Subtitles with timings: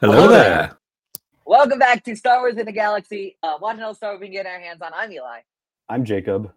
[0.00, 0.78] Hello there.
[1.44, 3.36] Welcome back to Star Wars in the Galaxy.
[3.42, 4.92] Uh, watching all Star Wars we can get our hands on.
[4.94, 5.40] I'm Eli.
[5.88, 6.52] I'm Jacob.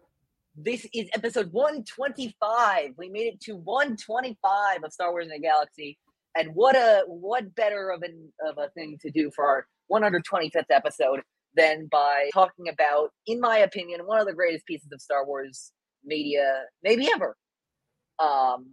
[0.56, 2.94] This is episode 125.
[3.00, 5.98] We made it to 125 of Star Wars in the Galaxy,
[6.38, 10.66] and what a what better of an of a thing to do for our 125th
[10.70, 11.22] episode
[11.56, 15.72] than by talking about, in my opinion, one of the greatest pieces of Star Wars
[16.06, 17.36] media maybe ever.
[18.20, 18.70] Um,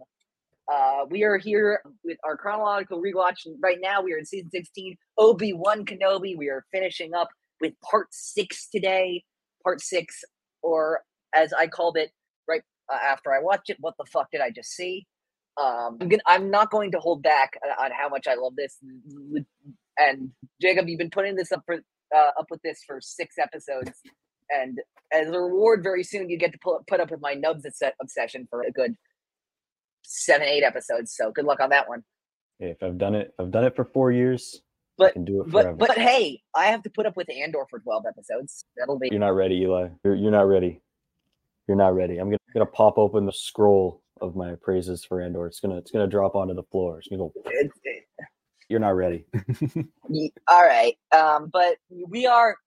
[0.71, 3.47] uh, we are here with our chronological rewatch.
[3.61, 6.37] Right now, we are in season 16, Obi Wan Kenobi.
[6.37, 9.23] We are finishing up with part six today.
[9.63, 10.23] Part six,
[10.61, 11.01] or
[11.35, 12.11] as I called it
[12.47, 12.61] right
[12.91, 15.05] uh, after I watched it, what the fuck did I just see?
[15.61, 18.77] Um, I'm, gonna, I'm not going to hold back on how much I love this.
[19.97, 21.75] And Jacob, you've been putting this up for
[22.15, 23.91] uh, up with this for six episodes,
[24.49, 24.79] and
[25.11, 27.65] as a reward, very soon you get to put put up with my Nubs
[28.01, 28.95] obsession for a good
[30.03, 31.15] seven, eight episodes.
[31.15, 32.03] So good luck on that one.
[32.59, 34.61] Hey, if I've done it, I've done it for four years.
[34.97, 35.77] But I can do it but forever.
[35.77, 38.65] but hey, I have to put up with Andor for twelve episodes.
[38.75, 39.89] That'll be you're not ready, Eli.
[40.03, 40.81] You're, you're not ready.
[41.67, 42.17] You're not ready.
[42.17, 45.47] I'm gonna, gonna pop open the scroll of my praises for Andor.
[45.47, 46.99] It's gonna it's gonna drop onto the floor.
[46.99, 47.33] It's gonna go.
[47.45, 48.03] it, it,
[48.67, 49.25] You're not ready.
[50.47, 50.97] All right.
[51.15, 52.57] Um, but we are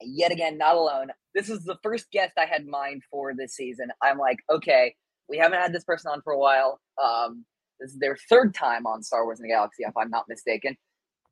[0.00, 1.08] yet again not alone.
[1.34, 3.88] This is the first guest I had in mind for this season.
[4.02, 4.94] I'm like, okay,
[5.28, 6.80] we haven't had this person on for a while.
[7.02, 7.44] Um,
[7.80, 10.76] this is their third time on Star Wars in the Galaxy, if I'm not mistaken.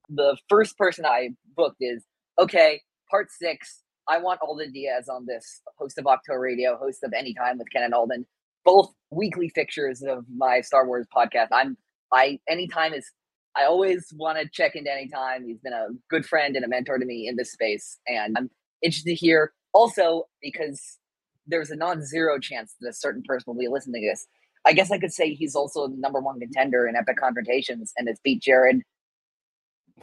[0.09, 2.05] The first person I booked is
[2.39, 3.83] okay, part six.
[4.09, 7.85] I want Alden Diaz on this, host of Ahch-To Radio, host of Anytime with Ken
[7.85, 8.27] and Alden,
[8.65, 11.49] both weekly fixtures of my Star Wars podcast.
[11.53, 11.77] I'm
[12.13, 13.11] I anytime is
[13.57, 15.45] I always want to check into anytime.
[15.45, 17.99] He's been a good friend and a mentor to me in this space.
[18.07, 18.51] And I'm
[18.83, 20.99] interested to hear also because
[21.47, 24.27] there's a non-zero chance that a certain person will be listening to this.
[24.65, 28.07] I guess I could say he's also the number one contender in epic confrontations and
[28.09, 28.83] has beat Jared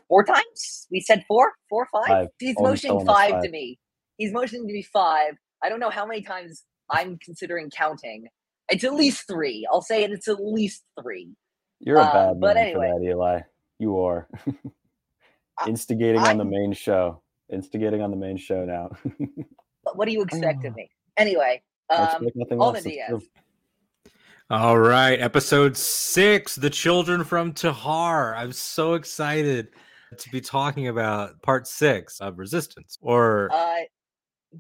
[0.08, 0.88] four times.
[0.92, 2.08] We said four, four, five.
[2.08, 2.28] Five.
[2.40, 3.44] He's Almost- motioning almost five, five.
[3.44, 3.80] to me.
[4.18, 5.36] He's motioning to me five.
[5.64, 8.28] I don't know how many times I'm considering counting.
[8.70, 9.66] It's at least three.
[9.72, 10.12] I'll say it.
[10.12, 11.30] It's at least three.
[11.80, 12.90] You're a Um, bad but man anyway.
[12.92, 13.40] for that, Eli.
[13.80, 14.28] You are.
[15.58, 17.22] I- Instigating on the main show.
[17.52, 18.90] Instigating on the main show now.
[19.86, 20.76] But what do you expect of Oh.
[20.76, 20.90] me?
[21.19, 23.24] Anyway, I um, expect nothing Alden Diaz.
[24.50, 28.34] All right, episode six, The Children from Tahar.
[28.35, 29.68] I'm so excited
[30.18, 32.97] to be talking about part six of Resistance.
[33.02, 33.75] Or Uh,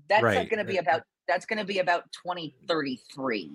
[0.09, 0.49] that's Right.
[0.49, 1.03] going to be about.
[1.27, 3.51] That's going to be about twenty thirty three.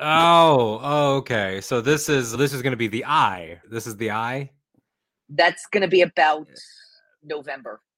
[0.00, 1.60] oh, oh, okay.
[1.60, 3.60] So this is this is gonna be the eye.
[3.70, 4.50] This is the eye.
[5.28, 6.48] That's going to be about
[7.22, 7.80] November.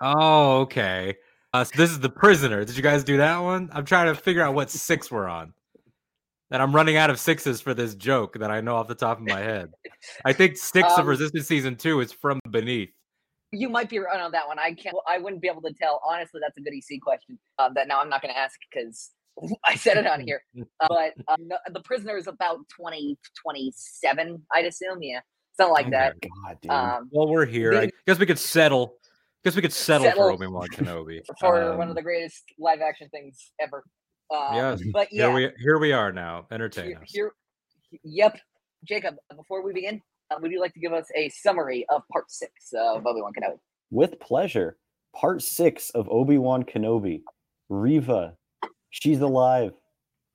[0.00, 1.16] Oh, okay.
[1.52, 2.64] Uh, so this is the prisoner.
[2.64, 3.68] Did you guys do that one?
[3.72, 5.52] I'm trying to figure out what six we're on.
[6.50, 9.18] And I'm running out of sixes for this joke that I know off the top
[9.18, 9.70] of my head.
[10.24, 12.90] I think six of Um, Resistance season two is from beneath.
[13.52, 14.58] You might be right on that one.
[14.58, 14.96] I can't.
[15.08, 16.00] I wouldn't be able to tell.
[16.06, 17.38] Honestly, that's a good EC question.
[17.58, 19.10] Um, that now I'm not going to ask because
[19.64, 20.42] I said it on here.
[20.80, 25.02] Uh, but um, no, the prisoner is about 20, 27, I'd assume.
[25.02, 25.20] Yeah,
[25.56, 26.16] something like that.
[26.20, 26.70] God, dude.
[26.70, 27.74] Um, Well, we're here.
[27.74, 28.96] I guess we could settle.
[29.44, 31.20] Guess we could settle, Settle for Obi Wan Kenobi.
[31.40, 33.84] for one Um, of the greatest live action things ever.
[34.30, 34.82] Um, Yes.
[34.92, 36.46] but yeah, Here we here we are now.
[36.50, 37.10] Entertain here, us.
[37.12, 37.32] here-
[38.04, 38.38] yep.
[38.84, 42.30] Jacob, before we begin, uh, would you like to give us a summary of part
[42.30, 43.58] six of Obi Wan Kenobi?
[43.90, 44.78] With pleasure.
[45.14, 47.22] Part six of Obi Wan Kenobi.
[47.68, 48.36] Reva.
[48.90, 49.72] She's alive.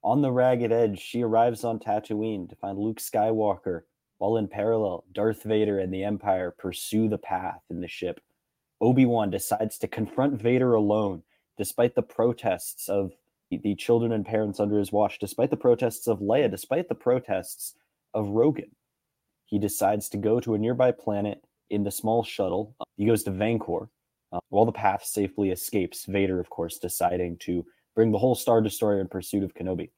[0.04, 3.82] On the ragged edge, she arrives on Tatooine to find Luke Skywalker,
[4.18, 8.20] while in parallel, Darth Vader and the Empire pursue the path in the ship.
[8.80, 11.22] Obi Wan decides to confront Vader alone,
[11.56, 13.12] despite the protests of
[13.50, 16.94] the- the children and parents under his watch, despite the protests of Leia, despite the
[16.94, 17.74] protests
[18.14, 18.70] of Roken.
[19.46, 22.74] He decides to go to a nearby planet in the small shuttle.
[22.96, 23.88] He goes to Vancor.
[24.30, 27.64] Uh, while the path safely escapes, Vader, of course, deciding to
[27.94, 29.90] bring the whole Star Destroyer in pursuit of Kenobi.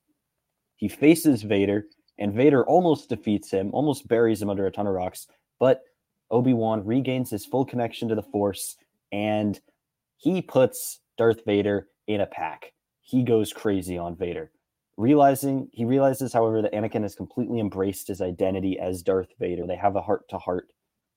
[0.76, 4.94] He faces Vader, and Vader almost defeats him, almost buries him under a ton of
[4.94, 5.26] rocks,
[5.58, 5.82] but
[6.30, 8.76] Obi Wan regains his full connection to the Force,
[9.12, 9.60] and
[10.16, 12.72] he puts Darth Vader in a pack.
[13.00, 14.50] He goes crazy on Vader.
[14.96, 19.66] Realizing he realizes, however, that Anakin has completely embraced his identity as Darth Vader.
[19.66, 20.68] They have a heart to heart,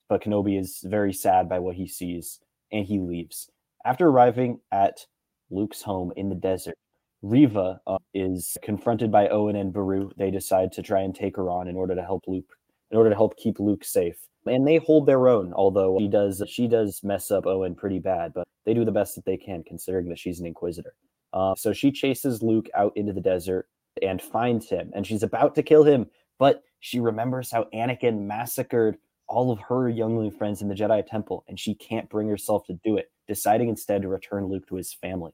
[0.08, 2.40] but Kenobi is very sad by what he sees,
[2.72, 3.50] and he leaves.
[3.84, 5.06] After arriving at
[5.50, 6.76] Luke's home in the desert,
[7.22, 10.10] Reva uh, is confronted by Owen and Beru.
[10.16, 12.56] They decide to try and take her on in order to help Luke,
[12.90, 14.16] in order to help keep Luke safe.
[14.46, 18.32] And they hold their own, although she does she does mess up Owen pretty bad,
[18.34, 20.94] but they do the best that they can, considering that she's an Inquisitor.
[21.32, 23.68] Uh, so she chases Luke out into the desert
[24.02, 26.06] and finds him, and she's about to kill him,
[26.38, 28.98] but she remembers how Anakin massacred
[29.28, 32.78] all of her youngling friends in the Jedi Temple, and she can't bring herself to
[32.84, 35.32] do it, deciding instead to return Luke to his family.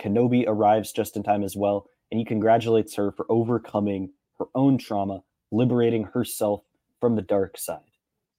[0.00, 4.78] Kenobi arrives just in time as well, and he congratulates her for overcoming her own
[4.78, 6.62] trauma, liberating herself
[7.00, 7.80] from the dark side.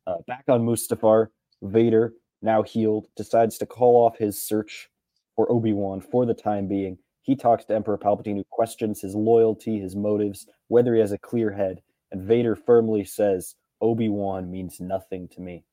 [0.07, 1.27] Uh, back on Mustafar,
[1.61, 4.89] Vader, now healed, decides to call off his search
[5.35, 6.97] for Obi Wan for the time being.
[7.21, 11.17] He talks to Emperor Palpatine, who questions his loyalty, his motives, whether he has a
[11.17, 11.81] clear head,
[12.11, 15.63] and Vader firmly says, Obi Wan means nothing to me.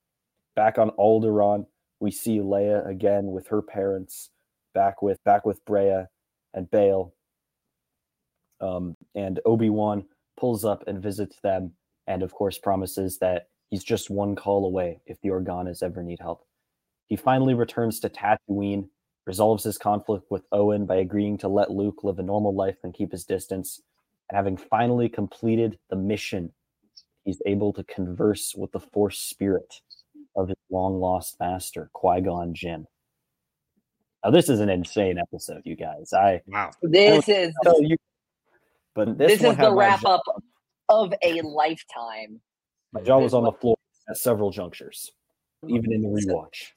[0.55, 1.67] Back on Alderaan,
[2.00, 4.31] we see Leia again with her parents,
[4.75, 6.06] back with back with Breha
[6.55, 7.14] and Bail.
[8.61, 10.05] Um, and Obi Wan
[10.38, 11.73] pulls up and visits them,
[12.06, 16.20] and of course promises that he's just one call away if the Organas ever need
[16.20, 16.44] help.
[17.06, 18.88] He finally returns to Tatooine,
[19.26, 22.94] resolves his conflict with Owen by agreeing to let Luke live a normal life and
[22.94, 23.82] keep his distance.
[24.31, 26.52] And having finally completed the mission,
[27.25, 29.81] he's able to converse with the Force spirit
[30.37, 32.87] of his long lost master, Qui Gon Jinn.
[34.25, 36.12] Now, this is an insane episode, you guys.
[36.12, 36.70] I Wow.
[36.82, 37.96] This is tell you,
[38.94, 40.23] but this, this is the wrap jaw- up
[40.88, 42.40] of a lifetime.
[42.93, 43.76] My jaw was on the floor
[44.08, 45.11] at several junctures,
[45.69, 46.73] even in the rewatch.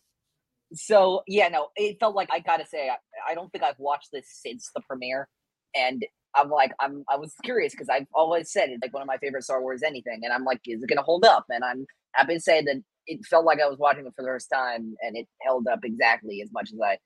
[0.73, 4.09] So yeah, no, it felt like I gotta say I, I don't think I've watched
[4.11, 5.27] this since the premiere,
[5.75, 6.05] and
[6.35, 9.17] I'm like I'm I was curious because I've always said it's like one of my
[9.17, 11.45] favorite Star Wars anything, and I'm like, is it gonna hold up?
[11.49, 14.29] And I'm happy to say that it felt like I was watching it for the
[14.29, 16.97] first time, and it held up exactly as much as I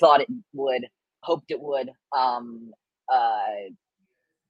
[0.00, 0.86] thought it would,
[1.22, 1.90] hoped it would.
[2.16, 2.72] Um,
[3.12, 3.70] uh,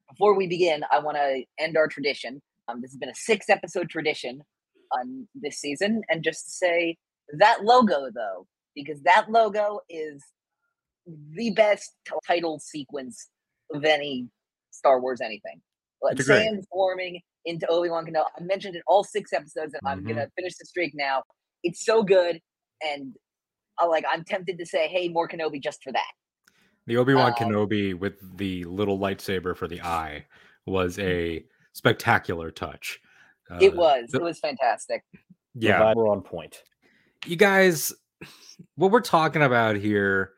[0.08, 2.40] before we begin, I want to end our tradition.
[2.68, 4.42] Um, this has been a six episode tradition
[4.92, 6.96] on this season, and just say
[7.38, 10.22] that logo though, because that logo is
[11.06, 11.92] the best
[12.26, 13.28] title sequence
[13.72, 14.28] of any
[14.70, 15.60] Star Wars anything.
[16.02, 18.24] Like transforming into Obi Wan Kenobi.
[18.38, 20.08] I mentioned it all six episodes, and I'm Mhm.
[20.08, 21.22] gonna finish the streak now.
[21.64, 22.40] It's so good,
[22.82, 23.16] and
[23.78, 26.12] I like I'm tempted to say, "Hey, more Kenobi" just for that.
[26.88, 30.24] The Obi Wan Um, Kenobi with the little lightsaber for the eye
[30.66, 31.44] was a
[31.74, 32.98] spectacular touch.
[33.60, 35.04] it Uh, was the- it was fantastic.
[35.54, 35.92] Yeah.
[35.94, 36.62] we're on point.
[37.26, 37.92] you guys,
[38.76, 40.32] what we're talking about here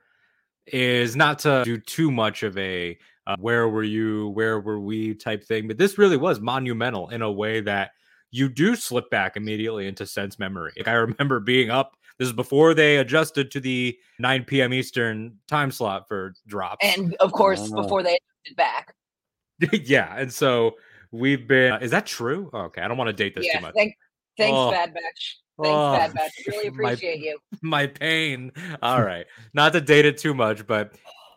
[0.66, 5.14] is not to do too much of a uh, where were you, where were we
[5.14, 7.90] type thing, but this really was monumental in a way that
[8.30, 10.72] you do slip back immediately into sense memory.
[10.76, 11.96] Like I remember being up.
[12.20, 14.74] This is before they adjusted to the 9 p.m.
[14.74, 16.84] Eastern time slot for drops.
[16.86, 17.82] And of course, Ah.
[17.82, 18.94] before they it back,
[19.72, 20.76] yeah, and so
[21.12, 21.82] we've been.
[21.82, 22.50] is that true?
[22.52, 23.56] Oh, okay, I don't want to date this yeah.
[23.56, 23.74] too much.
[23.74, 23.94] Thank,
[24.36, 24.70] thanks, Oh.
[24.70, 25.38] Bad Batch.
[25.62, 26.32] Thanks, Oh, Bad Batch.
[26.46, 27.38] Really my- appreciate you.
[27.62, 28.52] my pain.
[28.82, 29.24] All right.
[29.54, 30.94] Not to date it too much, but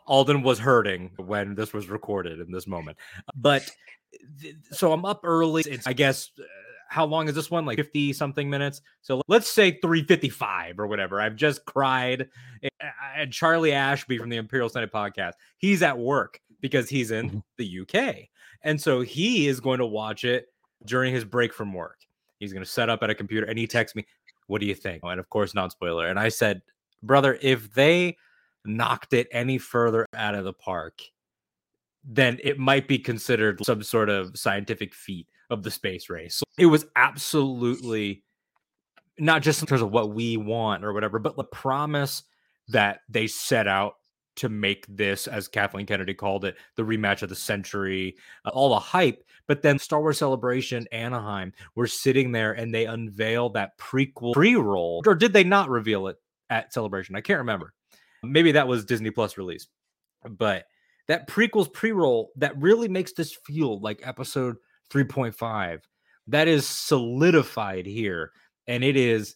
[0.08, 2.98] Alden was hurting when this was recorded in this moment.
[3.36, 3.70] But
[4.42, 5.64] th- so I'm up early.
[5.66, 6.44] It's, I guess, uh,
[6.94, 7.66] how long is this one?
[7.66, 8.84] Like 50 something minutes.
[9.02, 11.20] So let's say 355 or whatever.
[11.20, 12.30] I've just cried.
[13.18, 17.40] And Charlie Ashby from the Imperial Senate podcast, he's at work because he's in mm-hmm.
[17.58, 18.28] the UK.
[18.62, 20.50] And so he is going to watch it
[20.86, 21.98] during his break from work.
[22.40, 24.06] He's going to set up at a computer and he texts me,
[24.46, 25.02] what do you think?
[25.04, 26.08] And of course, non spoiler.
[26.08, 26.62] And I said,
[27.02, 28.18] brother, if they
[28.66, 31.02] knocked it any further out of the park,
[32.04, 36.44] then it might be considered some sort of scientific feat of the space race.
[36.58, 38.24] It was absolutely
[39.18, 42.24] not just in terms of what we want or whatever, but the promise
[42.70, 43.94] that they set out
[44.36, 48.70] to make this, as Kathleen Kennedy called it, the rematch of the century, uh, all
[48.70, 49.24] the hype.
[49.48, 55.04] But then Star Wars Celebration Anaheim, we're sitting there and they unveil that prequel pre-roll,
[55.06, 56.18] or did they not reveal it
[56.50, 57.16] at Celebration?
[57.16, 57.74] I can't remember.
[58.24, 59.68] Maybe that was Disney Plus release,
[60.28, 60.66] but
[61.08, 64.56] that prequels pre-roll that really makes this feel like Episode
[64.90, 65.82] 3.5.
[66.28, 68.32] That is solidified here,
[68.68, 69.36] and it is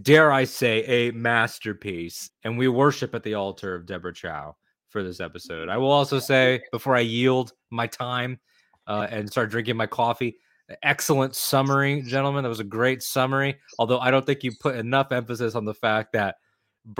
[0.00, 2.30] dare I say, a masterpiece.
[2.44, 4.56] And we worship at the altar of Deborah Chow
[4.88, 5.68] for this episode.
[5.68, 8.38] I will also say, before I yield my time
[8.86, 10.36] uh, and start drinking my coffee,
[10.82, 12.42] excellent summary, gentlemen.
[12.42, 13.58] That was a great summary.
[13.78, 16.36] Although I don't think you put enough emphasis on the fact that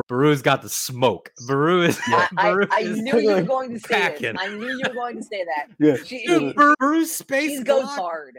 [0.09, 1.33] Beru's got the smoke.
[1.47, 1.99] Beru is.
[2.07, 4.33] I, I, Beru I is- knew you were going to say packing.
[4.35, 4.37] this.
[4.41, 5.69] I knew you were going to say that.
[5.79, 5.97] Yeah.
[6.05, 8.39] She, Dude, she, Beru's space she goes Glock hard.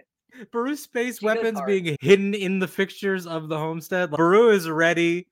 [0.52, 4.12] Beru's space She weapons being hidden in the fixtures of the homestead.
[4.12, 5.28] Like, Beru is ready.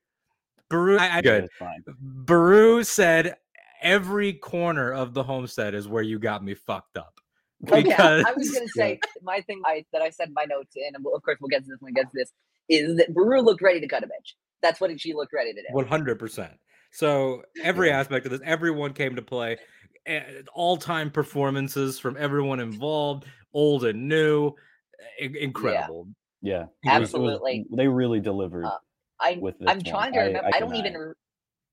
[0.68, 1.48] Beru, I, I, good.
[2.00, 3.36] Beru said
[3.82, 7.14] every corner of the homestead is where you got me fucked up.
[7.68, 10.28] Oh, okay, Because I, I was going to say my thing I, that I said
[10.28, 12.32] in my notes, and of course we'll get to this when we get to this,
[12.68, 14.34] is that Beru looked ready to cut a bitch.
[14.62, 15.66] That's what she looked ready to do.
[15.70, 16.52] one hundred percent.
[16.92, 18.00] So every Yeah.
[18.00, 19.58] aspect of this, everyone came to play.
[20.54, 24.52] All time performances from everyone involved, old and new,
[25.20, 26.08] I- incredible.
[26.42, 26.66] Yeah, it
[27.00, 27.66] was- it was- Absolutely.
[27.72, 28.78] they really delivered Uh,
[29.20, 29.84] I with this I'm one.
[29.84, 30.50] trying to remember.
[30.52, 31.14] I I, don't even.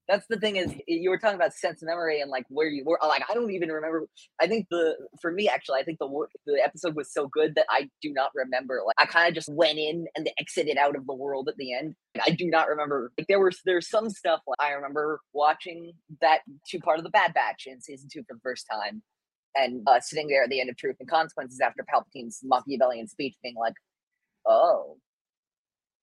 [0.10, 2.98] That's the thing is you were talking about sense memory and like where you were.
[3.00, 4.08] Like I don't even remember.
[4.42, 6.10] I think the for me actually, I think the
[6.48, 8.82] the episode was so good that I do not remember.
[8.84, 11.76] Like I kind of just went in and exited out of the world at the
[11.76, 11.94] end.
[12.26, 13.12] I do not remember.
[13.20, 17.12] Like there was there's some stuff like I remember watching that two part of the
[17.12, 19.04] Bad Batch in season two for the first time,
[19.56, 23.36] and uh, sitting there at the end of Truth and Consequences after Palpatine's Machiavellian speech,
[23.44, 23.76] being like,
[24.48, 24.98] "Oh,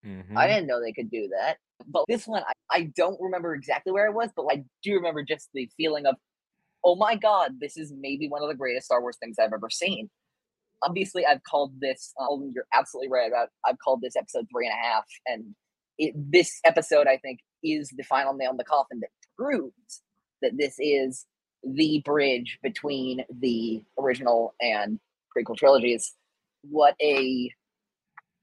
[0.07, 0.37] Mhm.
[0.37, 1.59] I didn't know they could do that.
[1.87, 5.23] But this one, I, I don't remember exactly where I was, but I do remember
[5.23, 6.17] just the feeling of,
[6.85, 9.71] oh my god, this is maybe one of the greatest Star Wars things I've ever
[9.71, 10.11] seen.
[10.83, 12.13] Obviously, I've called this.
[12.21, 13.49] Um, you're absolutely right about.
[13.65, 15.55] I've called this episode three and a half, and
[15.99, 20.03] it, this episode, I think, is the final nail in the coffin that proves
[20.43, 21.27] that this is
[21.65, 25.01] the bridge between the original and
[25.37, 26.15] prequel trilogies.
[26.63, 27.51] What a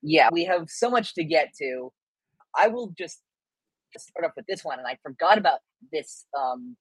[0.04, 1.92] yeah, we have so much to get to.
[2.56, 3.22] I will just
[3.98, 5.60] start off with this one, and I forgot about
[5.92, 6.76] this um,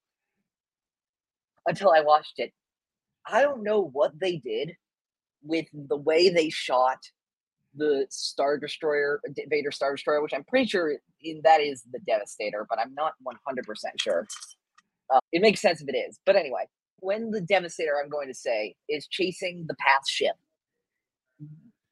[1.65, 2.51] until I watched it.
[3.25, 4.73] I don't know what they did
[5.41, 6.99] with the way they shot
[7.75, 12.67] the Star Destroyer, Vader Star Destroyer, which I'm pretty sure in, that is the Devastator,
[12.69, 13.63] but I'm not 100%
[13.99, 14.27] sure.
[15.13, 16.19] Uh, it makes sense if it is.
[16.25, 16.67] But anyway,
[16.99, 20.35] when the Devastator, I'm going to say, is chasing the Path ship,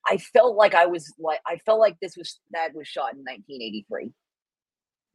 [0.07, 3.19] I felt like I was like I felt like this was that was shot in
[3.19, 4.11] 1983.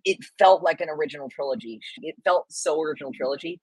[0.05, 1.81] It felt like an original trilogy.
[2.03, 3.61] It felt so original trilogy.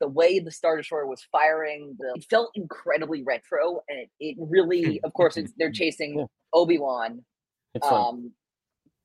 [0.00, 4.36] The way the Star Destroyer was firing, the, it felt incredibly retro, and it, it
[4.40, 6.24] really, of course, it's, they're chasing Yeah.
[6.52, 7.24] Obi Wan.
[7.74, 8.32] It's like Um,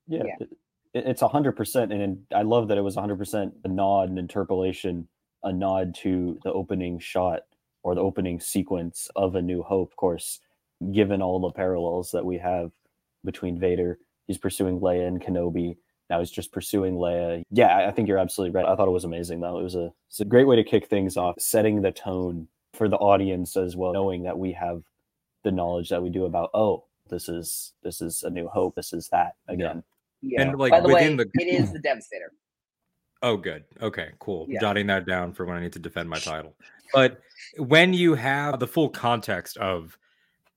[0.08, 0.34] yeah, yeah.
[0.40, 0.56] it-
[0.92, 3.68] it, it's a hundred percent, and I love that it was a hundred percent a
[3.68, 5.06] nod, an interpolation,
[5.44, 7.42] a nod to the opening shot
[7.84, 9.92] or the opening sequence of A New Hope.
[9.92, 10.40] Of course,
[10.92, 12.70] given all the parallels that we have
[13.24, 15.76] between Vader, he's pursuing Leia and Kenobi.
[16.08, 17.42] Now he's just pursuing Leia.
[17.50, 18.66] Yeah, I- I think you're absolutely right.
[18.66, 19.58] I thought it was amazing though.
[19.58, 22.88] It was a it's a great way to kick things off, setting the tone for
[22.88, 24.82] the audience as well, knowing that we have
[25.44, 28.92] the knowledge that we do about oh, this is this is a new hope, this
[28.92, 29.82] is that again.
[30.22, 30.42] yeah.
[30.42, 32.32] And, like, By the way, within the- it is the Devastator.
[33.22, 33.64] Oh, good.
[33.82, 34.46] Okay, cool.
[34.48, 34.60] Yeah.
[34.60, 36.54] Jotting that down for when I need to defend my title.
[36.94, 37.20] But
[37.58, 39.98] when you have the full context of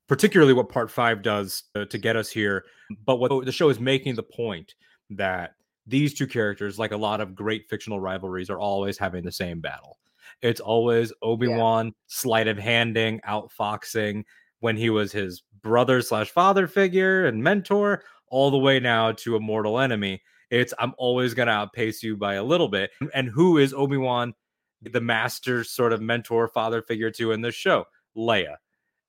[0.08, 2.98] particularly what part five does to, to get us here, mm.
[3.06, 4.76] but what the show is making the point
[5.10, 5.56] that
[5.86, 9.60] these two characters, like a lot of great fictional rivalries, are always having the same
[9.60, 9.98] battle.
[10.42, 14.24] It's always Obi Wan sleight of handing, outfoxing
[14.60, 19.36] when he was his brother slash father figure and mentor, all the way now to
[19.36, 20.22] a mortal enemy.
[20.50, 22.92] It's I'm always gonna outpace you by a little bit.
[23.14, 24.34] And who is Obi Wan,
[24.82, 27.86] the master sort of mentor father figure to in this show?
[28.16, 28.56] Leia,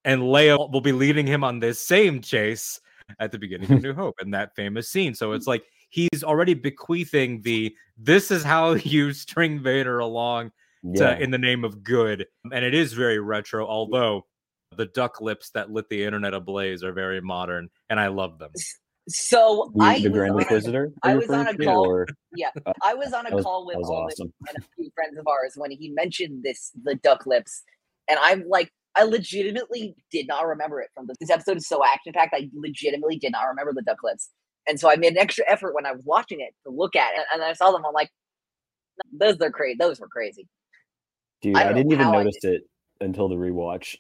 [0.05, 2.81] and Leia will be leading him on this same chase
[3.19, 5.15] at the beginning of New Hope and that famous scene.
[5.15, 5.49] So it's mm.
[5.49, 10.53] like he's already bequeathing the this is how you string Vader along
[10.97, 12.27] to, in the name of good.
[12.53, 14.27] And it is very retro, although
[14.77, 18.51] the duck lips that lit the internet ablaze are very modern, and I love them.
[19.09, 20.93] So the, I the was Grand on a- Inquisitor.
[21.03, 22.07] I was on a call- or-
[22.67, 24.33] uh, I was on a that was, call with all awesome.
[24.49, 27.63] and a few friends of ours when he mentioned this the duck lips
[28.09, 31.85] and i'm like i legitimately did not remember it from this, this episode is so
[31.85, 34.31] action packed i legitimately did not remember the duck lips
[34.69, 37.13] and so i made an extra effort when i was watching it to look at
[37.15, 38.11] it and i saw them i'm like
[39.13, 40.47] those are crazy those were crazy
[41.43, 42.63] Dude, I I, didn't even notice it
[43.03, 43.97] until the rewatch.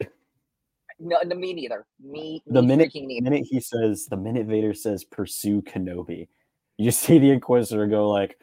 [0.98, 3.22] no, no me neither me The me minute, neither.
[3.30, 6.28] minute he says, the minute Vader says, "Pursue Kenobi,"
[6.78, 8.38] you just see the Inquisitor go like,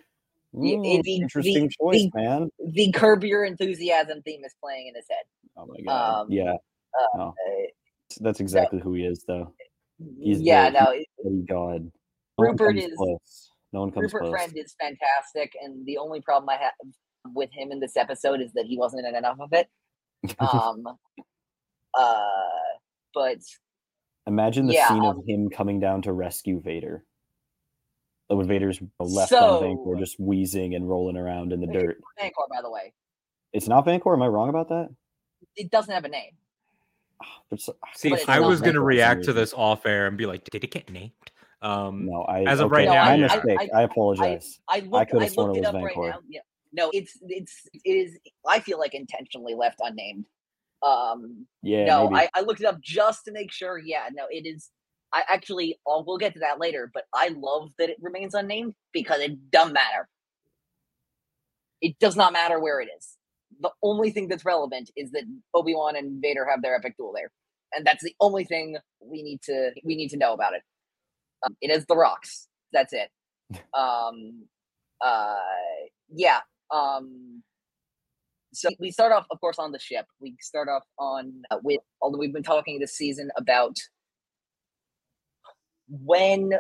[0.54, 4.94] "Mm, the- "Interesting the- choice, the- man." the curb your enthusiasm theme is playing in
[4.96, 5.24] his head
[5.58, 6.54] Oh my god, um, yeah,
[7.20, 7.32] uh,
[8.20, 9.54] that's exactly who he is, though.
[10.20, 10.86] He's yeah the- no
[11.24, 11.92] Bloody God.
[12.40, 13.50] No Rupert is- close.
[13.74, 14.32] No one comes Rupert close.
[14.32, 16.74] Friend is fantastic, and the only problem I have
[17.34, 19.68] with him in this episode is that he wasn't in enough of it.
[20.40, 20.84] Um,
[21.98, 22.22] uh,
[23.14, 23.38] but
[24.28, 27.04] Imagine the yeah, scene um, of him coming down to rescue Vader.
[28.28, 32.00] When Vader's left So- on Vancor, just wheezing and rolling around in the dirt.
[32.20, 32.94] Vancor, by the way,
[33.52, 34.14] It's not Vancor.
[34.14, 34.90] Am I wrong about that?
[35.56, 36.32] It doesn't have a name.
[37.52, 40.18] It's- See, I was going to Vancor for some react to this off air and
[40.18, 41.12] be like, did it get named?
[41.62, 43.36] Um, No, I As of okay, right now, my yeah.
[43.36, 43.70] mistake.
[43.74, 44.60] I, apologize.
[44.68, 46.20] I looked, could've I, sworn looked it it was up right now.
[46.28, 46.42] Yeah,
[46.74, 48.18] no, it's it's it is.
[48.48, 50.26] I feel like intentionally left unnamed.
[50.82, 52.30] Um, yeah, no, maybe.
[52.34, 53.78] I, I looked it up just to make sure.
[53.78, 54.72] Yeah, no, it is.
[55.14, 58.74] I actually, I'll, we'll get to that later, but I love that it remains unnamed
[58.94, 60.08] because it doesn't matter.
[61.82, 63.18] It does not matter where it is.
[63.62, 67.14] The only thing that's relevant is that Obi Wan and Vader have their epic duel
[67.16, 67.32] there,
[67.74, 70.64] and that's the only thing we need to we need to know about it.
[71.46, 72.48] Um, it is the rocks.
[72.74, 73.10] That's it.
[73.78, 74.46] Um,
[75.02, 75.36] uh,
[76.10, 76.40] yeah.
[76.74, 77.44] Um,
[78.54, 80.06] so we start off, of course, on the ship.
[80.20, 83.76] We start off on uh, with, although we've been talking this season about
[85.90, 86.54] when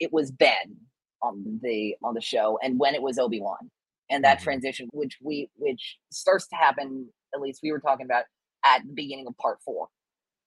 [0.00, 0.76] it was Ben
[1.22, 3.70] on the on the show and when it was Obi Wan,
[4.10, 4.42] and that Mhm.
[4.42, 7.12] transition, which we which starts to happen.
[7.34, 8.24] At least we were talking about
[8.64, 9.88] at the beginning of part four,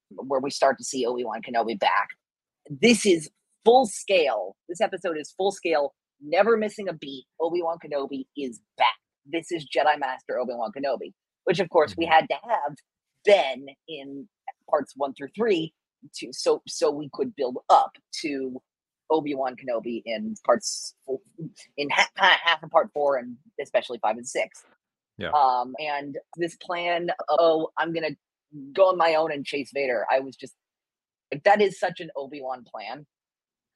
[0.10, 2.10] where we start to see Obi Wan Kenobi back.
[2.70, 3.30] This is
[3.66, 4.56] full scale.
[4.70, 7.26] This episode is full scale, never missing a beat.
[7.40, 8.96] Obi Wan Kenobi is back.
[9.26, 12.10] This is Jedi Master Obi Wan Kenobi, which of course we Mhm.
[12.12, 12.76] had to have
[13.26, 14.30] Ben in
[14.70, 15.74] parts one through three
[16.16, 18.62] to so so we could build up to
[19.10, 20.96] Obi Wan Kenobi in parts
[21.78, 24.64] in half, half of part four and especially five and six.
[25.18, 25.32] Yeah.
[25.32, 28.16] Um, and this plan, oh, I'm gonna
[28.74, 30.06] go on my own and chase Vader.
[30.12, 30.54] I was just
[31.32, 33.06] like, that is such an Obi Wan plan.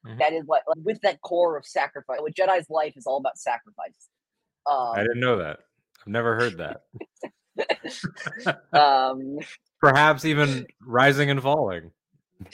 [0.05, 0.19] Mhm.
[0.19, 2.19] That is what, like, with that core of sacrifice.
[2.21, 4.09] With Jedi's life is all about sacrifice.
[4.69, 5.59] Um, I didn't know that.
[6.01, 6.81] I've never heard that.
[8.73, 9.39] um,
[9.79, 11.91] Perhaps even rising and falling,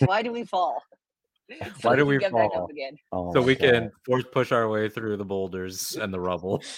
[0.05, 0.81] why do we fall?
[1.79, 2.63] So Why do can we get back fall?
[2.65, 2.97] up again.
[3.11, 3.69] Oh so we God.
[3.71, 6.61] can force push our way through the boulders and the rubble.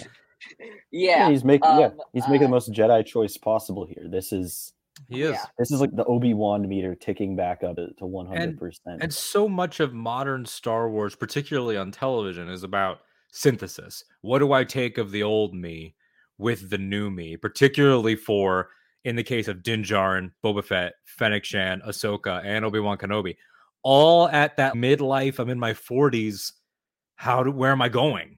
[0.92, 4.06] Yeah, he's making yeah, um, he's making uh, the most Jedi choice possible here.
[4.10, 4.72] This is
[5.10, 5.32] He is.
[5.32, 5.44] Yeah.
[5.58, 9.04] this is like the Obi Wan meter ticking back up to one hundred percent.
[9.04, 13.00] And so much of modern Star Wars, particularly on television, is about
[13.32, 14.06] synthesis.
[14.22, 15.96] What do I take of the old me
[16.38, 18.70] with the new me, particularly for,
[19.04, 23.36] in the case of Din Djarin, Boba Fett, Fennec Shand, Ahsoka, and Obi Wan Kenobi,
[23.84, 25.40] all at that midlife.
[25.40, 26.54] I'm in my 40s.
[27.16, 28.38] How do where am I going?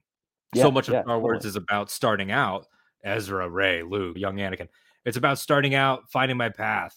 [0.54, 1.48] Yeah, so much of yeah, Star Wars totally.
[1.48, 2.66] is about starting out.
[3.04, 4.68] Ezra, Rey, Luke, young Anakin.
[5.04, 6.96] It's about starting out, finding my path.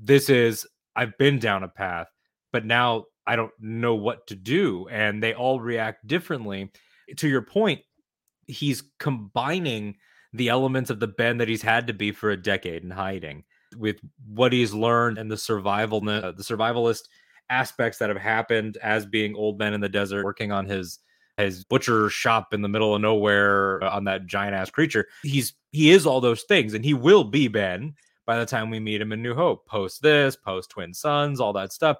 [0.00, 2.08] This is I've been down a path,
[2.52, 6.70] but now I don't know what to do, and they all react differently.
[7.16, 7.80] To your point,
[8.46, 9.96] he's combining
[10.32, 13.44] the elements of the Ben that he's had to be for a decade in hiding
[13.76, 17.02] with what he's learned and the survival uh, the survivalist
[17.50, 20.98] aspects that have happened as being old men in the desert, working on his
[21.36, 25.06] his butcher shop in the middle of nowhere uh, on that giant ass creature.
[25.22, 27.94] He's he is all those things, and he will be Ben
[28.26, 29.66] by the time we meet him in New Hope.
[29.66, 31.96] Post this, post Twin Suns, all that stuff.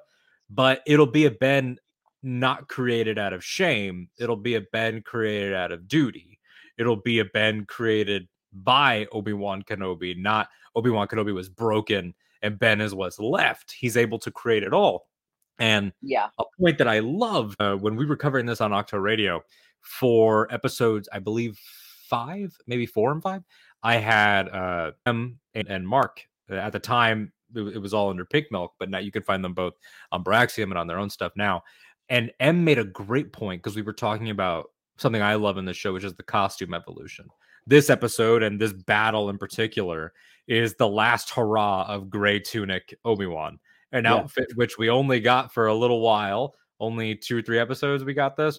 [0.50, 1.78] But it'll be a Ben
[2.22, 4.08] not created out of shame.
[4.18, 6.38] It'll be a Ben created out of duty.
[6.78, 12.14] It'll be a Ben created by Obi Wan Kenobi, not Obi Wan Kenobi was broken
[12.42, 13.72] and Ben is what's left.
[13.72, 15.08] He's able to create it all.
[15.58, 19.00] And yeah, a point that I love uh, when we were covering this on Ahch-To
[19.00, 19.42] Radio
[19.80, 21.58] for episodes, I believe
[22.08, 23.42] five, maybe four and five.
[23.82, 27.32] I had uh, M and, Mark Uh, at the time.
[27.54, 29.74] It, was all under Pink Milk, but now you can find them both
[30.10, 31.62] on Braxium and on their own stuff now.
[32.08, 35.64] And M made a great point because we were talking about something I love in
[35.64, 37.28] the show, which is the costume evolution.
[37.66, 40.12] This episode and this battle in particular
[40.48, 43.58] is the last hurrah of Gray Tunic Obi Wan
[43.94, 44.14] an Yeah.
[44.16, 48.12] outfit which we only got for a little while, only two or three episodes we
[48.12, 48.58] got this.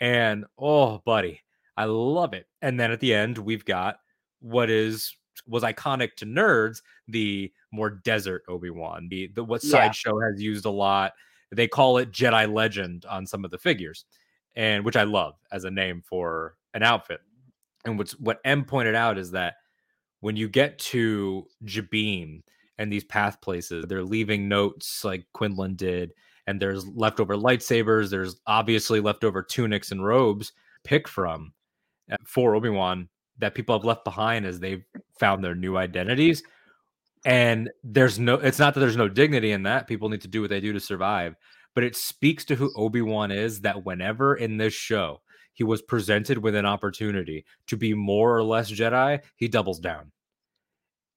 [0.00, 1.42] And oh, buddy,
[1.76, 2.46] I love it.
[2.62, 3.98] And then at the end, we've got
[4.40, 5.14] what is
[5.46, 9.70] was iconic to nerds, the more desert Obi-Wan, the, the what Yeah.
[9.72, 11.12] sideshow has used a lot.
[11.52, 14.06] They call it Jedi Legend on some of the figures,
[14.54, 17.20] and which I love as a name for an outfit.
[17.84, 19.54] And what's what M pointed out is that
[20.20, 22.42] when you get to Jabiim
[22.78, 26.12] and these path places, they're leaving notes like Quinlan did,
[26.46, 28.10] and there's leftover lightsabers.
[28.10, 30.52] There's obviously leftover tunics and robes.
[30.84, 31.52] Pick from
[32.10, 33.08] uh, for Obi Wan
[33.38, 34.84] that people have left behind as they've
[35.18, 36.42] found their new identities.
[37.24, 39.88] And there's no, it's not that there's no dignity in that.
[39.88, 41.34] People need to do what they do to survive,
[41.74, 45.20] but it speaks to who Obi Wan is that whenever in this show
[45.52, 50.12] he was presented with an opportunity to be more or less Jedi, he doubles down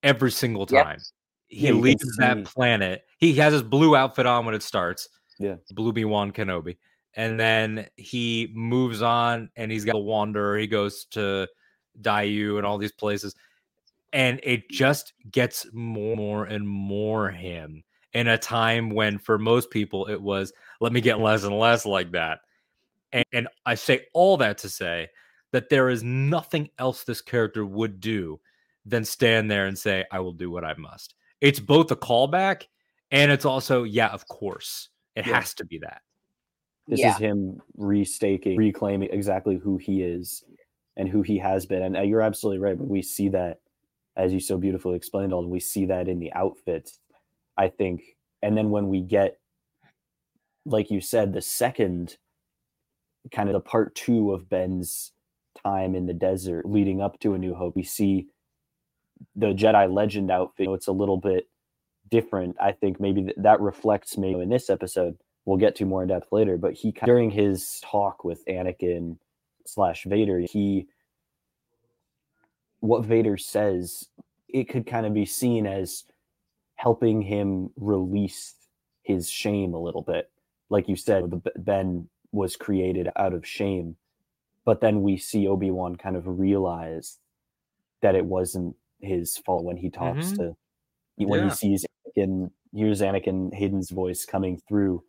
[0.02, 0.98] every single time.
[1.50, 3.04] He Yeah, leaves that planet.
[3.18, 5.08] He has his blue outfit on when it starts.
[5.38, 5.56] Yeah.
[5.72, 6.76] Blue B Wan Kenobi.
[7.14, 10.56] And then he moves on and he's got a wanderer.
[10.56, 11.48] He goes to
[12.00, 13.34] Daiyu and all these places.
[14.12, 17.82] And it just gets more, more and more him
[18.12, 21.84] in a time when for most people it was let me get less and less
[21.84, 22.40] like that.
[23.12, 25.08] And, and I say all that to say
[25.52, 28.40] that there is nothing else this character would do
[28.86, 31.14] than stand there and say, I will do what I must.
[31.40, 32.64] It's both a callback
[33.10, 34.88] and it's also, yeah, of course.
[35.16, 35.36] It Yeah.
[35.36, 36.02] has to be that.
[36.86, 40.44] This yeah, is him restaking, reclaiming exactly who he is
[40.96, 41.82] and who he has been.
[41.82, 42.76] And uh, you're absolutely right.
[42.76, 43.60] But we see that,
[44.16, 46.90] as you so beautifully explained, Alden, we see that in the outfit,
[47.56, 48.02] I think.
[48.42, 49.38] And then when we get
[50.66, 52.16] like you said, the second
[53.32, 55.12] kind of the part two of Ben's
[55.64, 58.28] time in the desert leading up to A New Hope, we see
[59.36, 60.68] the Jedi Legend outfit.
[60.70, 61.48] It's a little bit
[62.10, 62.56] different.
[62.60, 65.16] I think maybe th- that reflects maybe in this episode.
[65.44, 69.16] We'll get to more in depth later, but he during his talk with Anakin
[69.66, 70.86] slash Vader, he
[72.80, 74.08] what Vader says,
[74.48, 76.04] it could kind of be seen as
[76.76, 78.54] helping him release
[79.02, 80.30] his shame a little bit.
[80.70, 83.96] Like you said, the Ben was created out of shame,
[84.64, 87.18] but then we see Obi Wan kind of realize
[88.02, 90.36] that it wasn't his fault when he talks Mhm.
[90.36, 90.56] to
[91.26, 91.48] when Yeah.
[91.50, 91.86] he sees
[92.16, 95.04] Anakin, hears Anakin Hayden's voice coming through,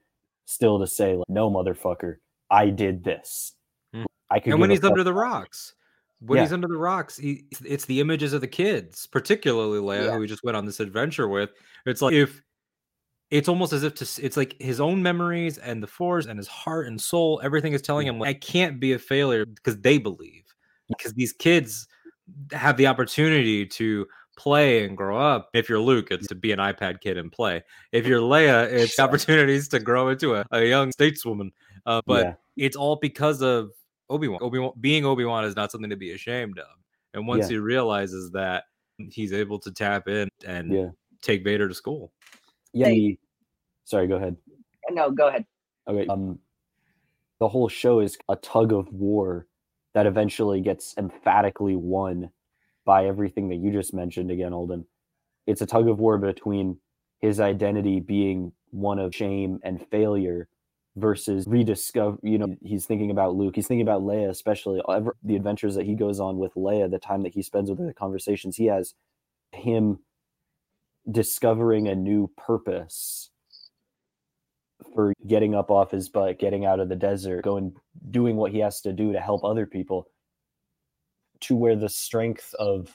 [0.46, 2.18] still to say, like, "No, motherfucker,
[2.50, 3.56] I did this.
[3.96, 4.06] Mm.
[4.30, 5.74] I could." and when he's under the rocks
[6.20, 6.44] when Yeah.
[6.44, 10.14] he's under the rocks he, it's the images of the kids particularly leia Yeah.
[10.14, 11.50] who we just went on this adventure with
[11.88, 12.44] it's like if
[13.32, 16.48] it's almost as if to it's like his own memories and the force and his
[16.48, 19.98] heart and soul everything is telling him like, i can't be a failure because they
[19.98, 20.44] believe
[20.90, 21.88] because these kids
[22.52, 26.60] have the opportunity to play and grow up if you're luke it's to be an
[26.60, 30.90] ipad kid and play if you're leia it's opportunities to grow into a, a young
[30.92, 31.52] stateswoman
[31.86, 32.34] uh, but Yeah.
[32.66, 33.72] it's all because of
[34.10, 34.40] Obi-Wan.
[34.42, 36.68] Obi-Wan being Obi-Wan is not something to be ashamed of.
[37.14, 37.54] And once Yeah.
[37.54, 38.66] he realizes that
[38.98, 40.90] he's able to tap in and Yeah.
[41.22, 42.12] take Vader to school.
[42.74, 42.90] Yeah.
[42.90, 43.20] He-
[43.86, 44.36] sorry, go ahead.
[44.92, 45.46] No, go ahead.
[45.88, 46.06] Okay.
[46.08, 46.40] Um,
[47.40, 49.48] the whole show is a tug of war
[49.94, 52.30] that eventually gets emphatically won
[52.86, 54.86] by everything that you just mentioned again, Alden.
[55.48, 56.78] It's a tug of war between
[57.20, 60.48] his identity being one of shame and failure
[60.96, 62.18] versus rediscover.
[62.24, 63.56] You know, he's thinking about Luke.
[63.56, 67.00] He's thinking about Leia, especially ever, the adventures that he goes on with Leia, the
[67.00, 68.94] time that he spends with her, the conversations he has,
[69.52, 70.00] him
[71.10, 73.31] discovering a new purpose
[74.94, 77.74] for getting up off his butt, getting out of the desert, going
[78.10, 80.08] doing what he has to do to help other people
[81.42, 82.94] to where the strength of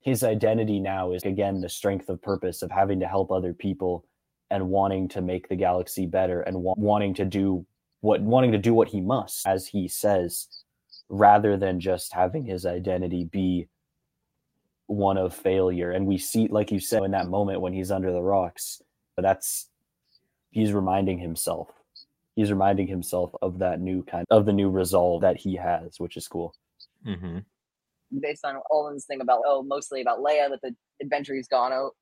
[0.00, 4.04] his identity now is again the strength of purpose of having to help other people
[4.50, 7.66] and wanting to make the galaxy better and wa- wanting to do
[8.00, 10.46] what wanting to do what he must as he says
[11.08, 13.66] rather than just having his identity be
[14.86, 15.90] one of failure.
[15.90, 18.82] And we see like you said in that moment when he's under the rocks
[19.16, 19.70] but that's
[20.54, 21.68] he's reminding himself
[22.36, 26.16] he's reminding himself of that new kind of the new resolve that he has which
[26.16, 26.54] is cool
[27.06, 27.38] Mm-hmm.
[28.20, 31.92] based on Olin's thing about oh, mostly about Leia with the adventure he's gone o-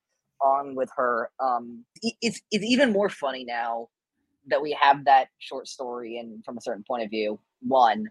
[0.40, 1.30] on with her.
[1.40, 1.84] Um,
[2.20, 3.88] it's it's even more funny now
[4.46, 8.08] that we have that short story and from a certain point of view, one,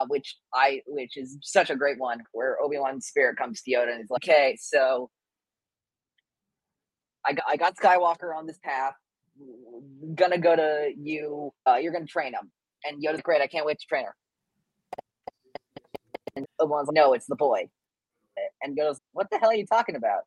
[0.00, 3.70] uh, which I which is such a great one where Obi Wan's spirit comes to
[3.72, 5.10] Yoda and he's like, okay, so
[7.26, 8.94] I got, I got Skywalker on this path.
[10.14, 11.52] Gonna go to you.
[11.68, 12.50] Uh, you're gonna train him,
[12.84, 13.40] and Yoda's great.
[13.40, 14.14] I can't wait to train her.
[16.36, 17.68] And Obi-Wan's like, no, it's the boy.
[18.62, 20.22] And goes, what the hell are you talking about?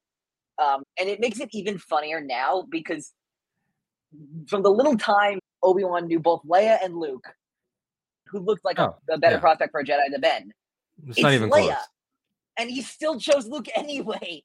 [0.63, 3.12] Um, and it makes it even funnier now because
[4.47, 7.28] from the little time Obi-Wan knew both Leia and Luke,
[8.28, 9.39] who looked like Oh, a, a better yeah.
[9.41, 10.51] prospect for a Jedi than Ben,
[11.08, 11.65] It's, not even Leia.
[11.73, 11.78] close.
[12.58, 14.43] and he still chose Luke anyway.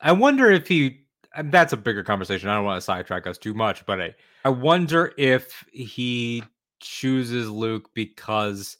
[0.00, 1.05] I wonder if he.
[1.36, 2.48] And That's a bigger conversation.
[2.48, 6.42] I don't want to sidetrack us too much, but I, I wonder if he
[6.80, 8.78] chooses Luke because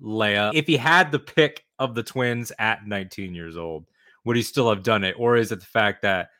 [0.00, 0.52] Leia.
[0.54, 3.86] If he had the pick of the twins at 19 years old,
[4.24, 6.30] would he still have done it, or is it the fact that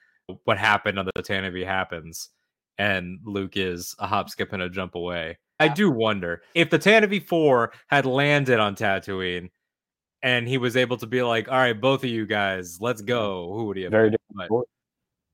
[0.44, 2.28] what happened on the Tantive happens
[2.78, 5.38] and Luke is a hop, skip, and a jump away?
[5.58, 9.50] I do wonder if the Tantive Four had landed on Tatooine.
[10.22, 13.54] And he was able to be like, "All right, both of you guys, let's go."
[13.54, 13.90] Who would he have?
[13.90, 14.66] very different.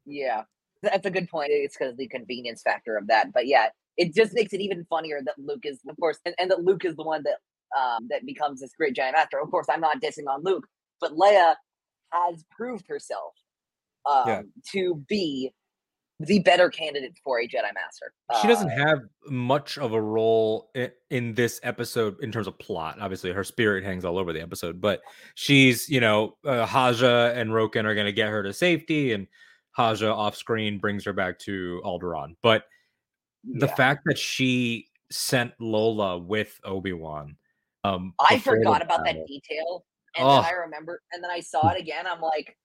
[0.06, 0.42] Yeah,
[0.82, 1.50] that's a good point.
[1.50, 3.32] It's because of the convenience factor of that.
[3.32, 6.50] But yeah, it just makes it even funnier that Luke is, of course, and, and
[6.50, 7.38] that Luke is the one that
[7.78, 9.40] um, that becomes this great giant master.
[9.40, 10.66] Of course, I'm not dissing on Luke,
[11.00, 11.54] but Leia
[12.12, 13.34] has proved herself
[14.08, 14.42] um, Yeah.
[14.72, 15.52] to be
[16.20, 18.14] the better candidate for a Jedi Master.
[18.40, 22.58] she doesn't Uh, have much of a role in, in this episode in terms of
[22.58, 22.96] plot.
[23.00, 25.02] Obviously, her spirit hangs all over the episode, but
[25.34, 29.26] she's, you know, uh, Haja and Roken are going to get her to safety, and
[29.76, 32.34] Haja off screen brings her back to Alderaan.
[32.42, 32.64] But
[33.44, 33.74] the yeah.
[33.74, 37.36] fact that she sent Lola with Obi Wan,
[37.84, 39.84] um, I forgot about that detail,
[40.16, 40.36] and Oh.
[40.36, 42.06] then I remember, and then I saw it again.
[42.06, 42.56] I'm like,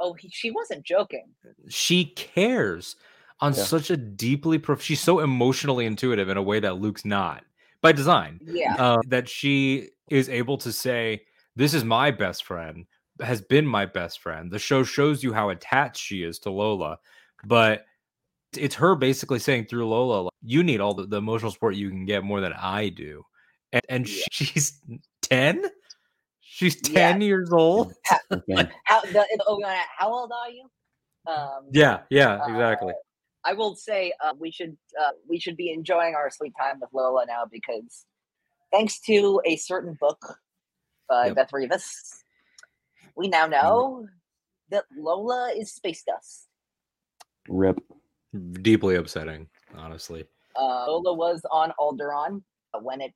[0.00, 1.26] oh, he, she wasn't joking.
[1.68, 2.96] she cares
[3.40, 3.64] on Yeah.
[3.64, 7.44] such a deeply prof- she's so emotionally intuitive in a way that Luke's not
[7.82, 12.86] by design Yeah, uh, that she is able to say this is my best friend
[13.20, 16.98] has been my best friend the show shows you how attached she is to Lola
[17.44, 17.86] but
[18.56, 21.90] it's her basically saying through Lola, like, you need all the, the emotional support you
[21.90, 23.24] can get more than I do.
[23.72, 24.24] And, and Yeah.
[24.30, 24.80] she's
[25.22, 25.66] 10?
[26.40, 27.12] She's Yeah.
[27.12, 27.94] 10 years old?
[28.32, 28.68] Okay.
[28.84, 30.68] How the, oh, uh, how old are you?
[31.26, 32.92] Um, Yeah, yeah, uh, exactly.
[33.44, 36.90] I will say uh, we should uh, we should be enjoying our sweet time with
[36.92, 38.06] Lola now because
[38.72, 40.38] thanks to a certain book
[41.08, 41.36] by Yep.
[41.36, 42.23] Beth Revis,
[43.16, 44.06] we now know
[44.70, 46.48] that Lola is space dust.
[47.48, 47.80] Rip.
[48.62, 50.24] Deeply upsetting, honestly.
[50.58, 53.12] Uh, Lola was on Alderaan uh, when it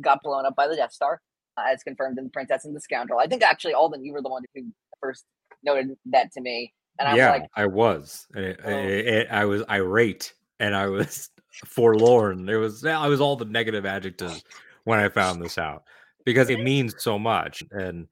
[0.00, 1.20] got blown up by the Death Star,
[1.56, 3.18] uh, as confirmed in Princess and the Scoundrel.
[3.18, 4.62] I think actually, Alden, you were the one who
[5.00, 5.24] first
[5.64, 8.26] noted that to me, and I was like, I was.
[8.34, 8.70] And it- Oh.
[8.70, 11.30] it- it- I was irate and I was
[11.64, 12.46] forlorn.
[12.46, 14.44] There was I was all the negative adjectives
[14.84, 15.82] when I found this out
[16.24, 17.62] because it means so much.
[17.72, 18.06] And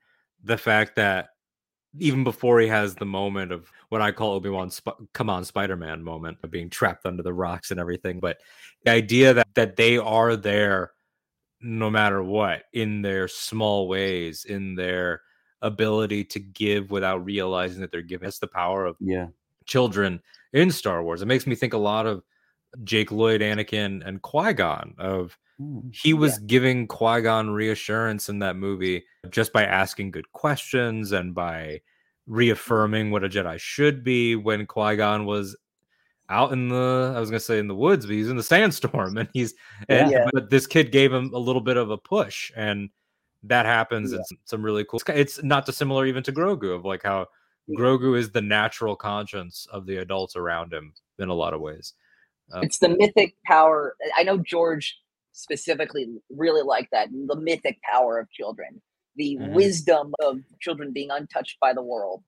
[0.45, 1.31] the fact that
[1.99, 5.45] even before he has the moment of what I call Obi Wan, Sp- come on,
[5.45, 8.39] Spider Man moment of being trapped under the rocks and everything, but
[8.85, 10.93] the idea that that they are there
[11.61, 15.23] no matter what in their small ways, in their
[15.63, 18.27] ability to give without realizing that they're giving.
[18.27, 19.29] That's the power of Yeah.
[19.65, 20.21] children
[20.53, 21.23] in Star Wars.
[21.23, 22.23] It makes me think a lot of
[22.83, 24.95] Jake Lloyd, Anakin, and Qui Gon.
[24.99, 25.95] Of Mm.
[25.95, 31.33] he was giving Qui Gon reassurance in that movie just by asking good questions and
[31.33, 31.81] by
[32.27, 34.35] reaffirming what a Jedi should be.
[34.35, 35.57] When Qui Gon was
[36.29, 39.17] out in the, I was gonna say in the woods, but he's in the sandstorm,
[39.19, 39.55] and he's,
[39.89, 40.27] and, Yeah.
[40.33, 42.91] but this kid gave him a little bit of a push, and
[43.45, 44.19] that happens Yeah.
[44.31, 45.01] in some, really cool.
[45.09, 47.29] It's not dissimilar even to Grogu of like how
[47.67, 47.79] Yeah.
[47.79, 51.93] Grogu is the natural conscience of the adults around him in a lot of ways.
[52.53, 53.97] Uh, it's the mythic power.
[54.17, 54.99] I know George
[55.33, 58.81] specifically really liked that the mythic power of children,
[59.17, 59.53] the Mhm.
[59.53, 62.23] wisdom of children being untouched by the world,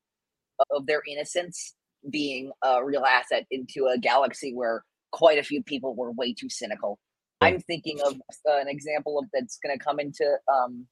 [0.70, 1.74] of their innocence
[2.10, 6.48] being a real asset into a galaxy where quite a few people were way too
[6.48, 6.98] cynical.
[7.40, 8.14] I'm thinking of
[8.48, 10.86] uh, an example of that's going to come into um,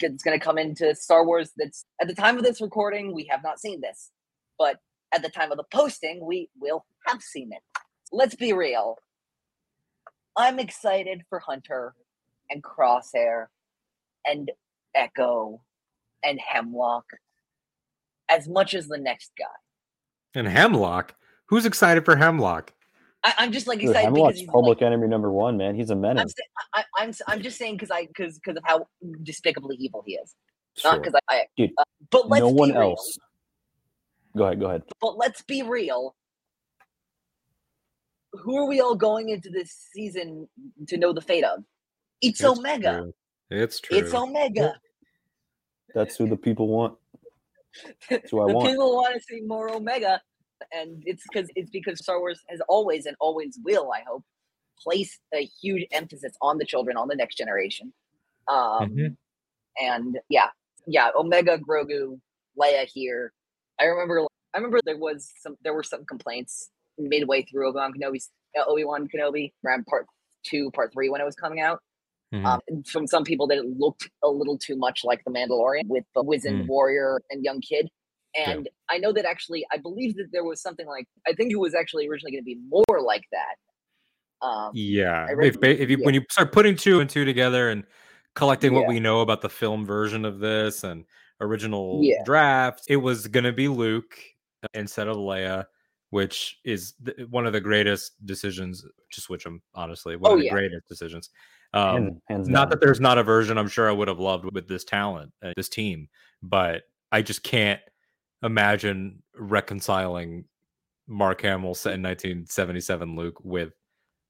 [0.00, 1.52] it's going to come into Star Wars.
[1.56, 4.10] That's at the time of this recording, we have not seen this,
[4.58, 4.78] but
[5.12, 7.62] at the time of the posting, we will have seen it.
[8.12, 8.98] Let's be real.
[10.36, 11.94] I'm excited for Hunter
[12.50, 13.46] and Crosshair
[14.26, 14.50] and
[14.94, 15.60] Echo
[16.24, 17.04] and Hemlock
[18.30, 19.44] as much as the next guy.
[20.34, 21.14] and Hemlock,
[21.46, 22.72] who's excited for Hemlock?
[23.22, 25.74] I, I'm just like Dude, excited because Hemlock's he's public like, enemy number one, man.
[25.74, 26.34] He's a I'm, menace.
[26.36, 28.86] sa- I, I'm s- I'm just saying because I because because of how
[29.22, 30.34] despicably evil he is.
[30.82, 32.80] Not because I, I Dude, uh, but let's no be one real.
[32.82, 33.18] else.
[34.36, 34.60] Go ahead.
[34.60, 34.82] Go ahead.
[35.00, 36.16] But let's be real.
[38.42, 40.48] Who are we all going into this season
[40.88, 41.60] to know the fate of?
[42.20, 43.00] It's, It's Omega.
[43.00, 43.14] true.
[43.50, 43.98] It's true.
[43.98, 44.74] It's Omega.
[45.94, 46.96] That's who the people want.
[48.10, 48.68] That's who I the want.
[48.68, 50.20] people want to see more Omega,
[50.72, 54.24] and it's because it's because Star Wars has always and always will, I hope,
[54.78, 57.92] place a huge emphasis on the children, on the next generation.
[58.48, 59.16] Um, Mhm.
[59.80, 60.48] And yeah,
[60.86, 62.20] yeah, Omega, Grogu,
[62.60, 63.32] Leia here.
[63.80, 67.92] I remember, I remember there was some, there were some complaints midway through Obi Wan
[67.92, 70.06] Kenobi's uh, Obi Wan Kenobi around part
[70.44, 71.80] two, part three when it was coming out.
[72.32, 72.44] Mhm.
[72.44, 76.04] Um, from some people that it looked a little too much like the Mandalorian with
[76.14, 76.68] the wizened Mm.
[76.68, 77.88] warrior and young kid.
[78.36, 78.50] Yeah.
[78.50, 81.56] And I know that actually, I believe that there was something like I think it
[81.58, 84.46] was actually originally going to be more like that.
[84.46, 85.26] Um, yeah.
[85.30, 86.04] If, if you yeah.
[86.04, 87.84] when you start putting two and two together and
[88.34, 91.04] collecting what we know about the film version of this and
[91.40, 92.22] original Yeah.
[92.24, 94.18] drafts, it was gonna be Luke
[94.74, 95.66] instead of Leia,
[96.14, 99.60] which is th- one of the greatest decisions to switch them.
[99.74, 100.52] Honestly, one Oh, of the yeah.
[100.52, 101.30] greatest decisions.
[101.72, 102.70] Um, hands, hands not down.
[102.70, 105.52] that there's not a version I'm sure I would have loved with this talent, uh,
[105.56, 106.08] this team,
[106.40, 107.80] but I just can't
[108.44, 110.44] imagine reconciling
[111.08, 113.72] Mark Hamill in 1977 Luke with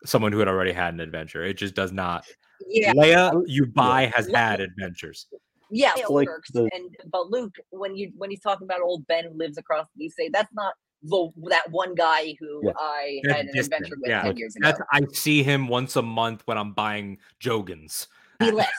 [0.06, 1.44] someone who had already had an adventure.
[1.44, 2.24] It just does not.
[2.66, 4.50] yeah, Leia, you buy, has Yeah.
[4.50, 5.26] had adventures.
[5.70, 6.50] yeah, It's it like works.
[6.52, 10.08] the- And but Luke, when you when he's talking about old Ben lives across, you
[10.08, 10.72] say that's not
[11.04, 12.72] the that one guy who Yeah.
[12.78, 14.20] I That's had an distant, adventure with yeah.
[14.22, 14.68] ten Like, years ago.
[14.68, 18.08] That's I see him once a month when I'm buying Jogans.
[18.40, 18.68] Be less.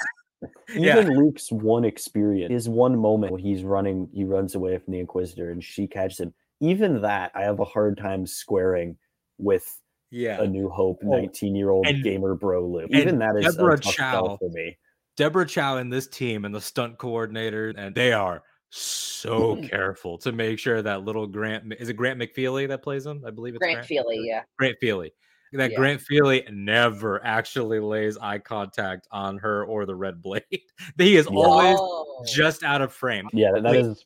[0.76, 1.00] Yeah.
[1.00, 5.00] Even Luke's one experience, his one moment when he's running, he runs away from the
[5.00, 6.34] Inquisitor and she catches him.
[6.60, 8.96] Even that, I have a hard time squaring
[9.40, 9.66] with
[10.12, 10.42] Yeah.
[10.42, 12.90] a New Hope Oh, 19 year old gamer bro Luke.
[12.92, 14.38] Even that is Deborah a tough sell Chow.
[14.38, 14.78] for me.
[15.18, 18.44] Deborah Chow and this team and the stunt coordinator, and they are
[18.78, 23.24] so careful to make sure that little Grant is it Grant McFeely that plays him?
[23.26, 24.28] I believe it's Grant Feely, McFeely.
[24.28, 24.42] yeah.
[24.60, 25.12] Grant Feely.
[25.54, 25.78] That Yeah.
[25.78, 30.44] Grant Feely never actually lays eye contact on her or the red blade.
[30.98, 31.38] he is Yeah.
[31.38, 32.24] always Oh.
[32.28, 33.30] just out of frame.
[33.32, 33.86] Yeah, that, that Wait.
[33.86, 34.06] is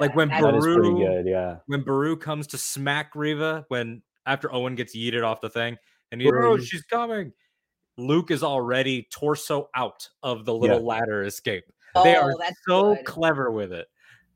[0.00, 1.26] Like when That That is pretty Beru good.
[1.26, 1.58] Yeah.
[1.66, 5.76] when Beru comes to smack Reva when after Owen gets yeeted off the thing
[6.10, 6.52] and he oh, Beru.
[6.54, 7.32] oh she's coming.
[7.96, 11.64] Luke is already torso out of the little ladder escape.
[12.02, 13.04] they Oh, are that's so good.
[13.04, 13.86] clever with it.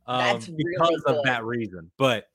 [0.07, 1.25] Um, That's really because of good.
[1.25, 1.91] that reason.
[1.99, 2.27] But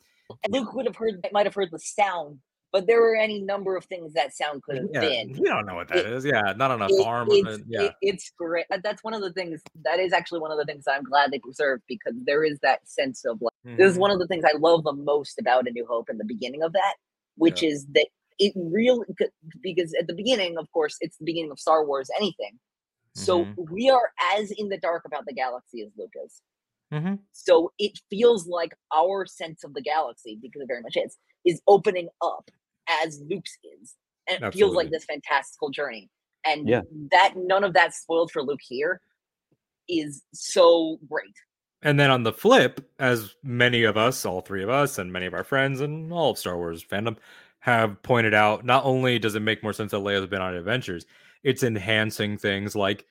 [0.44, 2.40] And Luke would have heard might have heard the sound,
[2.72, 5.30] but there were any number of things that sound could have yeah, been.
[5.36, 6.26] you don't know what that It- is.
[6.26, 7.28] Yeah, not enough a It- farm.
[7.32, 7.82] it's, yeah.
[7.84, 8.66] it- it's great.
[8.84, 9.62] That's one of the things.
[9.84, 12.88] That is actually one of the things I'm glad they preserved because there is that
[12.88, 13.54] sense of like.
[13.78, 14.02] This is Mhm.
[14.02, 16.62] one of the things I love the most about A New Hope in the beginning
[16.64, 16.96] of that,
[17.36, 18.08] which is that
[18.40, 19.06] it really
[19.62, 22.10] because at the beginning, of course, it's the beginning of Star Wars.
[22.18, 22.60] Anything.
[23.16, 23.72] So Mhm.
[23.72, 26.12] we are as in the dark about the galaxy as Luke
[26.92, 27.20] Mhm.
[27.34, 31.62] So it feels like our sense of the galaxy, because it very much is, is
[31.68, 32.50] opening up
[33.04, 33.96] as Luke's is.
[34.30, 36.10] And it feels like this fantastical journey.
[36.46, 36.82] And Yeah.
[37.12, 39.02] that none of that spoiled for Luke here
[39.90, 41.36] is so great.
[41.82, 45.26] And then on the flip, as many of us, all three of us, and many
[45.26, 47.18] of our friends and all of Star Wars fandom
[47.60, 51.06] have pointed out, not only does it make more sense that Leia's been on adventures,
[51.44, 53.06] it's enhancing things like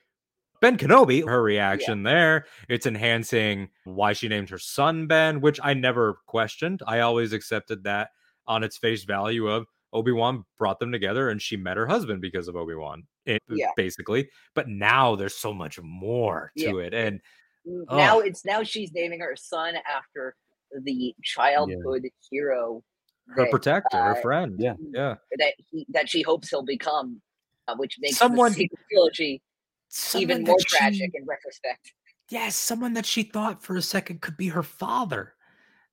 [0.61, 2.45] Ben Kenobi, her reaction there.
[2.69, 6.81] It's enhancing why she named her son Ben, which I never questioned.
[6.87, 8.09] I always accepted that
[8.47, 12.47] on its face value of Obi-Wan brought them together and she met her husband because
[12.47, 13.03] of Obi-Wan.
[13.25, 13.71] It, Yeah.
[13.75, 14.29] basically.
[14.55, 16.93] But now there's so much more to it.
[16.93, 17.21] And
[17.67, 17.97] N- Oh.
[17.97, 20.35] Now it's now she's naming her son after
[20.83, 22.81] the childhood hero
[23.29, 24.55] her that, protector, her uh, friend.
[24.57, 24.75] Yeah.
[24.93, 25.15] Yeah.
[25.37, 27.21] that he that she hopes he'll become,
[27.67, 29.09] uh, which makes Someone- the sequel
[29.93, 31.93] trilogy even more that she- tragic in retrospect.
[32.29, 35.33] Yes, someone that she thought for a second could be her father.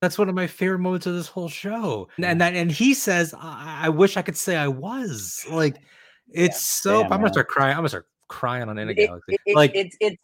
[0.00, 2.08] That's one of my favorite moments of this whole show.
[2.16, 5.44] And- And that and he says, I, I wish I could say I was.
[5.50, 5.76] Like
[6.32, 7.70] it's so Damn, I'm gonna start crying.
[7.72, 9.34] I'm gonna start crying on any galaxy.
[9.34, 10.16] it- it- like it's it's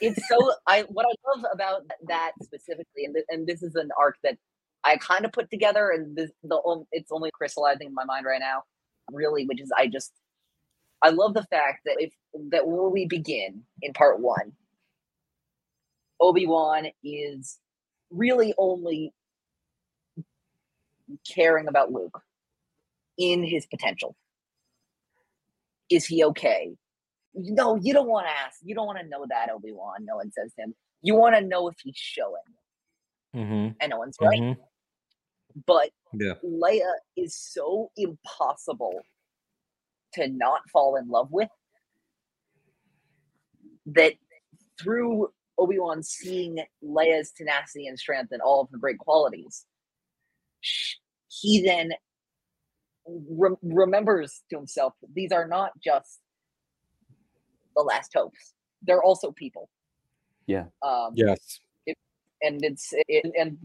[0.00, 3.90] it's so I what I love about that specifically, and th- and this is an
[3.98, 4.38] arc that
[4.84, 8.24] I kind of put together, and this, the on- it's only crystallizing in my mind
[8.24, 8.62] right now,
[9.12, 10.12] really, which is I just
[11.02, 12.12] I love the fact that if
[12.50, 14.52] that when we begin in part one,
[16.20, 17.58] Obi Wan is
[18.10, 19.12] really only
[21.28, 22.20] caring about Luke
[23.16, 24.16] in his potential.
[25.90, 26.72] Is he okay?
[27.34, 28.58] No, you don't want to ask.
[28.62, 30.04] You don't want to know that, Obi Wan.
[30.04, 30.74] No one says him.
[31.02, 32.42] You want to know if he's showing,
[33.34, 34.40] Mhm, and no one's right.
[34.40, 34.56] mhm.
[35.66, 36.34] But Yeah.
[36.44, 39.00] Leia is so impossible
[40.14, 41.48] to not fall in love with
[43.86, 44.14] that
[44.80, 49.66] through Obi Wan seeing Leia's tenacity and strength and all of her great qualities,
[51.28, 51.92] he then
[53.06, 56.20] re- remembers to himself these are not just
[57.76, 59.68] the last hopes; they're also people.
[60.46, 60.66] Yeah.
[60.82, 61.60] Um, Yes.
[62.40, 63.58] and it's it, and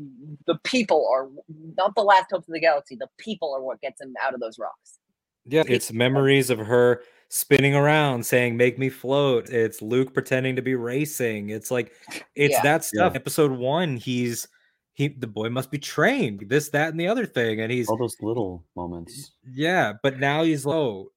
[0.48, 1.30] the people are
[1.78, 2.96] not the last hopes of the galaxy.
[2.96, 5.00] The people are what gets him out of those rocks.
[5.46, 9.50] Yeah, it's memories of her spinning around saying make me float.
[9.50, 11.50] It's Luke pretending to be racing.
[11.50, 11.94] It's like
[12.36, 12.62] it's Yeah.
[12.64, 13.16] that stuff.
[13.16, 14.48] Episode 1, he's
[14.94, 16.46] he the boy must be trained.
[16.48, 19.32] This that and the other thing and he's All those little moments.
[19.52, 21.12] Yeah, but now he's like, oh,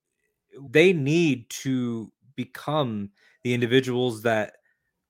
[0.71, 3.11] they need to become
[3.45, 4.55] the individuals that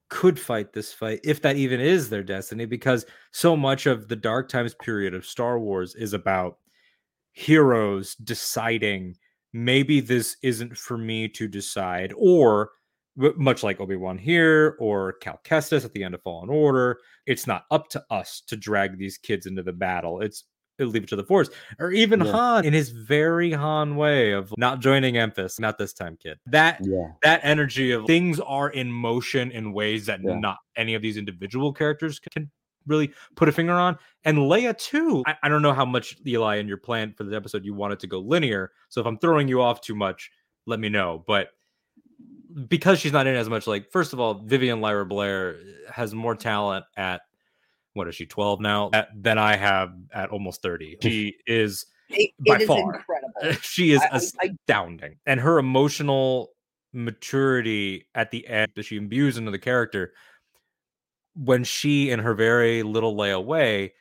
[0.08, 4.16] could fight this fight, if that even is their destiny, because so much of the
[4.16, 6.58] dark times period of Star Wars is about
[7.36, 9.14] heroes deciding
[9.52, 12.70] maybe this isn't for me to decide, or
[13.36, 17.64] much like Obi-Wan here or Cal Kestis at the end of Fallen Order, it's not
[17.70, 20.22] up to us to drag these kids into the battle.
[20.22, 20.44] It's
[20.78, 22.32] leave it to the force or even Yeah.
[22.32, 26.38] Han in his very Han way of not joining Emphas, not this time, kid.
[26.46, 27.12] That Yeah.
[27.22, 30.38] that energy of things are in motion in ways that Yeah.
[30.38, 32.50] not any of these individual characters can
[32.86, 33.98] really put a finger on.
[34.24, 35.22] And Leia too.
[35.26, 38.00] I, I don't know how much Eli in your plan for the episode you wanted
[38.00, 38.72] to go linear.
[38.88, 40.30] So if I'm throwing you off too much,
[40.66, 41.24] let me know.
[41.26, 41.48] But
[42.68, 45.56] because she's not in as much, like first of all, Vivian Lyra Blair
[45.88, 47.22] uh, has more talent at
[47.94, 50.98] what is she 12 now at, than I have at almost 30.
[51.02, 52.78] She is It, By it is far.
[52.94, 53.60] incredible.
[53.62, 56.52] she is I- I- I- astounding and her emotional
[56.92, 60.12] maturity at the end that she imbues into the character
[61.36, 63.92] when she in her very little Leia way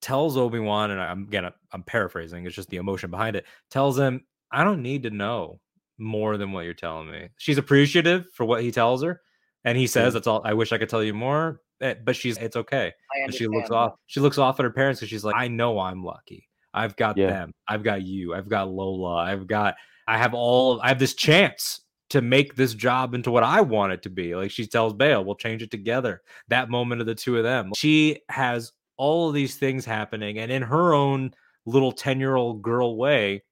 [0.00, 4.24] tells Obi-Wan and I'm again I'm paraphrasing it's just the emotion behind it tells him
[4.52, 5.60] I don't need to know
[5.98, 7.28] more than what you're telling me.
[7.36, 9.20] She's appreciative for what he tells her
[9.64, 12.38] and he says that's all I wish I could tell you more eh, but she's
[12.38, 12.92] it's okay
[13.24, 15.78] and she looks off she looks off at her parents because she's like i know
[15.80, 16.48] i'm lucky.
[16.74, 17.30] I've got Yeah.
[17.30, 17.52] them.
[17.66, 18.34] I've got you.
[18.34, 19.16] I've got lola.
[19.16, 19.74] I've got
[20.06, 23.92] i have all i have this chance to make this job into what I want
[23.92, 24.34] it to be.
[24.34, 26.22] Like she tells Bail, we'll change it together.
[26.48, 27.72] That moment of the two of them.
[27.76, 30.38] She has all of these things happening.
[30.38, 31.32] And in her own
[31.66, 33.42] little 10 year old girl way,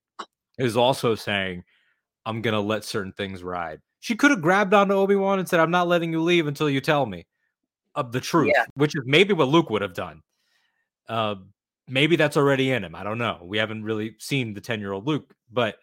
[0.59, 1.65] is also saying,
[2.25, 3.81] I'm going to let certain things ride.
[4.01, 6.71] She could have grabbed onto Obi Wan and said, I'm not letting you leave until
[6.71, 7.27] you tell me
[7.95, 8.65] of the truth, yeah.
[8.75, 10.23] which is maybe what Luke would have done.
[11.09, 11.37] Uh,
[11.89, 12.95] maybe that's already in him.
[12.95, 13.41] I don't know.
[13.45, 15.77] We haven't really seen the 10 year old Luke, but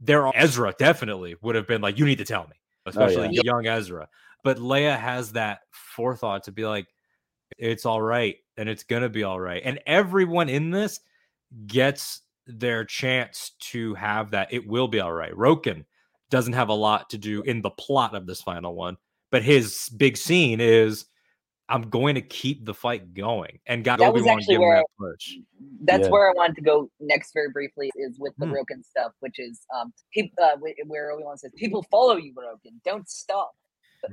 [0.00, 3.28] there are Ezra definitely would have been like, you need to tell me, oh, especially
[3.28, 3.42] oh, yeah.
[3.44, 4.08] young Ezra.
[4.42, 6.86] But Leia has that forethought to be like,
[7.58, 9.62] it's all right and it's going to be all right.
[9.64, 11.00] And everyone in this
[11.66, 14.52] gets their chance to have that.
[14.52, 15.32] It will be all right.
[15.32, 15.84] Roken
[16.30, 18.96] doesn't have a lot to do in the plot of this final one,
[19.30, 21.06] but his big scene is
[21.70, 23.60] I'm going to keep the fight going.
[23.66, 25.36] And got Obi Wan give where, that push.
[25.84, 26.08] That's yeah.
[26.08, 28.52] where I wanted to go next very briefly is with the mm.
[28.52, 30.56] Roken stuff, which is um people, uh,
[30.86, 32.72] where Obi Wan says, "People follow you, Roken.
[32.84, 33.52] Don't stop."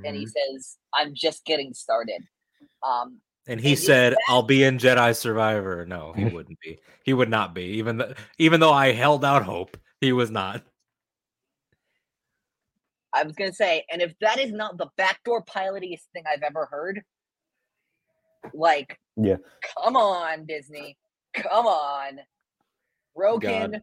[0.04, 0.54] And he mm-hmm.
[0.56, 2.22] says, "I'm just getting started."
[2.88, 6.80] Um, and he and said, "I'll be in Jedi Survivor." No, he wouldn't be.
[7.04, 7.64] He would not be.
[7.64, 10.64] Even though, even though I held out hope, he was not.
[13.14, 16.68] I was gonna say, and if that is not the backdoor pilotiest thing I've ever
[16.70, 17.02] heard,
[18.54, 19.38] like, yeah,
[19.84, 20.98] come on, Disney,
[21.34, 22.20] come on,
[23.18, 23.82] Roken, God.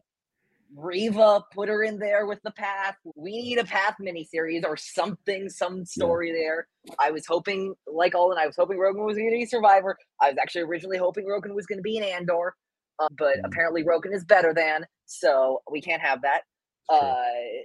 [0.75, 2.95] Reva, put her in there with the path.
[3.15, 6.39] We need a path miniseries or something, some story yeah.
[6.39, 6.67] there.
[6.99, 9.97] I was hoping, like Alden, I was hoping Roken was going to be Survivor.
[10.21, 12.55] I was actually originally hoping Roken was going to be an Andor,
[12.99, 13.41] uh, but mm.
[13.45, 16.41] apparently Roken is better than, so we can't have that.
[16.89, 17.01] Sure.
[17.01, 17.63] Uh,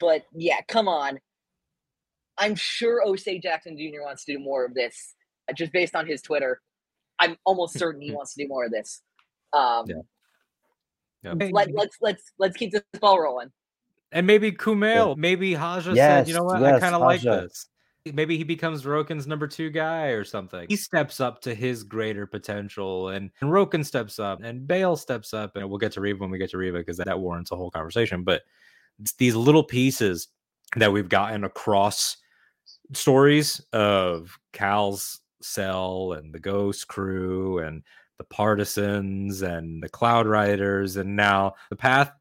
[0.00, 1.18] but yeah, come on.
[2.36, 4.02] I'm sure O'Shea Jackson Jr.
[4.02, 5.14] wants to do more of this,
[5.56, 6.60] just based on his Twitter.
[7.18, 9.02] I'm almost certain he wants to do more of this.
[9.52, 9.96] Um, yeah.
[11.24, 11.34] Yeah.
[11.50, 13.50] Let, let's let's let's keep this ball rolling.
[14.12, 15.14] And maybe Kumail, yeah.
[15.16, 17.66] maybe Haja yes, said, you know what, yes, I kind of like this.
[18.10, 20.66] Maybe he becomes Roken's number two guy or something.
[20.68, 25.34] He steps up to his greater potential, and, and Roken steps up, and Bail steps
[25.34, 27.50] up, and we'll get to Reva when we get to Reva because that, that warrants
[27.50, 28.22] a whole conversation.
[28.22, 28.42] But
[29.18, 30.28] these little pieces
[30.76, 32.16] that we've gotten across
[32.94, 37.82] stories of Cal's cell and the Ghost crew and
[38.18, 42.12] the partisans and the cloud riders and now the path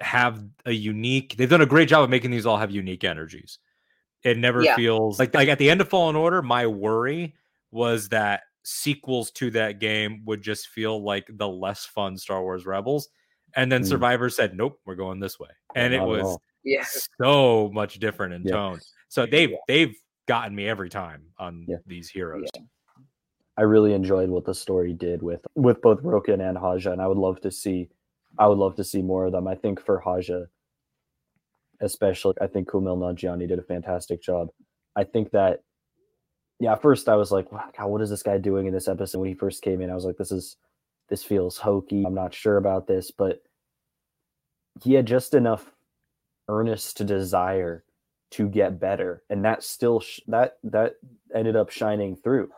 [0.00, 3.58] have a unique they've done a great job of making these all have unique energies
[4.22, 4.74] it never yeah.
[4.76, 7.34] feels like like at the end of fallen order my worry
[7.70, 12.64] was that sequels to that game would just feel like the less fun star wars
[12.64, 13.08] rebels
[13.54, 13.88] and then mm.
[13.88, 16.84] survivor said nope we're going this way and it was yeah.
[17.20, 18.52] so much different in yeah.
[18.52, 19.56] tone so they've yeah.
[19.66, 19.94] they've
[20.26, 22.48] gotten me every time on these heroes
[23.56, 27.06] I really enjoyed what the story did with with both Roken and Haja, and I
[27.06, 27.88] would love to see
[28.38, 29.46] I would love to see more of them.
[29.46, 30.46] I think for Haja,
[31.80, 34.48] especially, I think Kumail Nanjiani did a fantastic job.
[34.96, 35.60] I think that
[36.60, 38.88] yeah, at first I was like, wow, God, what is this guy doing in this
[38.88, 39.18] episode?
[39.18, 40.56] When he first came in, I was like, this is
[41.10, 42.04] this feels hokey.
[42.06, 43.42] I'm not sure about this, but
[44.82, 45.70] he had just enough
[46.48, 47.84] earnest to desire
[48.32, 50.96] to get better, and that still sh- that that
[51.34, 52.50] ended up shining through.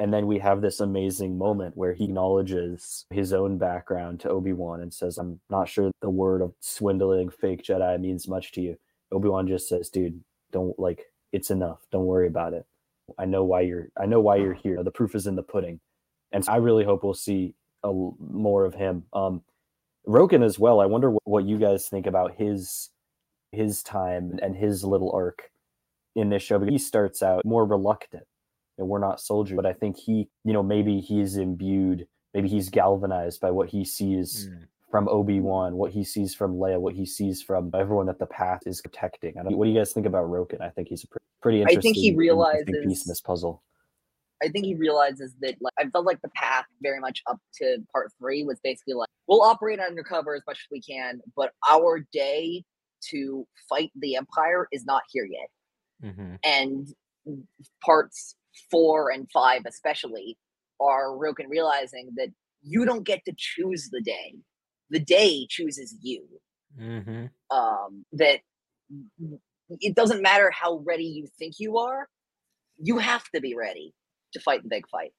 [0.00, 4.52] And then we have this amazing moment where he acknowledges his own background to Obi
[4.52, 8.60] Wan and says, I'm not sure the word of swindling fake Jedi means much to
[8.60, 8.76] you.
[9.12, 11.86] Obi Wan just says, dude, don't like, it's enough.
[11.92, 12.66] Don't worry about it.
[13.18, 14.82] I know why you're, I know why you're here.
[14.82, 15.78] The proof is in the pudding.
[16.32, 17.54] And so I really hope we'll see
[17.84, 19.04] a, more of him.
[19.12, 19.42] Um,
[20.42, 20.80] as well.
[20.80, 22.90] I wonder what, what you guys think about his
[23.52, 25.50] his time and his little arc
[26.14, 26.58] in this show.
[26.58, 28.24] But he starts out more reluctant
[28.78, 29.56] and we're not soldiers.
[29.56, 33.84] But I think he, you know, maybe he's imbued, maybe he's galvanized by what he
[33.84, 34.66] sees mm.
[34.90, 38.26] from Obi Wan, what he sees from Leia, what he sees from everyone that the
[38.26, 39.34] path is protecting.
[39.38, 40.60] I don't, what do you guys think about Roken?
[40.60, 41.08] I think he's a
[41.42, 41.78] pretty interesting.
[41.78, 43.62] I think he realizes piece in this puzzle.
[44.42, 47.78] I think he realizes that like I felt like the path very much up to
[47.92, 52.06] part three was basically like we'll operate undercover as much as we can, but our
[52.12, 52.64] day
[53.10, 56.10] to fight the Empire is not here yet.
[56.10, 56.34] Mm-hmm.
[56.44, 56.88] And
[57.84, 58.36] parts
[58.70, 60.38] four and five especially
[60.80, 62.28] are Roken realizing that
[62.62, 64.34] you don't get to choose the day.
[64.90, 66.26] The day chooses you.
[66.80, 67.26] Mm-hmm.
[67.50, 68.40] Um, that
[69.80, 72.08] it doesn't matter how ready you think you are,
[72.78, 73.94] you have to be ready
[74.32, 75.12] to fight the big fight.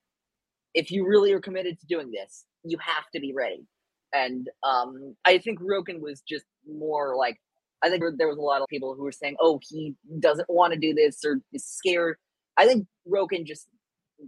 [0.74, 3.66] If you really are committed to doing this, you have to be ready.
[4.14, 7.38] And um, I think Roken was just more like,
[7.84, 10.74] I think there was a lot of people who were saying, oh, he doesn't want
[10.74, 12.18] to do this or is scared.
[12.58, 13.68] I think Roken just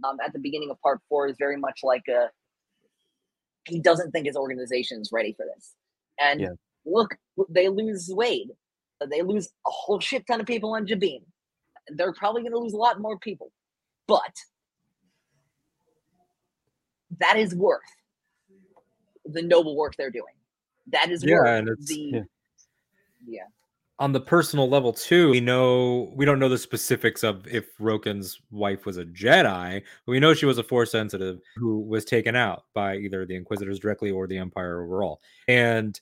[0.04, 2.30] um, at the beginning of part four is very much like a
[3.68, 5.74] he doesn't think his organization is ready for this.
[6.20, 6.48] And yeah.
[6.84, 7.16] look,
[7.48, 8.48] they lose Wade.
[9.08, 11.22] They lose a whole shit ton of people on Jabiim.
[11.88, 13.52] They're probably going to lose a lot more people,
[14.06, 14.34] but
[17.18, 17.80] that is worth
[19.24, 20.34] the noble work they're doing.
[20.92, 22.20] That is Yeah, worth and it's- the yeah.
[23.26, 23.44] Yeah.
[23.98, 28.40] on the personal level too, we know we don't know the specifics of if Roken's
[28.50, 32.36] wife was a Jedi, but we know she was a Force sensitive who was taken
[32.36, 35.20] out by either the Inquisitors directly or the Empire overall.
[35.48, 35.98] And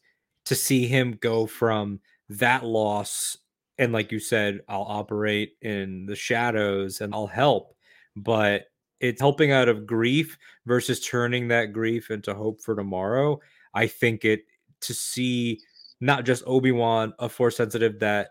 [0.46, 3.36] to see him go from that loss
[3.80, 7.74] and like you said, I'll operate in the shadows and I'll help,
[8.14, 8.66] but
[9.00, 13.40] it's helping out of grief versus turning that grief into hope for tomorrow.
[13.72, 14.42] I think it
[14.82, 15.60] to see
[16.01, 18.30] not just Obi-Wan, a force sensitive that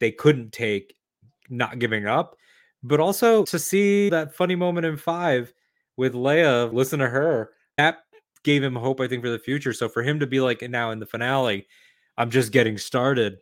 [0.00, 0.94] they couldn't take,
[1.48, 2.36] not giving up,
[2.82, 5.52] but also to see that funny moment in five
[5.96, 7.98] with Leia, listen to her, that
[8.42, 9.72] gave him hope, I think, for the future.
[9.72, 11.66] So for him to be like now in the finale,
[12.18, 13.38] I'm just getting started,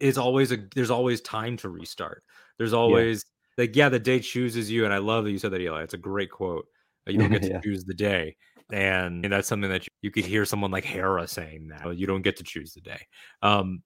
[0.00, 2.22] is always a there's always time to restart.
[2.58, 3.24] There's always
[3.56, 4.84] like, yeah, the day chooses you.
[4.84, 5.82] And I love that you said that, Eli.
[5.82, 6.66] It's a great quote.
[7.06, 7.60] You don't get to Yeah.
[7.62, 8.36] choose the day.
[8.72, 11.96] And that's something that you, you could hear someone like Hera saying that.
[11.96, 13.06] You don't get to choose the day.
[13.42, 13.82] Um,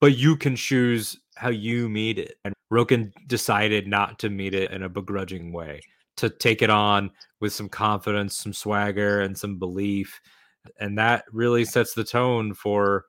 [0.00, 2.34] but you can choose how you meet it.
[2.44, 5.80] And Roken decided not to meet it in a begrudging way,
[6.16, 7.10] to take it on
[7.40, 10.20] with some confidence, some swagger, and some belief.
[10.80, 13.04] And that really sets the tone for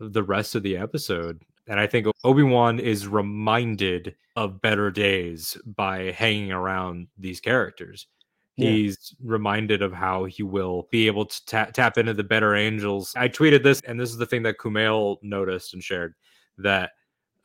[0.00, 1.42] the rest of the episode.
[1.68, 8.06] And I think Obi Wan is reminded of better days by hanging around these characters.
[8.56, 8.68] Yeah.
[8.70, 13.14] He's reminded of how he will be able to ta- tap into the better angels.
[13.16, 16.14] I tweeted this, and this is the thing that Kumail noticed and shared
[16.58, 16.90] that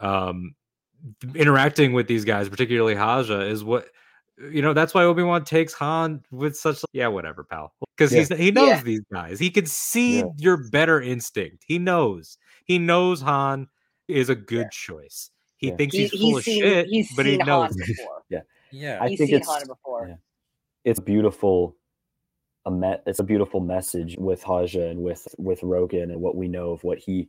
[0.01, 0.53] um,
[1.35, 3.87] interacting with these guys, particularly Haja, is what
[4.51, 4.73] you know.
[4.73, 8.19] That's why Obi Wan takes Han with such yeah, whatever, pal, because Yeah.
[8.19, 8.81] he's he knows Yeah.
[8.83, 9.39] these guys.
[9.39, 10.25] He can see Yeah.
[10.37, 11.63] your better instinct.
[11.65, 12.37] He knows.
[12.65, 13.67] He knows Han
[14.09, 15.31] is a good choice.
[15.55, 15.75] He Yeah.
[15.77, 17.69] thinks He- he's full of seen, shit, he's but he knows.
[17.69, 18.23] Han before.
[18.69, 20.19] Yeah, I he's think seen it's- Han before.
[20.87, 21.75] It's beautiful
[22.65, 26.47] a me- it's a beautiful message with Haja and with with Roken and what we
[26.47, 27.27] know of what he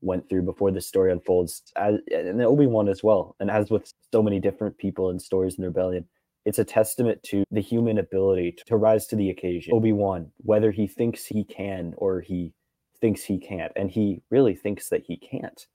[0.00, 1.62] went through before the story unfolds.
[1.76, 3.36] As and Obi-Wan as well.
[3.40, 6.06] And as with so many different people and stories in the rebellion
[6.46, 9.74] it's a testament to the human ability to, to rise to the occasion.
[9.74, 12.54] Obi-Wan whether he thinks he can or he
[13.02, 15.66] thinks he can't and he really thinks that he can't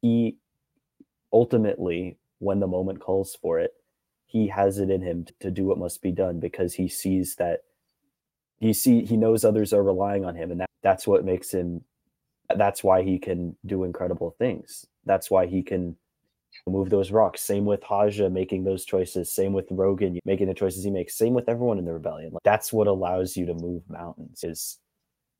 [0.00, 0.38] he
[1.34, 3.72] ultimately when the moment calls for it
[4.28, 7.62] he has it in him to do what must be done because he sees that
[8.60, 11.82] he see he knows others are relying on him and that, that's what makes him
[12.56, 14.86] that's why he can do incredible things.
[15.04, 15.96] That's why he can
[16.66, 17.42] move those rocks.
[17.42, 19.30] Same with haja making those choices.
[19.30, 21.16] Same with Roken making the choices he makes.
[21.16, 22.32] Same with everyone in the rebellion.
[22.32, 24.78] Like, that's what allows you to move mountains is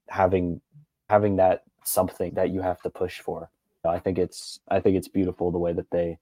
[0.09, 0.61] having
[1.09, 3.51] having that something that you have to push for.
[3.85, 6.19] I think it's i think it's beautiful the way that they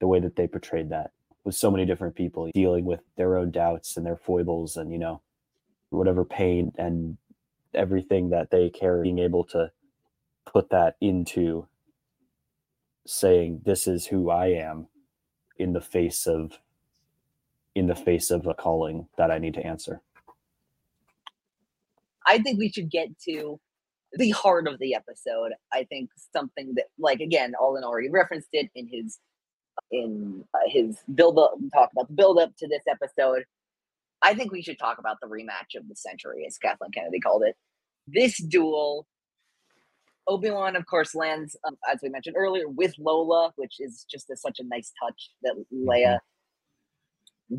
[0.00, 1.12] the way that they portrayed that
[1.44, 4.98] with so many different people dealing with their own doubts and their foibles and you
[4.98, 5.20] know
[5.90, 7.16] whatever pain and
[7.74, 9.70] everything that they carry being able to
[10.44, 11.66] put that into
[13.06, 14.86] saying this is who i am
[15.58, 16.58] in the face of
[17.74, 20.00] in the face of a calling that i need to answer
[22.26, 23.58] I think we should get to
[24.14, 25.52] the heart of the episode.
[25.72, 29.18] I think something that, like, again, Alden already referenced it in his
[29.92, 33.44] in uh, his build up, talk about the build up to this episode.
[34.22, 37.42] I think we should talk about the rematch of the century, as Kathleen Kennedy called
[37.42, 37.56] it.
[38.06, 39.06] This duel,
[40.26, 44.30] Obi Wan, of course, lands um, as we mentioned earlier with Lola, which is just
[44.30, 46.18] a, such a nice touch that Leia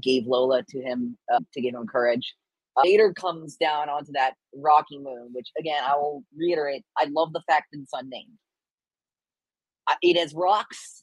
[0.02, 2.34] gave Lola to him uh, to give him courage.
[2.76, 6.84] Uh, Vader comes down onto that rocky moon, which again I will reiterate.
[6.98, 8.38] I love the fact that it's unnamed.
[9.88, 11.03] Uh, It has rocks,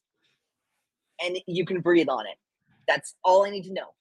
[1.24, 2.36] and you can breathe on it.
[2.88, 3.94] That's all I need to know.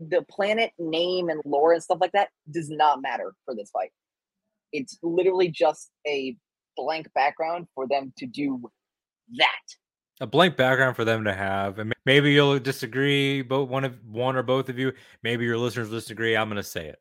[0.00, 3.92] The planet name and lore and stuff like that does not matter for this fight.
[4.72, 6.36] It's literally just a
[6.76, 8.60] blank background for them to do
[9.36, 9.62] that.
[10.20, 14.36] a blank background for them to have and maybe you'll disagree but one of one
[14.36, 17.00] or both of you maybe your listeners disagree i'm going to say it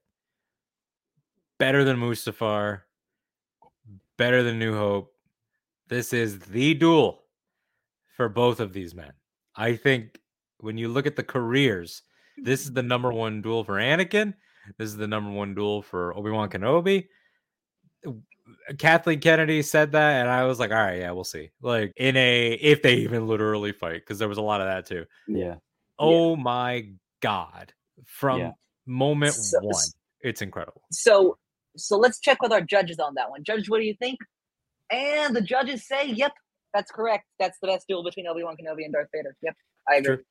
[1.60, 2.82] better than mustafar
[4.18, 5.14] better than new hope
[5.90, 7.24] this is the duel
[8.16, 9.12] for both of these men
[9.56, 10.20] i think
[10.60, 12.02] when you look at the careers
[12.38, 12.76] this is mm-hmm.
[12.76, 14.34] the number one duel for anakin
[14.78, 17.08] this is the number one duel for obi-wan kenobi
[18.08, 18.12] uh,
[18.78, 21.52] Kathleen Kennedy said that, and I was like, all right, yeah, we'll see.
[21.62, 24.86] Like in a if they even literally fight, because there was a lot of that
[24.86, 25.06] too.
[25.28, 25.56] yeah
[26.00, 26.90] Oh my
[27.22, 27.74] god.
[28.06, 28.52] From Yeah.
[28.86, 29.86] moment So- one.
[30.22, 30.84] It's incredible.
[30.92, 31.38] So
[31.76, 33.44] so let's check with our judges on that one.
[33.44, 34.20] Judge, what do you think?
[34.92, 36.34] And the judges say, yep,
[36.74, 37.26] that's correct.
[37.40, 39.36] That's the best duel between Obi Wan Kenobi and Darth Vader.
[39.42, 39.56] Yep,
[39.90, 40.16] I agree.
[40.16, 40.24] True.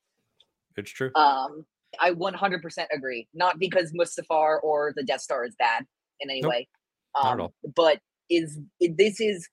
[0.77, 1.11] It's true.
[1.15, 1.65] Um,
[1.99, 3.27] I 100% agree.
[3.33, 5.85] Not because Mustafar or the Death Star is bad
[6.19, 6.49] in any Nope.
[6.51, 6.67] way,
[7.15, 7.53] Not at um, all.
[7.75, 9.47] but is this is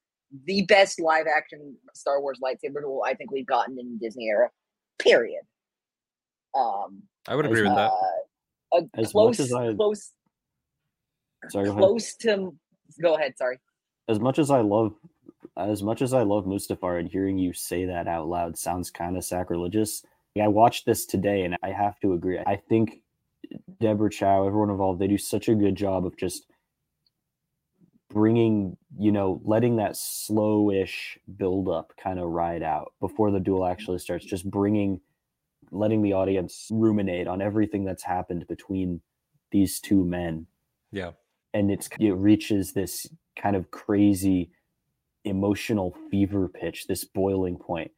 [0.46, 4.28] the best live action Star Wars lightsaber duel I think we've gotten in the Disney
[4.28, 4.48] era.
[4.98, 5.42] Period.
[6.54, 7.90] Um, I would agree with that.
[7.90, 7.96] uh,
[8.74, 10.12] a As much close, as I- close,
[11.48, 11.80] Sorry, go ahead.
[11.82, 12.54] close to.
[13.02, 13.34] Go ahead.
[13.36, 13.58] Sorry.
[14.08, 14.94] as much as I love
[15.68, 19.16] as much as I love Mustafar and hearing you say that out loud sounds kind
[19.16, 20.04] of sacrilegious.
[20.40, 22.38] I watched this today and I have to agree.
[22.38, 23.02] I think
[23.80, 26.46] Deborah Chow, everyone involved, they do such a good job of just
[28.08, 33.64] bringing, you know, letting that slowish build up kind of ride out before the duel
[33.66, 34.24] actually starts.
[34.24, 35.00] Just bringing,
[35.70, 39.00] letting the audience ruminate on everything that's happened between
[39.52, 40.46] these two men
[40.92, 41.10] Yeah.
[41.54, 44.50] and it's it reaches this kind of crazy
[45.24, 47.90] emotional fever pitch this boiling point.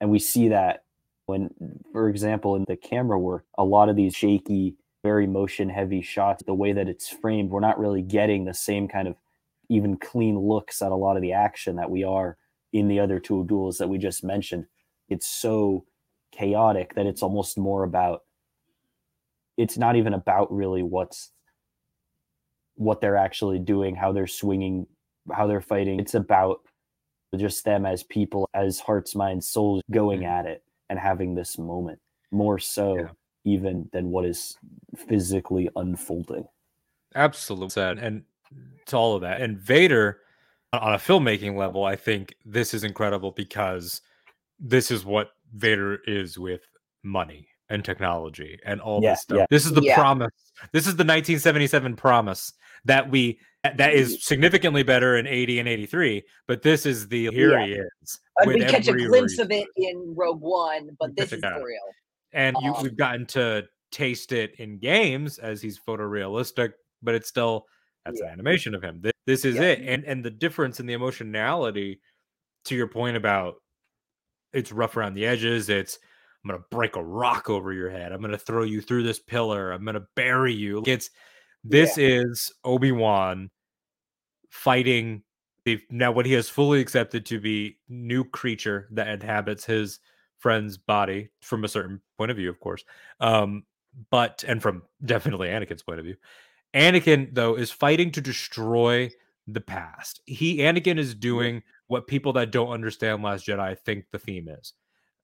[0.00, 0.84] And we see that
[1.26, 1.50] when
[1.92, 6.42] for example in the camera work a lot of these shaky very motion heavy shots
[6.44, 9.14] the way that it's framed we're not really getting the same kind of
[9.70, 12.36] even clean looks at a lot of the action that we are
[12.72, 14.66] in the other two duels that we just mentioned.
[15.08, 15.86] It's so
[16.32, 18.22] chaotic that it's almost more about
[19.56, 21.30] it's not even about really what's
[22.74, 24.86] what they're actually doing, how they're swinging,
[25.34, 26.00] how they're fighting.
[26.00, 26.60] It's about
[27.36, 30.30] just them as people, as hearts, minds, souls going mm-hmm.
[30.30, 32.00] at it and having this moment
[32.32, 33.10] more so Yeah.
[33.44, 34.56] even than what is
[34.96, 36.46] physically unfolding.
[37.14, 37.82] Absolutely.
[37.82, 38.24] And
[38.86, 39.40] to all of that.
[39.40, 40.20] And Vader,
[40.72, 44.02] on a filmmaking level, I think this is incredible because
[44.58, 46.62] this is what Vader is with
[47.02, 49.38] money and technology and all Yeah, this stuff.
[49.38, 49.46] yeah.
[49.48, 49.94] This is the Yeah.
[49.94, 50.32] promise.
[50.72, 52.52] This is the 1977 promise
[52.84, 57.58] that we that is significantly better in 80 and 83, but this is the here
[57.58, 57.66] Yeah.
[57.66, 58.20] he is.
[58.46, 61.78] We catch a every glimpse of it in Rogue One, but this is for real.
[62.32, 67.28] and you, Um, we've gotten to taste it in games as he's photorealistic, but it's
[67.28, 67.66] still
[68.06, 68.28] that's Yeah.
[68.28, 69.02] an animation of him.
[69.02, 69.62] This, this is Yeah.
[69.72, 72.00] it, and and the difference in the emotionality,
[72.64, 73.56] to your point about
[74.54, 75.68] it's rough around the edges.
[75.68, 75.98] It's
[76.44, 78.12] I'm gonna break a rock over your head.
[78.12, 79.72] I'm gonna throw you through this pillar.
[79.72, 80.82] I'm gonna bury you.
[80.86, 81.10] It's
[81.64, 83.50] this is Obi Wan
[84.48, 85.22] fighting
[85.64, 90.00] the now what he has fully accepted to be new creature that inhabits his
[90.38, 92.84] friend's body from a certain point of view, of course.
[93.20, 93.64] Um,
[94.10, 96.16] but and from definitely Anakin's point of view.
[96.74, 99.10] Anakin, though, is fighting to destroy
[99.46, 100.20] the past.
[100.26, 104.72] He Anakin is doing what people that don't understand Last Jedi think the theme is.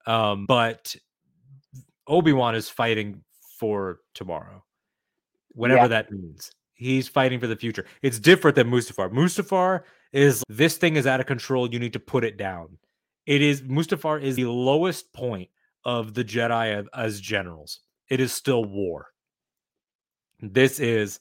[0.07, 0.95] Um, but
[2.07, 3.23] Obi-Wan is fighting
[3.59, 4.65] for tomorrow.
[5.53, 5.89] Whatever Yeah.
[5.89, 6.51] that means.
[6.75, 7.87] He's fighting for the future.
[8.03, 9.11] It's different than Mustafar.
[9.11, 9.83] Mustafar
[10.13, 11.73] is this thing is out of control.
[11.73, 12.79] You need to put it down.
[13.25, 15.49] It is Mustafar is the lowest point
[15.85, 17.81] of the Jedi as, as generals.
[18.11, 19.07] It is still war.
[20.41, 21.21] This is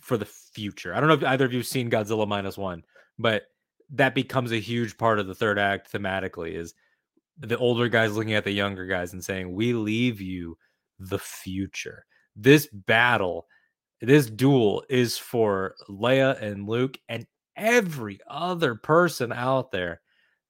[0.00, 0.94] for the future.
[0.94, 2.84] I don't know if either of you have seen Godzilla minus one,
[3.18, 3.42] but
[3.90, 6.74] that becomes a huge part of the third act thematically is
[7.38, 10.56] the older guys looking at the younger guys and saying, We leave you
[10.98, 12.06] the future.
[12.36, 13.46] This battle,
[14.00, 17.26] this duel is for Leia and Luke and
[17.56, 20.00] every other person out there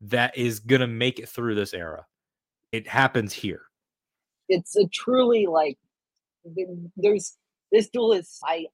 [0.01, 2.07] that is going to make it through this era.
[2.73, 3.63] It happens here.
[4.49, 5.79] It's a truly like
[6.97, 7.37] there's
[7.73, 8.67] this duel is I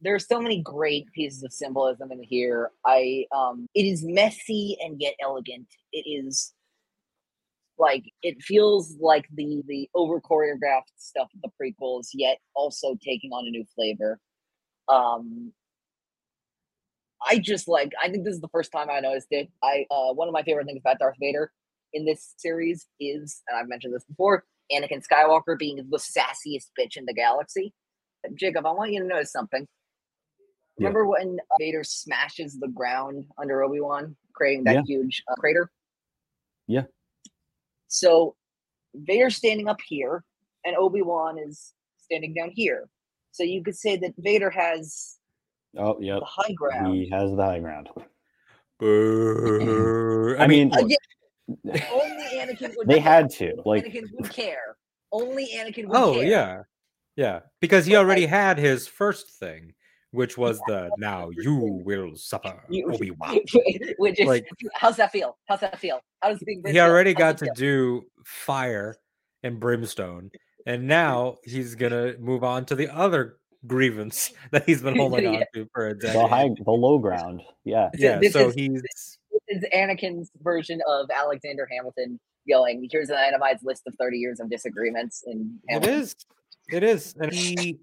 [0.00, 2.70] there's so many great pieces of symbolism in here.
[2.84, 5.66] I um it is messy and yet elegant.
[5.92, 6.52] It is
[7.78, 13.32] like it feels like the the over choreographed stuff of the prequels, yet also taking
[13.32, 14.18] on a new flavor.
[14.88, 15.52] Um
[17.26, 19.48] I just like I think this is the first time I noticed it.
[19.62, 21.50] I uh one of my favorite things about Darth Vader
[21.94, 26.96] in this series is, and I've mentioned this before, Anakin Skywalker being the sassiest bitch
[26.96, 27.72] in the galaxy.
[28.34, 29.66] Jacob, I want you to notice something.
[30.78, 30.88] Yeah.
[30.88, 34.82] Remember when Vader smashes the ground under Obi Wan, creating that Yeah.
[34.86, 35.70] huge uh, crater?
[36.66, 36.82] Yeah.
[37.88, 38.36] So
[38.94, 40.22] Vader's standing up here,
[40.64, 42.88] and Obi Wan is standing down here.
[43.32, 45.16] So you could say that Vader has
[45.78, 46.94] Oh, yeah the high ground.
[46.94, 47.88] He has the high ground.
[48.78, 50.36] Boo.
[50.38, 50.96] I mean, yeah,
[51.92, 52.86] only Anakin would.
[52.88, 53.02] they care.
[53.02, 53.54] had to.
[53.64, 54.76] Like, Anakin would care.
[55.12, 56.24] Only Anakin would Oh care.
[56.24, 56.62] yeah,
[57.16, 57.40] yeah.
[57.60, 59.74] Because he But, already like- had his first thing,
[60.16, 61.54] which was the "Now you
[61.84, 62.60] will suffer."
[62.92, 63.38] Obi Wan.
[63.98, 65.36] Which is Like- how's that feel?
[65.46, 66.00] How's that feel?
[66.22, 67.54] How does being He already How's got to feel?
[67.54, 68.96] do fire
[69.42, 70.30] and brimstone,
[70.66, 70.88] and mm-hmm.
[70.88, 73.36] now he's gonna move on to the other
[73.66, 75.30] grievance that he's been holding Yeah.
[75.40, 76.30] on to for a the decade.
[76.30, 77.42] high, the low ground.
[77.64, 77.90] Yeah.
[77.94, 78.82] Yeah, this so is- he's
[79.48, 84.50] is Anakin's version of Alexander Hamilton going, here's an itemized list of 30 years of
[84.50, 85.94] disagreements in It Hamilton.
[86.00, 86.16] is.
[86.72, 87.14] It is.
[87.20, 87.78] And he,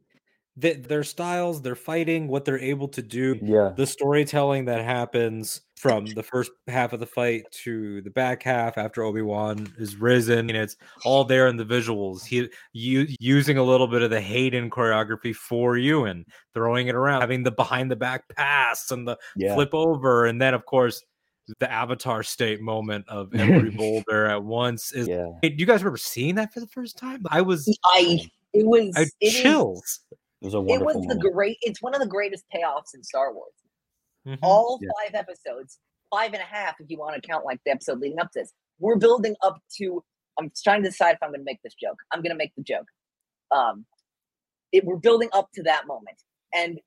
[0.59, 3.73] th- their styles, their fighting, what they're able to do, Yeah.
[3.75, 8.77] the storytelling that happens from the first half of the fight to the back half
[8.77, 12.23] after Obi-Wan is risen and it's all there in the visuals.
[12.25, 16.95] He you using a little bit of the Hayden choreography for you and throwing it
[16.95, 19.55] around, having the behind the back pass and the Yeah.
[19.55, 21.03] flip over, and then of course
[21.59, 23.69] the avatar state moment of every
[24.05, 25.25] boulder at once is Yeah.
[25.41, 27.23] Do you guys remember seeing that for the first time?
[27.29, 28.21] I was I
[28.53, 29.99] it was I it is- chills.
[30.43, 31.21] It was a it was the moment.
[31.33, 33.53] great it's one of the greatest payoffs in Star Wars.
[34.27, 34.39] Mhm.
[34.43, 34.89] All Yeah.
[35.05, 35.79] five episodes,
[36.11, 38.41] five and a half if you want to count like the episode leading up to
[38.41, 38.51] this.
[38.77, 40.03] We're building up to
[40.37, 41.97] I'm trying to decide if I'm gonna make this joke.
[42.11, 42.87] I'm gonna make the joke.
[43.51, 43.85] Um
[44.73, 46.17] it, we're building up to that moment.
[46.53, 46.79] And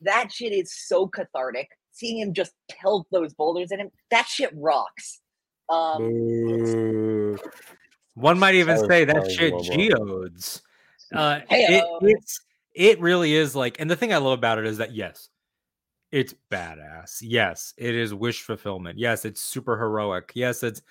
[0.00, 1.68] that shit is so cathartic.
[1.90, 5.20] Seeing him just pelt those boulders at him, that shit rocks.
[5.68, 7.36] Um
[8.14, 9.64] One might even So say that shit Lobo.
[9.64, 10.62] geodes.
[11.14, 12.40] Uh, it, it's
[12.74, 15.28] it really is like, and the thing I love about it is that yes,
[16.10, 17.18] it's badass.
[17.20, 18.98] Yes, it is wish fulfillment.
[18.98, 20.32] Yes, it's super heroic.
[20.34, 20.82] Yes, it's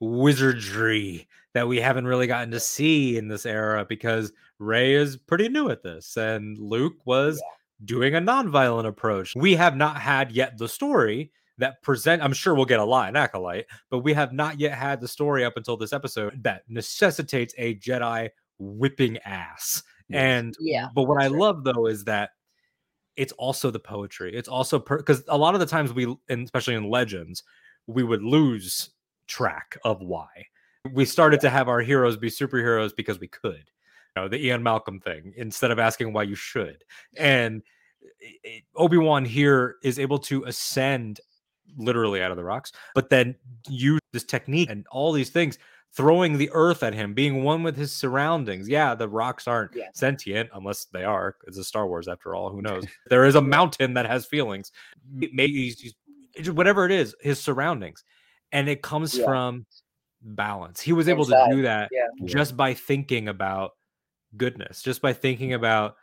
[0.00, 5.48] wizardry that we haven't really gotten to see in this era because Rey is pretty
[5.48, 7.42] new at this, and Luke was
[7.84, 9.34] doing a non-violent approach.
[9.36, 12.22] We have not had yet the story that present.
[12.22, 15.08] I'm sure we'll get a lot in Acolyte, but we have not yet had the
[15.08, 19.82] story up until this episode that necessitates a Jedi whipping ass.
[20.10, 21.38] And Yeah, but what I sure.
[21.38, 22.30] love though is that
[23.16, 24.34] it's also the poetry.
[24.34, 27.42] It's also because a lot of the times we, and especially in Legends,
[27.86, 28.90] we would lose
[29.26, 30.28] track of why.
[30.92, 33.64] We started to have our heroes be superheroes because we could.
[34.16, 36.84] You know, the Ian Malcolm thing instead of asking why you should.
[37.16, 37.62] And
[38.76, 41.20] Obi Wan here is able to ascend
[41.76, 43.34] literally out of the rocks, but then
[43.68, 45.58] use this technique and all these things,
[45.94, 48.68] throwing the earth at him, being one with his surroundings.
[48.68, 49.88] Yeah, the rocks aren't Yeah.
[49.94, 51.36] sentient unless they are.
[51.46, 52.50] It's a Star Wars after all.
[52.50, 52.84] Who knows?
[53.08, 54.70] there is a mountain that has feelings.
[55.10, 58.04] Maybe he's, he's- whatever it is, his surroundings,
[58.52, 59.24] and it comes Yeah.
[59.24, 59.66] from
[60.22, 60.80] balance.
[60.80, 62.06] He was able Inside, to do that yeah.
[62.18, 62.26] Yeah.
[62.26, 63.72] just by thinking about
[64.36, 65.96] goodness, just by thinking about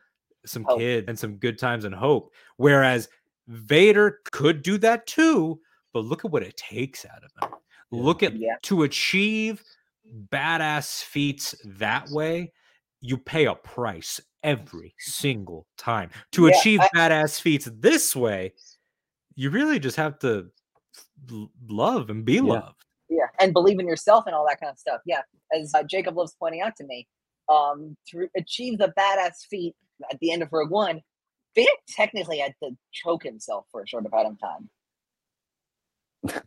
[0.45, 0.79] some Hope.
[0.79, 2.33] kid and some good times and hope.
[2.57, 3.07] Whereas
[3.47, 5.59] Vader could do that too,
[5.93, 7.57] but look at what it takes out of him.
[7.91, 8.01] Yeah.
[8.03, 8.55] Look at Yeah.
[8.63, 9.63] to achieve
[10.31, 12.51] badass feats that way,
[13.01, 16.09] you pay a price every single time.
[16.33, 18.53] To Yeah, achieve I- badass feats this way,
[19.35, 20.49] you really just have to
[21.67, 22.83] love and be loved.
[23.09, 25.01] Yeah, and believe in yourself and all that kind of stuff.
[25.05, 25.21] Yeah,
[25.53, 27.07] as uh, Jacob loves pointing out to me,
[27.49, 29.75] um, to achieve the badass feat
[30.11, 31.01] at the end of Rogue One,
[31.53, 34.69] Vader technically had to choke himself for a short amount of time.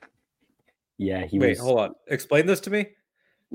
[1.00, 1.60] Yeah, he Wait, was.
[1.60, 1.94] hold on.
[2.08, 2.88] Explain this to me.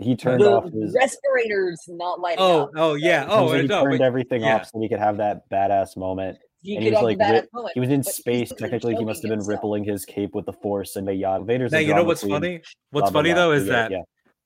[0.02, 0.96] He turned the off his.
[0.96, 2.70] respirators not lighting Oh, up.
[2.76, 3.26] oh yeah.
[3.26, 4.56] he Oh, was- he no, turned but- everything yeah.
[4.56, 6.40] off so he could have that badass moment.
[6.64, 7.72] You and he was like, the badass rip- moment.
[7.76, 8.52] he was in space.
[8.58, 9.50] Technically, he must have been himself.
[9.58, 11.46] rippling his cape with the force and a yacht.
[11.46, 12.62] Vader's Now a you know what's queen, funny?
[12.92, 13.42] What's blah, funny blah.
[13.44, 14.02] though is Yeah, that yeah.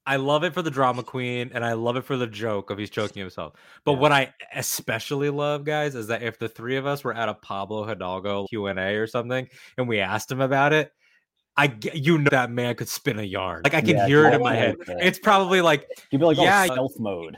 [0.06, 2.78] I love it for the drama queen and I love it for the joke of
[2.78, 3.54] he's choking himself.
[3.86, 3.98] But Yeah.
[4.00, 7.34] what I especially love, guys, is that if the three of us were at a
[7.36, 10.91] Pablo Hidalgo Q and A or something, and we asked him about it,
[11.58, 13.62] I you know that man could spin a yarn.
[13.64, 14.76] Like I can Yeah, hear it in my head.
[14.86, 14.97] that.
[15.01, 17.38] It's probably like He'd be like, oh, Yeah, oh, stealth mode.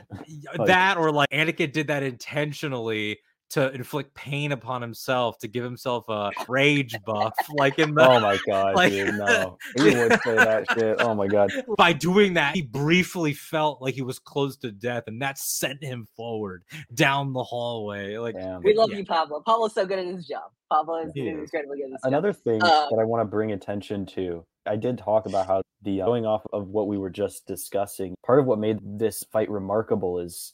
[0.66, 3.20] that, or like Anakin did that intentionally
[3.50, 8.20] to inflict pain upon himself to give himself a rage buff, like in the Oh
[8.20, 9.58] my god, Like- dude, no.
[9.76, 11.00] He would say that shit.
[11.00, 11.50] Oh my god.
[11.76, 15.82] by doing that, he briefly felt like he was close to death, and that sent
[15.82, 16.62] him forward
[16.94, 18.16] down the hallway.
[18.18, 18.62] Like, Damn.
[18.62, 18.98] We love Yeah.
[18.98, 19.42] you, Pablo.
[19.44, 20.50] Pablo's so good at his job.
[20.72, 21.42] Pablo is He is is.
[21.44, 22.08] incredibly good at his job.
[22.12, 25.62] Another thing Uh, that I want to bring attention to, I did talk about how
[25.82, 29.24] the uh, going off of what we were just discussing, part of what made this
[29.32, 30.52] fight remarkable is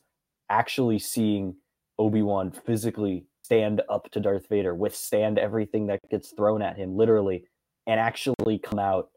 [0.48, 1.56] actually seeing
[1.98, 7.44] Obi-Wan physically stand up to Darth Vader, withstand everything that gets thrown at him, literally,
[7.86, 9.10] and actually come out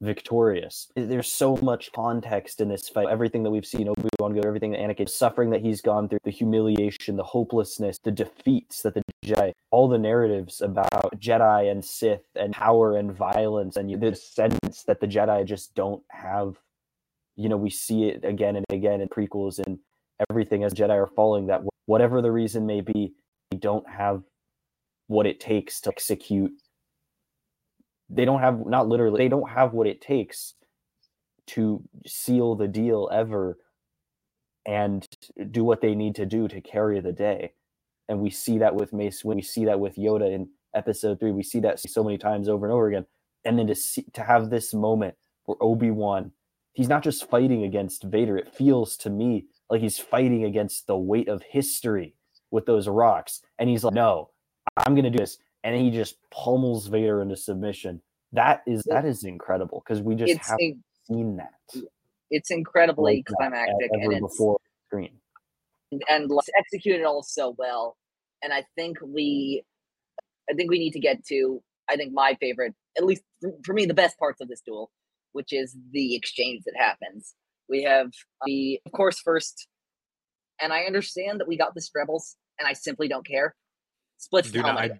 [0.00, 0.92] victorious.
[0.94, 3.08] There's so much context in this fight.
[3.08, 6.30] Everything that we've seen Obi-Wan go, everything that Anakin, suffering that he's gone through, the
[6.30, 12.22] humiliation, the hopelessness, the defeats that the Jedi, all the narratives about Jedi and Sith
[12.36, 16.56] and power and violence, and the sense that the Jedi just don't have.
[17.36, 19.78] You know, we see it again and again in prequels and
[20.30, 21.46] everything as Jedi are falling.
[21.46, 23.14] That whatever the reason may be,
[23.50, 24.22] they don't have
[25.06, 26.52] what it takes to execute.
[28.10, 29.18] They don't have not literally.
[29.18, 30.54] They don't have what it takes
[31.48, 33.58] to seal the deal ever
[34.66, 35.08] and
[35.50, 37.52] do what they need to do to carry the day
[38.08, 41.30] and we see that with Mace when we see that with Yoda in episode three.
[41.30, 43.06] We see that so many times over and over again.
[43.44, 45.14] and then to see to have this moment
[45.44, 46.32] where Obi-Wan
[46.72, 50.96] he's not just fighting against Vader it feels to me like he's fighting against the
[50.96, 52.14] weight of history
[52.50, 54.30] with those rocks and he's like no
[54.76, 58.00] I'm going to do this and he just pummels Vader into submission
[58.32, 61.54] that is that is incredible because we just It's haven't in- seen that
[62.30, 65.10] it's incredibly like climactic and it's before screen
[66.08, 67.96] and like, executed all so well.
[68.42, 69.64] And I think we,
[70.50, 71.62] I think we need to get to.
[71.90, 73.22] I think my favorite, at least
[73.64, 74.90] for me, the best parts of this duel,
[75.32, 77.34] which is the exchange that happens.
[77.68, 78.10] We have
[78.44, 79.68] the, of course, first,
[80.60, 83.54] and I understand that we got this Rebels, and I simply don't care.
[84.18, 84.78] Splits the Do not.
[84.78, 84.90] I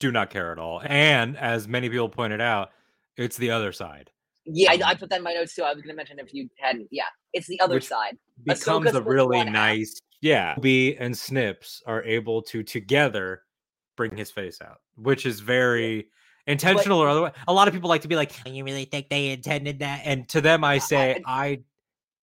[0.00, 0.82] do not care at all.
[0.84, 2.70] And as many people pointed out,
[3.16, 4.10] it's the other side.
[4.44, 5.62] yeah, I, I put that in my notes too.
[5.62, 6.88] I was going to mention if you hadn't.
[6.90, 8.16] Yeah, it's the other Which side.
[8.44, 10.54] Becomes Ahsoka a really nice, yeah.
[10.60, 13.42] B and Snips are able to together
[13.96, 16.08] bring his face out, which is very
[16.46, 17.32] intentional or otherwise.
[17.48, 20.28] A lot of people like to be like, "You really think they intended that?" And
[20.28, 21.60] to them, I say, I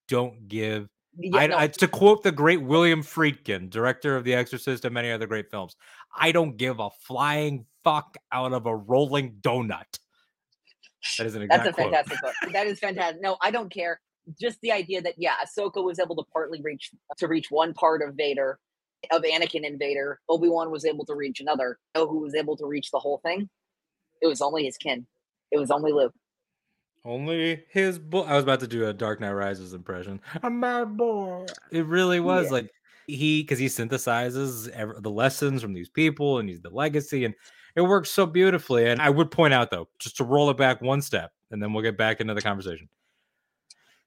[0.08, 0.88] don't give
[1.18, 4.94] Yeah, I, no, I, to quote the great William Friedkin, director of The Exorcist and
[4.94, 5.76] many other great films,
[6.16, 10.00] I don't give a flying fuck out of a rolling donut.
[11.18, 12.34] That is an exact That's a fantastic quote.
[12.52, 13.22] That is fantastic.
[13.22, 14.02] No, I don't care.
[14.40, 18.02] Just the idea that yeah, Ahsoka was able to partly reach to reach one part
[18.02, 18.60] of Vader,
[19.12, 20.20] of Anakin and Vader.
[20.30, 21.78] Obi Wan was able to reach another.
[21.94, 23.50] Know who was able to reach the whole thing?
[24.22, 25.06] It was only his kin.
[25.52, 26.14] It was only Luke.
[27.06, 28.22] Only his boy.
[28.22, 30.20] I was about to do a Dark Knight Rises impression.
[30.42, 31.46] I'm my boy.
[31.72, 32.52] It really was Yeah.
[32.52, 32.72] like
[33.08, 37.36] he, because he synthesizes ev- the lessons from these people and he's the legacy, and
[37.76, 38.88] it works so beautifully.
[38.90, 41.72] And I would point out though, just to roll it back one step, and then
[41.74, 42.90] we'll get back into the conversation.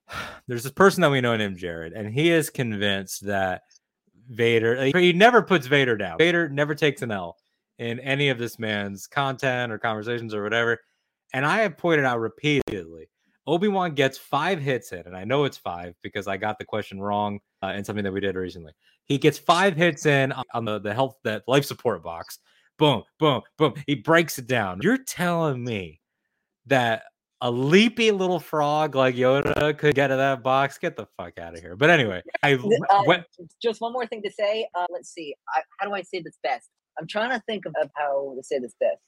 [0.47, 3.61] There's this person that we know named Jared, and he is convinced that
[4.29, 4.85] Vader.
[4.99, 6.17] He never puts Vader down.
[6.17, 7.37] Vader never takes an L
[7.77, 10.79] in any of this man's content or conversations or whatever.
[11.33, 13.09] And I have pointed out repeatedly,
[13.47, 16.65] Obi Wan gets five hits in, and I know it's five because I got the
[16.65, 18.73] question wrong uh, in something that we did recently.
[19.05, 22.39] He gets five hits in on- the the health that life support box.
[22.77, 23.73] Boom, boom, boom.
[23.87, 24.79] He breaks it down.
[24.81, 25.99] You're telling me
[26.67, 27.03] that
[27.41, 30.77] a leapy little frog like Yoda could get to that box?
[30.77, 31.75] Get the fuck out of here.
[31.75, 33.25] But anyway, I Uh, went.
[33.61, 34.67] Just one more thing to say.
[34.75, 35.33] Uh, let's see.
[35.55, 36.69] I, how do I say this best?
[36.99, 39.01] I'm trying to think of how to say this best.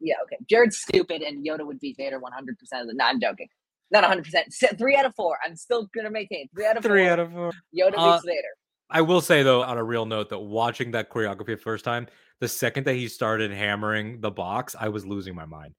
[0.00, 0.36] Yeah, okay.
[0.48, 2.94] Jared's stupid, and Yoda would beat Vader 100 percent of the.
[2.94, 3.48] No, I'm joking.
[3.90, 4.78] Not 100 percent.
[4.78, 5.36] Three out of four.
[5.44, 7.10] I'm still gonna maintain three out of Three four.
[7.12, 7.52] out of four.
[7.78, 8.48] Yoda Uh, beats Vader.
[8.90, 12.06] I will say though, on a real note, that watching that choreography the first time,
[12.40, 15.74] the second that he started hammering the box, I was losing my mind.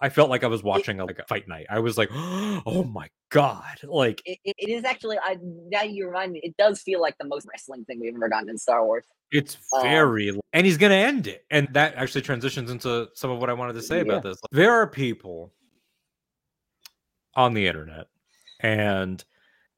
[0.00, 1.66] I felt like I was watching a, like a fight night.
[1.70, 5.18] I was like, "Oh my god!" Like It, it, it is actually.
[5.18, 6.40] I now you remind me.
[6.42, 9.06] It does feel like the most wrestling thing we've ever gotten in Star Wars.
[9.32, 13.38] it's Um, very, and he's gonna end it, and that actually transitions into some of
[13.40, 14.02] what I wanted to say Yeah.
[14.02, 14.38] about this.
[14.52, 15.52] There are people
[17.34, 18.06] on the internet,
[18.60, 19.22] and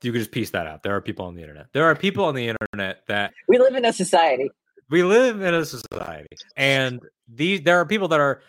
[0.02, 0.82] you can just piece that out.
[0.82, 1.66] There are people on the internet.
[1.72, 4.50] There are people on the internet that We live in a society.
[4.90, 8.40] we live in a society and these there are people that are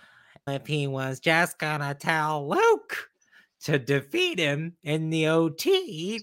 [0.50, 3.10] if he was just gonna tell luke
[3.62, 5.64] to defeat him in the ot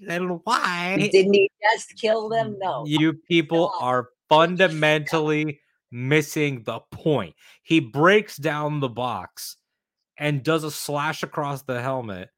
[0.06, 2.56] then why Didn't he just kill them?
[2.58, 2.84] No.
[2.86, 5.60] you people are fundamentally
[5.92, 9.56] missing the point he breaks down the box
[10.18, 12.28] and does a slash across the helmet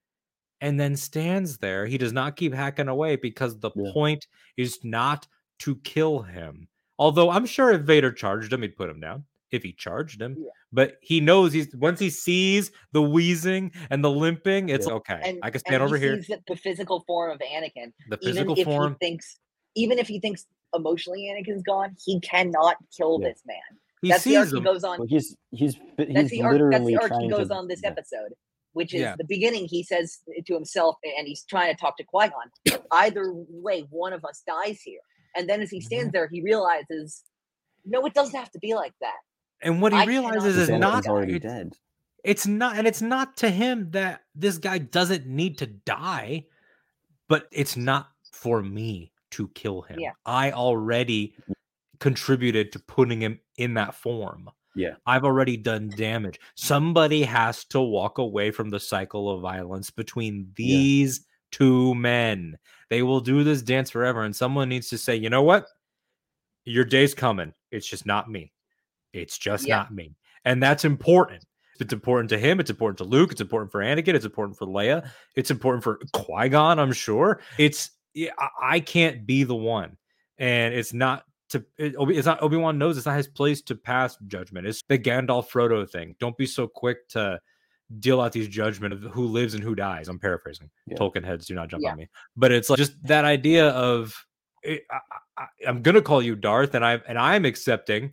[0.60, 3.90] and then stands there he does not keep hacking away because the Yeah.
[3.92, 4.26] point
[4.56, 5.26] is not
[5.60, 6.68] to kill him
[6.98, 10.36] although i'm sure if vader charged him he'd put him down if he charged him
[10.38, 10.50] Yeah.
[10.72, 14.94] but he knows he's once he sees the wheezing and the limping it's Yeah.
[14.94, 17.92] okay And, i can stand and over he here sees the physical form of Anakin.
[18.08, 19.38] the Even physical if form he thinks,
[19.74, 23.28] even if he thinks emotionally Anakin's gone, he cannot kill Yeah.
[23.28, 23.56] this man.
[24.02, 24.98] he that's the arc sees he goes on.
[24.98, 26.70] Well, he's he's That's he's the arc.
[26.70, 27.88] That's the arc he goes to, on this yeah.
[27.90, 28.32] episode,
[28.72, 29.16] which is Yeah.
[29.16, 29.66] the beginning.
[29.66, 32.80] He says to himself, and he's trying to talk to Qui Gon.
[32.92, 35.00] Either way, one of us dies here.
[35.36, 35.86] And then as he Mm-hmm.
[35.86, 37.24] stands there, he realizes,
[37.84, 39.18] no, it doesn't have to be like that.
[39.62, 41.76] And what he I realizes is not already it's, dead.
[42.24, 46.44] it's not and it's not to him that this guy doesn't need to die
[47.28, 50.12] but it's not for me to kill him Yeah.
[50.26, 51.34] i already
[52.00, 54.94] contributed to putting him in that form Yeah.
[55.06, 60.52] i've already done damage somebody has to walk away from the cycle of violence between
[60.56, 60.76] Yeah.
[60.76, 62.56] these two men
[62.90, 65.66] they will do this dance forever and someone needs to say you know what
[66.64, 68.52] your day's coming it's just not me
[69.20, 69.76] it's just Yeah.
[69.76, 70.14] not me
[70.44, 71.44] and that's important
[71.80, 72.60] it's important to him.
[72.60, 73.30] It's important to Luke.
[73.32, 74.14] It's important for Anakin.
[74.14, 75.08] It's important for Leia.
[75.36, 76.78] It's important for Qui Gon.
[76.78, 77.40] I'm sure.
[77.56, 77.90] It's
[78.60, 79.96] I, can't be the one,
[80.38, 81.64] and it's not to.
[81.76, 84.66] It, it's not Obi Wan knows it's not his place to pass judgment.
[84.66, 86.16] It's the Gandalf Frodo thing.
[86.18, 87.38] Don't be so quick to
[88.00, 90.08] deal out these judgment of who lives and who dies.
[90.08, 90.68] I'm paraphrasing.
[90.86, 90.96] Yeah.
[90.96, 91.92] Tolkien heads do not jump Yeah.
[91.92, 94.14] on me, but it's like just that idea of
[94.64, 94.98] eh, it, I,
[95.36, 98.12] I, I'm gonna call you Darth, and I and I'm accepting.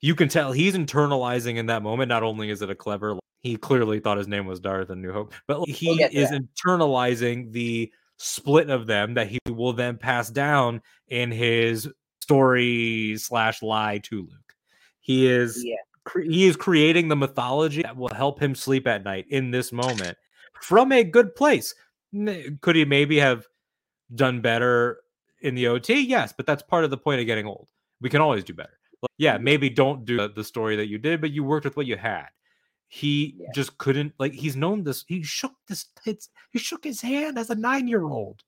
[0.00, 2.08] You can tell he's internalizing in that moment.
[2.08, 5.12] Not only is it a clever, he clearly thought his name was Darth and New
[5.12, 6.42] Hope, but he We'll is that.
[6.42, 11.88] internalizing the split of them that he will then pass down in his
[12.20, 14.54] story slash lie to Luke.
[15.00, 15.76] He is Yeah.
[16.04, 19.72] cre- he is creating the mythology that will help him sleep at night in this
[19.72, 20.16] moment
[20.62, 21.74] from a good place.
[22.60, 23.46] Could he maybe have
[24.14, 25.00] done better
[25.40, 26.00] in the OT?
[26.00, 27.68] Yes, but that's part of the point of getting old.
[28.00, 28.78] We can always do better.
[29.02, 31.86] Like, yeah, maybe don't do the story that you did, but you worked with what
[31.86, 32.26] you had.
[32.88, 33.46] He Yeah.
[33.54, 35.04] just couldn't like he's known this.
[35.06, 35.86] He shook this.
[36.04, 38.42] It's, he shook his hand as a nine year old.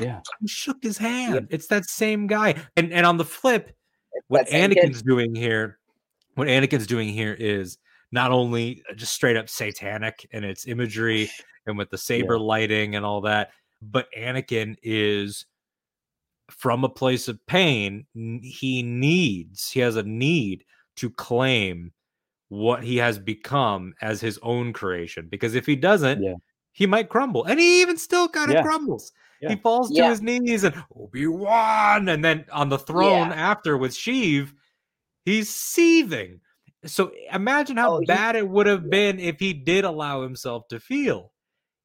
[0.00, 0.20] Yeah.
[0.40, 1.48] He shook his hand.
[1.50, 2.54] It's that same guy.
[2.76, 3.74] And and on the flip,
[4.12, 4.78] It's what same kid.
[4.78, 5.78] Anakin's doing here,
[6.34, 7.78] what Anakin's doing here is
[8.10, 11.30] not only just straight up satanic in its imagery
[11.66, 15.46] and with the saber lighting and all that, but Anakin is
[16.58, 18.06] from a place of pain.
[18.42, 20.64] He needs, he has a need
[20.96, 21.92] to claim
[22.48, 25.26] what he has become as his own creation.
[25.30, 26.34] Because if he doesn't, Yeah.
[26.72, 27.44] he might crumble.
[27.44, 28.62] And he even still kind of Yeah.
[28.62, 29.12] crumbles.
[29.40, 29.50] Yeah.
[29.50, 30.10] He falls to Yeah.
[30.10, 34.52] his knees and Obi Wan, and then on the throne after with Sheev,
[35.24, 36.40] he's seething.
[36.84, 38.90] So imagine how Oh, he- bad it would have yeah.
[38.90, 41.31] been if he did allow himself to feel.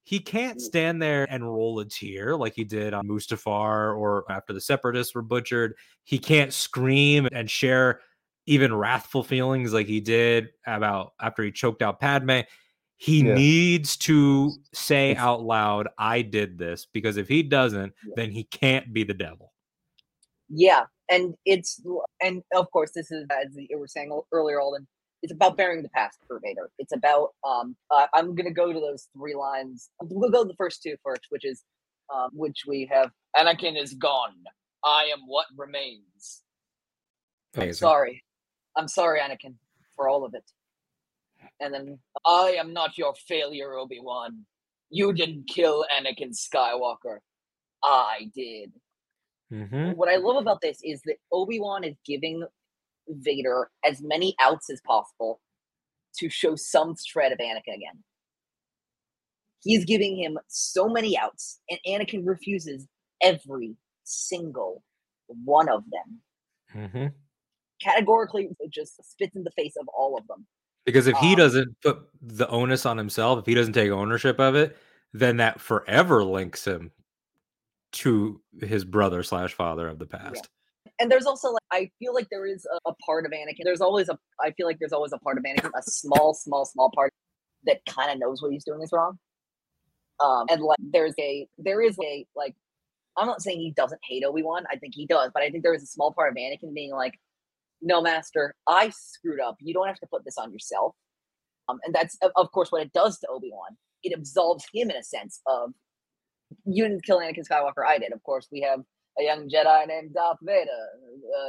[0.08, 0.62] He can't Mm.
[0.62, 5.14] stand there and roll a tear like he did on Mustafar or after the separatists
[5.14, 5.76] were butchered.
[6.06, 8.00] He can't scream and share
[8.46, 12.40] even wrathful feelings like he did about after he choked out Padme.
[12.96, 13.34] He Yeah.
[13.34, 18.94] needs to say out loud, I did this, because if he doesn't, then he can't
[18.94, 19.52] be the devil.
[20.48, 21.82] Yeah, and it's
[22.22, 24.88] and of course this is as you were saying earlier, Alden.
[25.24, 26.70] It's about bearing the past for Vader.
[26.78, 27.76] It's about um.
[27.90, 29.90] Uh, I'm gonna go to those three lines.
[30.02, 31.64] We'll go to the first two first, which is
[32.14, 33.12] um, which we have.
[33.36, 34.36] Anakin is gone.
[34.84, 36.44] I am what remains.
[37.56, 38.24] I'm sorry.
[38.76, 39.56] I'm sorry, Anakin,
[39.96, 40.44] for all of it.
[41.60, 44.46] And then I am not your failure, Obi Wan.
[44.90, 47.18] You didn't kill Anakin Skywalker.
[47.84, 48.72] I did.
[49.52, 49.96] Mhm.
[49.96, 52.46] What I love about this is that Obi Wan is giving
[53.10, 55.42] Vader as many outs as possible
[56.18, 58.04] to show some shred of Anakin again.
[59.64, 62.88] He's giving him so many outs, and Anakin refuses
[63.22, 64.84] every single
[65.28, 66.22] one of them.
[66.74, 67.14] Mhm.
[67.82, 70.48] Categorically, it just spits in the face of all of them.
[70.86, 74.40] Because if he Um, doesn't put the onus on himself, if he doesn't take ownership
[74.40, 74.78] of it,
[75.14, 76.92] then that forever links him
[77.94, 80.50] to his brother slash father of the past.
[81.00, 83.64] And there's also like I feel like there is a, a part of Anakin.
[83.64, 86.66] There's always a I feel like there's always a part of Anakin, a small, small,
[86.66, 87.14] small part
[87.66, 89.18] that kind of knows what he's doing is wrong.
[90.20, 92.56] Um, and like there's a there is a like
[93.18, 94.66] I'm not saying he doesn't hate Obi Wan.
[94.72, 96.92] I think he does, but I think there is a small part of Anakin being
[96.92, 97.20] like,
[97.82, 99.58] "No, Master, I screwed up.
[99.60, 100.96] You don't have to put this on yourself."
[101.70, 103.78] Um, and that's of- course what it does to Obi Wan.
[104.04, 105.74] It absolves him in a sense of
[106.66, 107.86] you didn't kill Anakin Skywalker.
[107.88, 108.14] I did.
[108.14, 108.82] Of course, we have
[109.20, 110.70] a young Jedi named Darth Vader,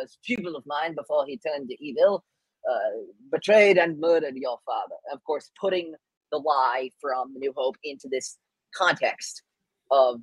[0.02, 2.24] a pupil of mine before he turned to evil,
[2.68, 4.96] uh, betrayed and murdered your father.
[5.12, 5.94] Of course, putting
[6.32, 8.38] the lie from New Hope into this
[8.74, 9.42] context
[9.90, 10.20] of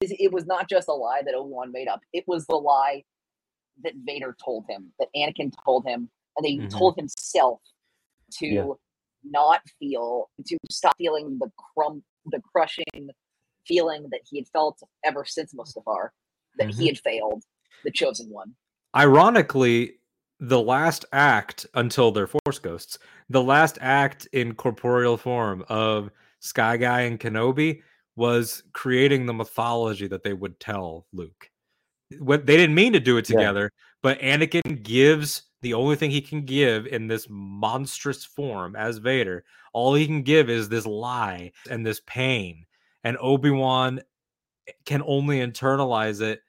[0.00, 2.00] it was not just a lie that Obi Wan made up.
[2.12, 3.04] It was the lie
[3.82, 6.70] that Vader told him, that Anakin told him, and he Mhm.
[6.70, 7.60] told himself
[8.34, 8.72] to Yeah.
[9.22, 13.10] not feel, to stop feeling the crumb, the crushing
[13.66, 16.10] feeling that he had felt ever since Mustafar,
[16.58, 16.86] that he mm-hmm.
[16.86, 17.42] had failed,
[17.84, 18.54] the chosen one.
[18.96, 19.94] Ironically,
[20.40, 22.98] the last act until they're force ghosts,
[23.28, 27.80] the last act in corporeal form of Sky Guy and Kenobi
[28.16, 31.50] was creating the mythology that they would tell Luke.
[32.18, 33.36] What they didn't mean to do it Yeah.
[33.36, 38.98] together, but Anakin gives the only thing he can give in this monstrous form as
[38.98, 39.44] Vader.
[39.72, 42.66] All he can give is this lie and this pain.
[43.02, 44.02] And Obi-Wan
[44.84, 46.40] can only internalize it.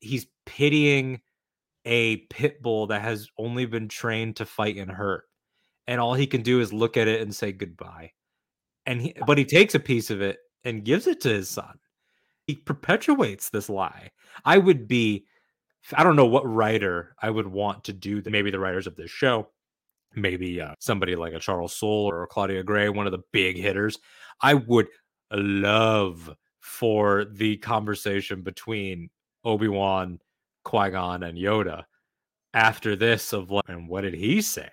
[0.00, 1.20] He's pitying
[1.84, 5.24] a pit bull that has only been trained to fight and hurt.
[5.86, 8.12] And all he can do is look at it and say goodbye.
[8.86, 11.78] And he, but he takes a piece of it and gives it to his son.
[12.46, 14.10] He perpetuates this lie.
[14.44, 15.26] I would be
[15.94, 19.10] I don't know what writer I would want to do maybe the writers of this
[19.10, 19.48] show,
[20.14, 23.98] maybe uh, somebody like a Charles Soule or Claudia Gray, one of the big hitters.
[24.40, 24.88] I would
[25.32, 29.10] love for the conversation between
[29.44, 30.20] Obi-Wan,
[30.64, 31.84] Qui-Gon and Yoda
[32.54, 34.70] after this of like, and what did he say?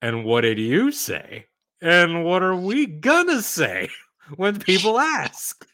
[0.00, 1.46] And what did you say?
[1.82, 3.90] And what are we gonna say
[4.36, 5.66] when people ask?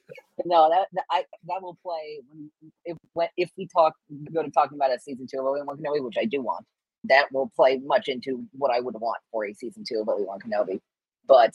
[0.45, 2.51] No, that that, I, that will play when,
[2.85, 3.95] if when, if we talk
[4.33, 6.67] go to talking about a season two of Obi Wan Kenobi, which I do want.
[7.05, 10.25] That will play much into what I would want for a season two of Obi
[10.25, 10.81] Wan Kenobi.
[11.29, 11.55] But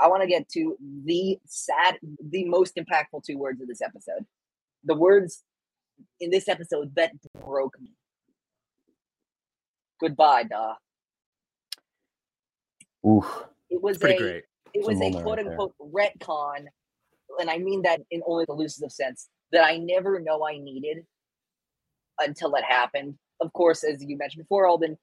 [0.00, 1.98] I want to get to the sad,
[2.30, 4.26] the most impactful two words of this episode.
[4.84, 5.42] The words
[6.20, 7.92] in this episode that broke me.
[10.00, 10.74] Goodbye, Da.
[13.06, 13.44] Oof.
[13.70, 14.36] It was Pretty a great.
[14.36, 16.66] it It's a was a moment quote right unquote retcon,
[17.40, 20.58] and I mean that in only the loosest of sense that I never know I
[20.58, 21.04] needed
[22.20, 23.14] until it happened.
[23.40, 24.96] Of course, as you mentioned before, Alden,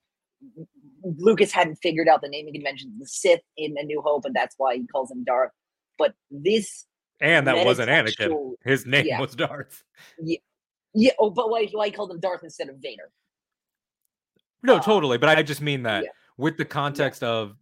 [1.04, 4.36] Lucas hadn't figured out the naming conventions of the Sith in A New Hope, and
[4.36, 5.52] that's why he calls him Darth.
[5.98, 6.86] But this,
[7.20, 8.54] And that wasn't Anakin.
[8.64, 9.20] His name Yeah.
[9.22, 9.84] was Darth.
[10.24, 10.38] yeah,
[10.94, 11.12] yeah.
[11.20, 13.12] oh, but why, why he called him Darth instead of Vader?
[14.64, 15.18] No, Uh, totally.
[15.18, 16.10] But I just mean that yeah.
[16.38, 17.56] with the context of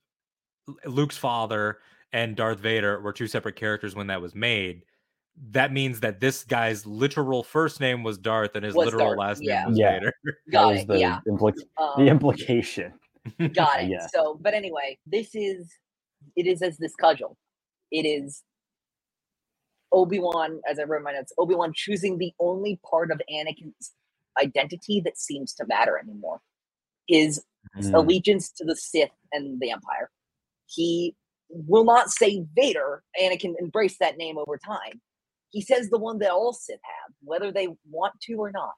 [0.86, 1.80] Luke's father
[2.12, 4.84] and Darth Vader were two separate characters when that was made.
[5.52, 9.20] That means that this guy's literal first name was Darth and his Was literal Darth,
[9.20, 9.60] last yeah.
[9.62, 9.92] name was Yeah.
[10.00, 10.14] Vader.
[10.24, 10.88] That Got was it.
[10.88, 11.20] the, yeah.
[11.28, 12.94] implic- Um, the implication.
[13.56, 13.92] Got it.
[13.92, 14.08] Yeah.
[14.08, 15.70] So, but anyway, this is
[16.36, 17.38] it is as this cudgel.
[17.92, 18.44] It is
[19.92, 23.22] Obi Wan, as I wrote in my notes, Obi Wan choosing the only part of
[23.32, 23.94] Anakin's
[24.42, 26.42] identity that seems to matter anymore.
[27.08, 27.44] His
[27.78, 27.94] Mm.
[27.96, 30.10] allegiance to the Sith and the Empire.
[30.68, 31.16] He
[31.50, 33.04] will not say Vader.
[33.22, 35.02] Anakin embraced that name over time.
[35.52, 38.76] He says the one that all Sith have, whether they want to or not.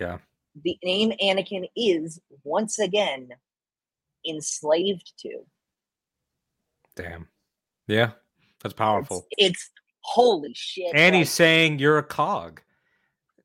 [0.00, 0.18] Yeah.
[0.62, 3.28] The name Anakin is once again
[4.26, 5.46] enslaved to.
[6.96, 7.28] Damn.
[7.86, 8.12] Yeah.
[8.62, 9.26] That's powerful.
[9.38, 9.70] it's
[10.02, 10.92] holy shit.
[10.94, 12.60] And he's saying you're a cog.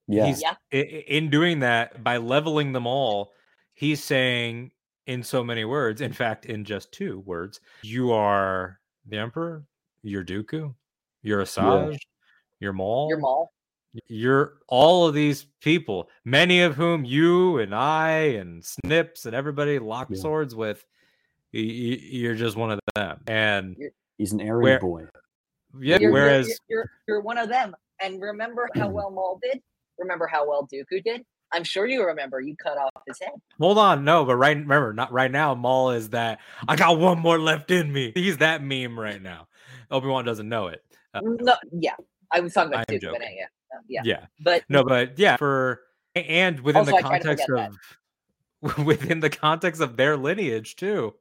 [0.07, 0.25] Yeah.
[0.27, 0.55] He's Yeah.
[0.73, 3.33] i- i- in doing that by leveling them all.
[3.73, 4.71] He's saying
[5.05, 9.65] in so many words, in fact, in just two words, you are the emperor,
[10.01, 10.73] you're Dooku,
[11.21, 11.97] you're Asajj,
[12.59, 13.53] you're Maul, your Maul.
[14.07, 19.79] You're all of these people, many of whom you and I and Snips and everybody
[19.79, 20.19] lock Yeah.
[20.21, 20.85] swords with.
[21.53, 23.77] y- y- You're just one of them, and
[24.17, 25.01] He's an errand Where- boy.
[25.79, 25.97] yeah.
[25.97, 27.75] You're, you're- whereas you're, you're you're one of them.
[28.01, 29.61] And remember how well Maul did.
[29.97, 31.23] Remember how well Dooku did.
[31.53, 32.41] I'm sure you remember.
[32.41, 33.31] You cut off his head.
[33.59, 35.55] Hold on, no, but right, remember, not right now.
[35.55, 38.11] Maul is that I got one more left in me.
[38.15, 39.47] He's that meme right now.
[39.91, 40.83] Obi Wan doesn't know it.
[41.13, 41.93] Uh, No, yeah,
[42.31, 43.45] I was talking about I'm Dooku, but yeah,
[43.75, 45.81] uh, yeah, yeah, But no, but yeah, for
[46.15, 47.71] and within Also, the I try to context forget
[48.63, 51.13] of within the context of their lineage too,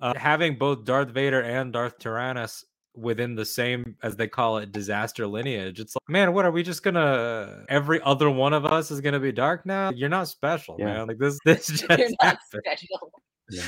[0.00, 2.64] uh, having both Darth Vader and Darth Tyrannus
[2.96, 5.80] within the same, as they call it, disaster lineage.
[5.80, 7.64] It's like, man, what are we just gonna?
[7.68, 9.90] Every other one of us is gonna be dark now.
[9.90, 10.84] You're not special, Yeah.
[10.86, 11.08] man.
[11.08, 12.62] Like this, this just you're not happened.
[12.66, 13.10] special.
[13.50, 13.62] Yeah.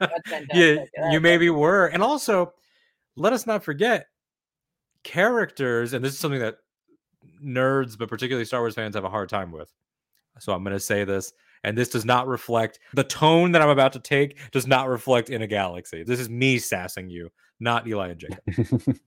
[0.00, 0.88] That's fantastic.
[0.96, 1.86] yeah, you maybe were.
[1.88, 2.54] And also,
[3.16, 4.06] let us not forget
[5.04, 6.56] characters, and this is something that
[7.44, 9.72] nerds, but particularly Star Wars fans, have a hard time with.
[10.38, 11.32] So I'm going to say this,
[11.64, 15.30] and this does not reflect the tone that I'm about to take, does not reflect
[15.30, 16.02] in a galaxy.
[16.02, 18.40] This is me sassing you, not Eli and Jacob.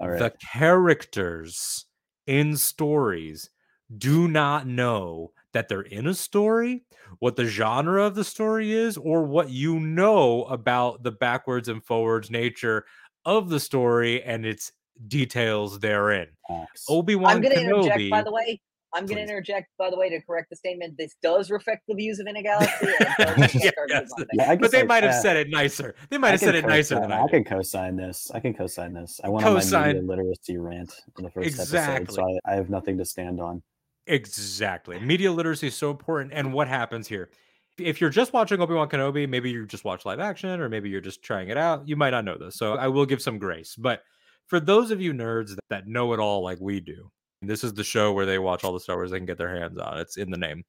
[0.00, 0.18] All right.
[0.18, 1.86] The characters
[2.26, 3.50] in stories
[3.98, 6.84] do not know that they're in a story,
[7.18, 11.84] what the genre of the story is, or what you know about the backwards and
[11.84, 12.84] forwards nature
[13.24, 14.72] of the story and its
[15.08, 16.28] details therein.
[16.48, 16.84] Facts.
[16.88, 18.60] Obi Wan I'm going to interject, by the way.
[18.92, 20.96] I'm going to interject, by the way, to correct the statement.
[20.98, 22.74] This does reflect the views of In a Galaxy.
[22.86, 24.00] and it does reflect Yeah, our yes.
[24.00, 24.28] views on things.
[24.34, 25.94] Yeah, but they might have uh, said it nicer.
[26.08, 28.32] They might I have said it nicer than I, I can co-sign this.
[28.34, 29.20] I can co-sign this.
[29.22, 29.94] I went on my Co-sign.
[29.94, 33.62] media literacy rant in the first episode, so I, I have nothing to stand on.
[34.08, 34.98] Exactly.
[34.98, 36.32] Media literacy is so important.
[36.34, 37.30] And what happens here?
[37.78, 40.90] If you're just watching Obi Wan Kenobi, maybe you just watch live action, or maybe
[40.90, 41.86] you're just trying it out.
[41.88, 43.76] You might not know this, so I will give some grace.
[43.78, 44.02] But
[44.50, 47.10] for those of you nerds that, know it all, like we do,
[47.40, 49.54] this is the show where they watch all the Star Wars they can get their
[49.54, 49.98] hands on.
[49.98, 50.64] It's in the name.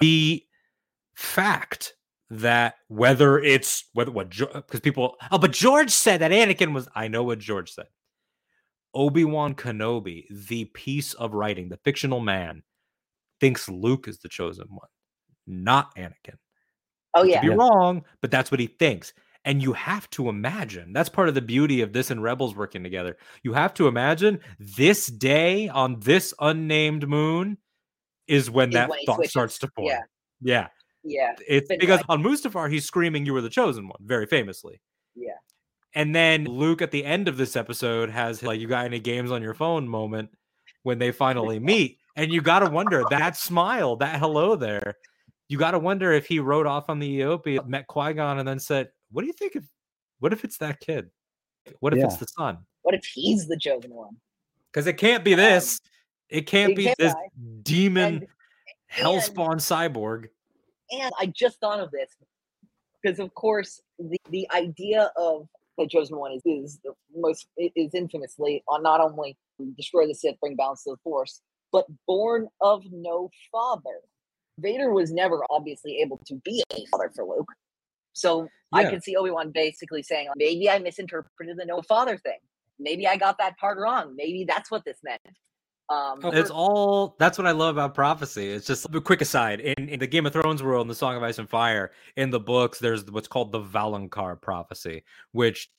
[0.00, 0.44] The
[1.14, 1.94] fact
[2.30, 6.88] that whether it's whether what because people oh, but George said that Anakin was.
[6.94, 7.86] I know what George said.
[8.94, 12.62] Obi Wan Kenobi, the piece of writing, the fictional man,
[13.40, 14.88] thinks Luke is the chosen one,
[15.46, 16.36] not Anakin.
[17.14, 17.40] Oh, yeah.
[17.40, 17.54] be Yeah.
[17.54, 19.12] wrong, but that's what he thinks.
[19.44, 22.82] And you have to imagine that's part of the beauty of this and Rebels working
[22.84, 23.16] together.
[23.42, 27.58] You have to imagine this day on this unnamed moon
[28.28, 29.30] is when that thought switches.
[29.30, 29.88] starts to form.
[29.88, 30.02] Yeah.
[30.40, 30.68] Yeah.
[31.04, 31.34] Yeah.
[31.48, 32.06] It's Been because right.
[32.10, 34.80] on Mustafar, he's screaming, You were the chosen one, very famously.
[35.16, 35.32] Yeah.
[35.94, 39.32] And then Luke at the end of this episode has like, You got any games
[39.32, 40.30] on your phone moment
[40.84, 41.98] when they finally meet.
[42.14, 44.94] And you got to wonder that smile, that hello there.
[45.48, 48.46] You got to wonder if he rode off on the eopie, met Qui Gon, and
[48.46, 49.64] then said, What do you think if
[50.18, 51.10] What if it's that kid?
[51.80, 52.58] What if it's the son?
[52.82, 54.16] What if he's the chosen one?
[54.72, 55.78] Because it can't be Um, this.
[56.28, 57.60] It can't it be can't this be.
[57.62, 58.26] demon And
[58.90, 60.28] hellspawn cyborg.
[60.90, 62.10] and I just thought of this
[63.02, 65.48] because, of course, the, the idea of
[65.78, 69.36] the chosen one is, is the most is infamously on not only
[69.76, 71.40] destroy the Sith, bring balance to the Force,
[71.72, 74.00] but born of no father.
[74.58, 77.48] Vader was never obviously able to be a father for Luke,
[78.12, 82.38] so I can see Obi Wan basically saying, maybe I misinterpreted the no father thing.
[82.78, 84.14] Maybe I got that part wrong.
[84.16, 85.20] Maybe that's what this meant.
[85.88, 88.50] Um, It's for- all that's what I love about prophecy.
[88.50, 89.60] It's just a quick aside.
[89.60, 92.30] In, in the Game of Thrones world, in the Song of Ice and Fire, in
[92.30, 95.70] the books, there's what's called the Valonqar prophecy, which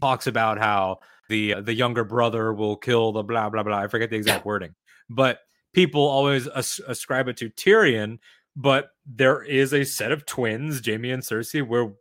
[0.00, 0.98] talks about how
[1.28, 3.78] the the younger brother will kill the blah blah blah.
[3.78, 4.74] I forget the exact wording,
[5.08, 5.38] but
[5.72, 8.18] people always as- ascribe it to Tyrion.
[8.56, 11.92] But there is a set of twins, Jamie and Cersei, where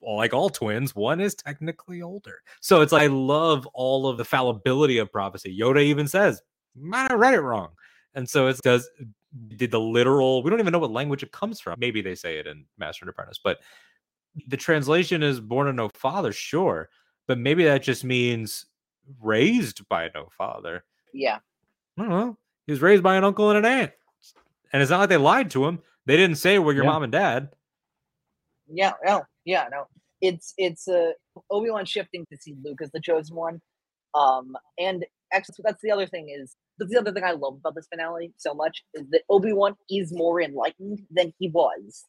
[0.00, 2.40] like all twins, one is technically older.
[2.60, 5.56] So it's like I love all of the fallibility of prophecy.
[5.56, 6.40] Yoda even says,
[6.74, 7.70] might have read it wrong.
[8.14, 8.88] And so it because
[9.56, 11.78] did the literal, we don't even know what language it comes from.
[11.78, 13.58] Maybe they say it in Master and Apprentice, but
[14.46, 16.88] the translation is born of no father, sure.
[17.26, 18.64] But maybe that just means
[19.20, 20.84] raised by no father.
[21.12, 21.38] yeah,
[21.98, 22.38] I don't know.
[22.66, 23.92] He was raised by an uncle and an aunt.
[24.72, 25.80] And it's not like they lied to him.
[26.08, 26.90] They didn't say we're your Yeah.
[26.92, 27.50] mom and dad.
[28.68, 29.86] Yeah, no, yeah, no.
[30.22, 31.12] It's it's uh,
[31.50, 33.60] Obi Wan shifting to see Luke as the chosen one,
[34.14, 37.74] um, and actually that's the other thing is that's the other thing I love about
[37.74, 42.06] this finale so much is that Obi Wan is more enlightened than he was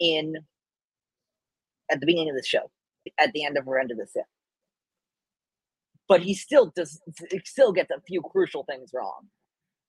[0.00, 0.36] in
[1.90, 2.70] at the beginning of the show,
[3.18, 4.24] at the end of Revenge of the Sith.
[6.08, 7.00] But he still does
[7.30, 9.28] he still gets a few crucial things wrong.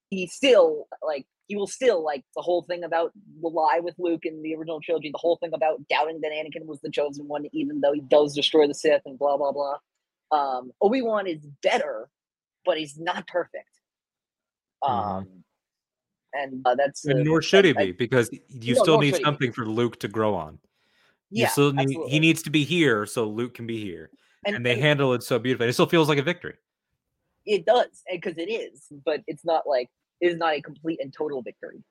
[0.10, 3.12] He still like he will still like the whole thing about
[3.42, 6.66] the lie with Luke in the original trilogy, the whole thing about doubting that Anakin
[6.66, 9.78] was the chosen one, even though he does destroy the Sith and blah blah blah.
[10.32, 12.08] Um, Obi Wan is better,
[12.66, 13.68] but he's not perfect.
[14.88, 15.44] Um, Mhm.
[16.34, 19.08] and uh, that's And uh, nor should he I- be, because you No, still need
[19.08, 19.24] should he be.
[19.26, 20.60] something for Luke to grow on.
[21.32, 22.12] You yeah, still need absolutely.
[22.12, 24.12] he needs to be here so Luke can be here.
[24.46, 25.70] and, And they and handle it so beautifully.
[25.70, 26.58] It still feels like a victory.
[27.48, 31.14] it does because it is, but it's not like it is not a complete and
[31.14, 31.84] total victory.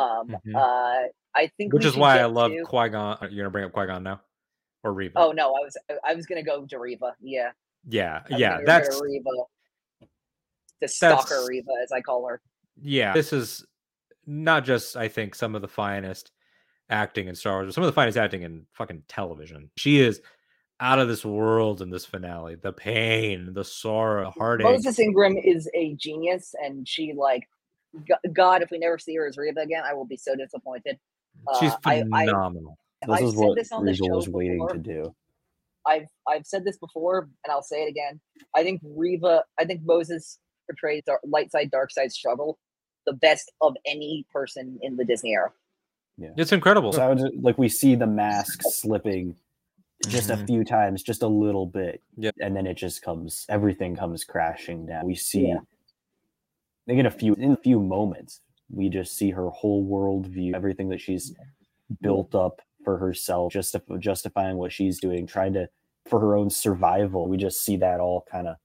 [0.00, 0.54] Um, Mhm.
[0.54, 3.18] uh, I think Which is why I love to- Qui Gon.
[3.22, 4.20] You're gonna bring up Qui Gon now,
[4.82, 5.18] or Reva?
[5.18, 7.14] Oh no, I was I was gonna go to Reva.
[7.20, 7.52] Yeah,
[7.86, 8.28] yeah, yeah.
[8.28, 9.30] gonna get rid of That's Reva.
[10.80, 12.40] The stalker Reva, as I call her.
[12.80, 13.12] yeah.
[13.12, 13.64] This is
[14.26, 16.32] not just I think some of the finest
[16.90, 19.70] acting in Star Wars, but some of the finest acting in fucking television.
[19.76, 20.20] She is
[20.80, 22.54] out of this world in this finale.
[22.56, 24.64] The pain, the sorrow, the heartache.
[24.66, 27.48] Moses Ingram is a genius, and she like,
[28.32, 30.98] God, if we never see her as Reva again, I will be so disappointed.
[31.60, 32.78] She's uh, I- I- phenomenal.
[33.06, 34.72] This I've is what this on the Reva was waiting before.
[34.72, 35.14] to do.
[35.86, 38.20] I've I've said this before, and I'll say it again.
[38.54, 42.58] I think Reva, I think Moses portrays our light side, dark side struggle
[43.06, 45.52] the best of any person in the Disney era.
[46.18, 46.92] Yeah, it's incredible.
[46.92, 49.36] So I would like we see the mask slipping
[50.08, 50.46] just a Mhm.
[50.46, 52.02] few times, just a little bit.
[52.16, 52.34] Yep.
[52.40, 55.06] And then it just comes everything comes crashing down.
[55.06, 55.58] We see Yeah.
[56.86, 58.40] I think in a few in a few moments,
[58.70, 61.34] we just see her whole worldview, everything that she's
[62.00, 65.68] built up for herself, just justifying what she's doing, trying to
[66.08, 67.28] for her own survival.
[67.28, 68.56] We just see that all kind of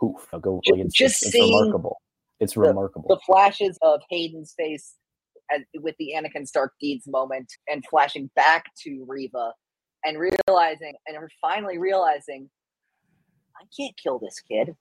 [0.00, 2.00] poof go Ju- like it's, just it's, it's remarkable.
[2.40, 3.08] It's the- remarkable.
[3.08, 4.96] The flashes of Hayden's face
[5.52, 9.52] as, with the Anakin Stark deeds moment, and flashing back to Reva
[10.04, 12.48] and realizing, and her finally realizing,
[13.56, 14.74] I can't kill this kid.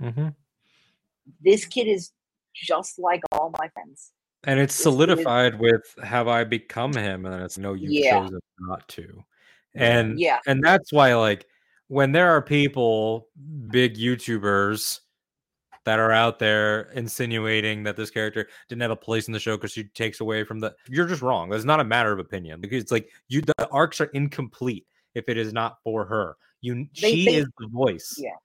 [0.00, 0.34] Mhm.
[1.40, 2.12] This kid is
[2.54, 4.12] just like all my friends.
[4.44, 7.92] And it's This is- solidified with "Have I become him?" And then it's no, you've
[7.92, 8.20] Yeah.
[8.20, 9.24] chosen not to.
[9.74, 10.38] And Yeah.
[10.46, 11.46] and that's why, like,
[11.88, 13.28] when there are people,
[13.70, 15.00] big YouTubers,
[15.84, 19.56] that are out there insinuating that this character didn't have a place in the show
[19.56, 21.50] because she takes away from the, you're just wrong.
[21.54, 25.30] It's not a matter of opinion because it's like you, the arcs are incomplete if
[25.30, 26.36] it is not for her.
[26.60, 28.14] You, They- she they- is the voice.
[28.18, 28.36] Yeah.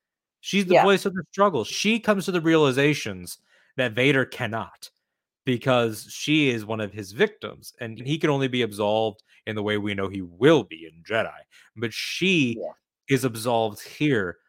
[0.45, 0.83] She's the Yeah.
[0.83, 1.63] voice of the struggle.
[1.63, 3.37] She comes to the realizations
[3.77, 4.89] that Vader cannot
[5.45, 9.63] because she is one of his victims and he can only be absolved in the
[9.63, 11.31] way we know he will be in Jedi.
[11.77, 12.73] But she Yeah.
[13.07, 14.39] is absolved here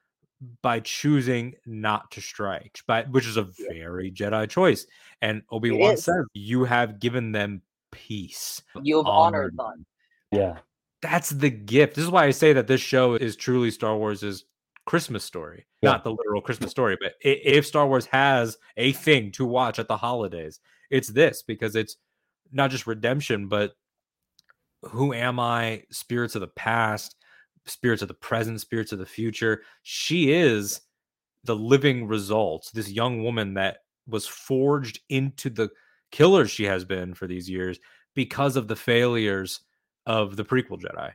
[0.62, 3.68] by choosing not to strike, but which is a Yeah.
[3.72, 4.88] very Jedi choice.
[5.22, 6.02] And Obi-Wan is.
[6.02, 7.62] says, You have given them
[7.92, 8.60] peace.
[8.82, 9.86] You have honored them.
[10.32, 10.58] yeah.
[11.02, 11.94] That's the gift.
[11.94, 14.44] This is why I say that this show is truly Star Wars'
[14.86, 15.66] Christmas story.
[15.82, 15.92] Yeah.
[15.92, 19.88] Not the literal Christmas story, but if Star Wars has a thing to watch at
[19.88, 21.96] the holidays, it's this because it's
[22.52, 23.72] not just redemption, but
[24.82, 27.16] who am I, spirits of the past,
[27.66, 29.62] spirits of the present, spirits of the future.
[29.82, 30.80] She is
[31.44, 32.70] the living result.
[32.74, 35.70] This young woman that was forged into the
[36.10, 37.78] killer she has been for these years
[38.14, 39.60] because of the failures
[40.06, 41.12] of the prequel Jedi.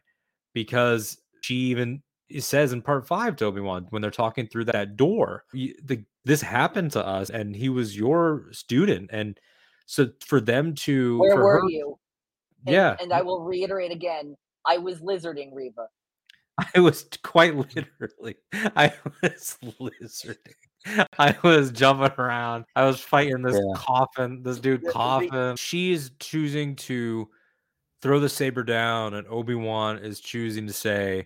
[0.53, 2.01] Because she even
[2.39, 6.41] says in part five to Obi Wan when they're talking through that door, the, this
[6.41, 9.39] happened to us, and he was your student, and
[9.85, 11.97] so for them to where for were her- you?
[12.65, 14.35] And, Yeah, and I will reiterate again.
[14.65, 15.87] I was lizarding Reva.
[16.75, 18.35] I was quite literally.
[18.53, 18.93] I
[19.23, 20.53] was lizarding.
[21.17, 22.65] I was jumping around.
[22.75, 23.73] I was fighting this Yeah.
[23.75, 25.55] coffin, this dude The- the- coffin.
[25.55, 27.29] She's choosing to
[28.01, 31.25] throw the saber down, and Obi Wan is choosing to say,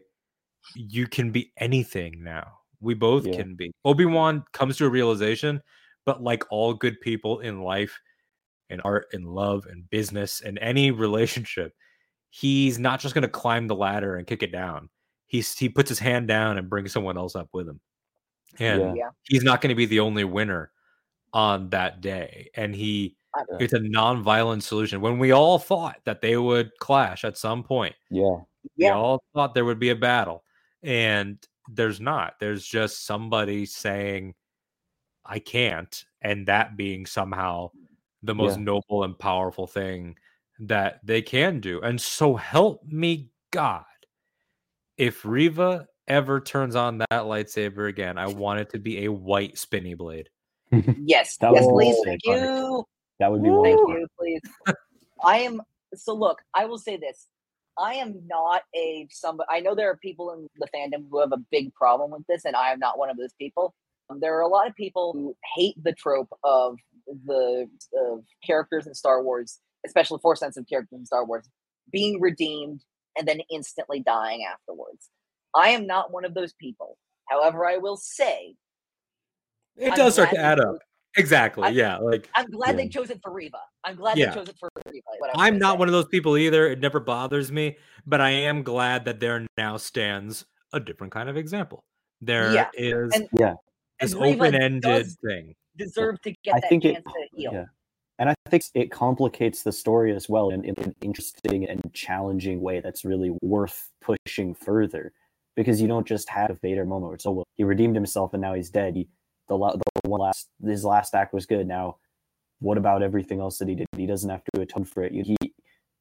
[0.75, 2.59] "You can be anything now.
[2.81, 3.37] We both Yeah.
[3.37, 5.61] can be." Obi Wan comes to a realization,
[6.05, 7.99] but like all good people in life,
[8.69, 11.73] in art, in love, in business, in any relationship,
[12.29, 14.89] he's not just going to climb the ladder and kick it down
[15.27, 17.79] he's he puts his hand down and brings someone else up with him
[18.59, 18.93] and Yeah.
[18.95, 19.09] Yeah.
[19.23, 20.71] he's not going to be the only winner
[21.31, 23.15] on that day and he
[23.59, 27.95] it's a non-violent solution when we all thought that they would clash at some point
[28.11, 28.37] Yeah.
[28.77, 28.95] we Yeah.
[28.95, 30.42] all thought there would be a battle
[30.83, 31.37] and
[31.69, 34.33] there's not there's just somebody saying
[35.25, 37.69] i can't and that being somehow
[38.21, 38.63] the most Yeah.
[38.63, 40.17] noble and powerful thing
[40.59, 43.85] that they can do and so help me god
[44.97, 49.57] if Reva ever turns on that lightsaber again i want it to be a white
[49.57, 50.29] spinny blade
[50.97, 51.37] Yes.
[51.37, 51.95] That yes, would please.
[52.03, 52.83] be Thank you.
[53.19, 53.93] That would be Thank wonderful.
[53.93, 54.41] you, please.
[55.23, 55.61] I am
[55.93, 57.27] so look, I will say this.
[57.77, 61.31] I am not a somebody I know there are people in the fandom who have
[61.31, 63.73] a big problem with this, and I am not one of those people.
[64.09, 66.77] Um, there are a lot of people who hate the trope of
[67.25, 67.67] the
[67.97, 71.49] of characters in Star Wars, especially four sense of characters in Star Wars,
[71.91, 72.83] being redeemed
[73.17, 75.09] and then instantly dying afterwards.
[75.55, 76.97] I am not one of those people.
[77.29, 78.55] However, I will say
[79.77, 80.77] it I'm does start to add up
[81.17, 83.57] exactly I- yeah like I'm glad they chose it for Reva.
[83.83, 84.29] I'm glad Yeah.
[84.29, 84.99] they chose it for Reva.
[85.19, 85.79] what I was I'm not say.
[85.79, 86.67] one of those people either.
[86.67, 91.29] It never bothers me, but I am glad that there now stands a different kind
[91.29, 91.83] of example.
[92.21, 92.69] There is Yeah,
[93.13, 93.53] and- Yeah.
[93.99, 95.55] this open-ended thing.
[95.75, 97.51] deserve to get I that think it- chance to heal.
[97.53, 97.65] Yeah.
[98.19, 102.61] And I think it complicates the story as well in, in an interesting and challenging
[102.61, 105.11] way that's really worth pushing further.
[105.55, 108.33] Because you don't just have a Vader moment where it's, oh, well, he redeemed himself
[108.33, 108.95] and now he's dead.
[108.95, 109.07] He,
[109.49, 111.67] the, la- the one last, his last act was good.
[111.67, 111.97] Now,
[112.59, 113.87] what about everything else that he did?
[113.95, 115.13] He doesn't have to atone for it.
[115.13, 115.35] He,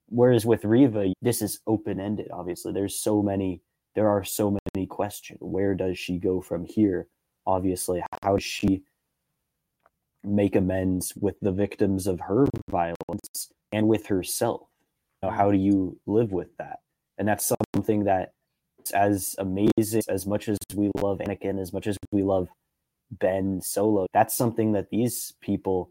[0.07, 2.73] whereas with Reva, this is open ended, obviously.
[2.73, 3.63] There's so many,
[3.95, 5.39] there are so many questions.
[5.41, 7.09] Where does she go from here?
[7.47, 8.85] Obviously, how does she
[10.25, 14.69] make amends with the victims of her violence and with herself.
[15.23, 16.79] You know, how do you live with that?
[17.19, 18.33] And that's something that
[18.95, 22.49] as amazing as much as we love Anakin, as much as we love
[23.13, 24.07] Ben Solo.
[24.13, 25.91] That's something that these people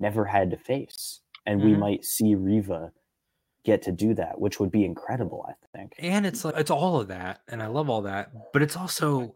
[0.00, 1.20] never had to face.
[1.46, 1.78] And we Mhm.
[1.78, 2.92] might see Reva
[3.64, 5.94] get to do that, which would be incredible, I think.
[5.98, 8.52] And it's like it's all of that, and I love all that.
[8.52, 9.34] But it's also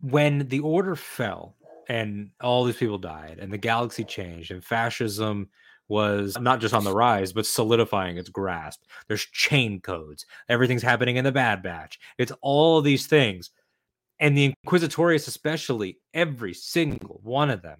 [0.00, 1.56] when the order fell
[1.88, 5.48] and all these people died and the galaxy changed and fascism
[5.88, 11.16] was not just on the rise but solidifying its grasp there's chain codes everything's happening
[11.16, 13.50] in the bad batch it's all of these things
[14.20, 17.78] and the inquisitorius especially every single one of them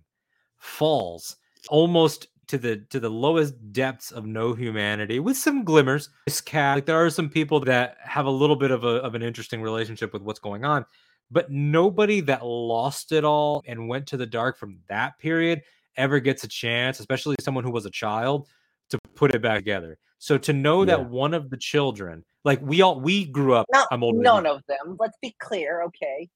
[0.58, 1.36] falls
[1.68, 6.76] almost to the to the lowest depths of no humanity with some glimmers this cat
[6.76, 9.60] like there are some people that have a little bit of a of an interesting
[9.62, 10.84] relationship with what's going on
[11.30, 15.60] but nobody that lost it all and went to the dark from that period
[15.96, 18.46] ever gets a chance especially someone who was a child
[18.90, 20.96] to put it back together so to know Yeah.
[20.96, 24.46] that one of the children like we all we grew up Not i'm older none
[24.46, 24.96] of them.
[24.98, 26.28] Let's be clear, okay?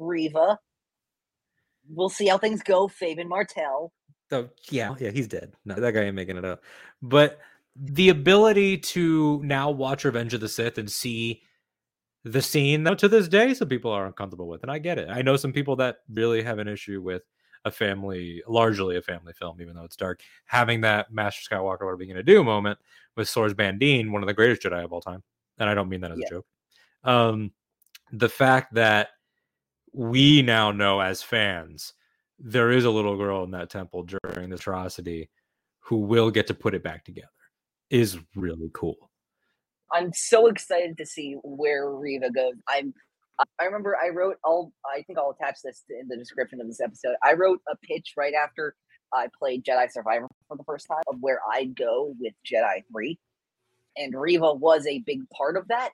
[0.00, 0.58] Reva.
[1.88, 2.88] We'll see how things go.
[2.88, 3.92] Fabian Martel.
[4.30, 5.52] So yeah, oh, yeah, he's dead.
[5.64, 6.62] No, that guy ain't making it up.
[7.02, 7.38] But
[7.76, 11.42] the ability to now watch Revenge of the Sith and see
[12.24, 15.08] the scene that to this day some people are uncomfortable with, and I get it.
[15.10, 17.22] I know some people that really have an issue with
[17.64, 21.92] a family, largely a family film, even though it's dark, having that Master Skywalker, what
[21.92, 22.78] are we gonna do moment
[23.16, 25.22] with Sors Bandeam, one of the greatest Jedi of all time.
[25.58, 26.26] And I don't mean that as Yeah.
[26.26, 26.46] a joke.
[27.04, 27.52] Um
[28.12, 29.10] the fact that
[29.92, 31.94] we now know as fans
[32.38, 35.28] there is a little girl in that temple during this atrocity
[35.80, 37.28] who will get to put it back together
[37.90, 39.10] is really cool.
[39.92, 42.54] I'm so excited to see where Reva goes.
[42.68, 42.92] I'm.
[43.40, 44.36] I- I remember I wrote.
[44.44, 44.72] I'll.
[44.84, 47.14] I think I'll attach this in the description of this episode.
[47.24, 48.74] I wrote a pitch right after
[49.14, 53.18] I played Jedi Survivor for the first time of where I'd go with Jedi Three,
[53.98, 55.90] and Reva was a big part of that.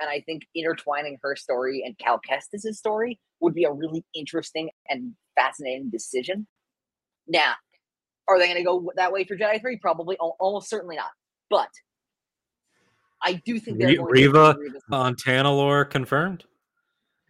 [0.00, 4.70] and I think intertwining her story and Cal Kestis' story would be a really interesting
[4.88, 6.46] and fascinating decision.
[7.26, 7.54] Now,
[8.28, 9.76] are they going to go that way for Jedi 3?
[9.78, 11.10] Probably, almost certainly not.
[11.50, 11.68] But
[13.22, 16.44] I do think they're Re- going Reva do Reva's- on Tanalorr confirmed.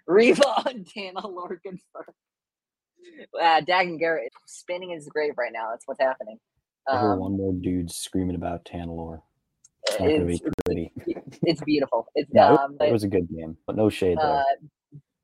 [0.07, 2.15] Reva on Tanalorr confirmed.
[3.41, 5.69] Uh, Dagan Gera spinning his grave right now.
[5.71, 6.39] That's what's happening.
[6.87, 9.21] Um, one more dude screaming about Tanalorr.
[9.90, 10.93] It's not gonna be it's, pretty.
[11.43, 12.06] it's beautiful.
[12.15, 14.27] It's Yeah, it, um, it but, was a good game, but no shade there.
[14.27, 14.43] uh,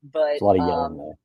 [0.03, 1.17] but There's a lot of um, yelling there.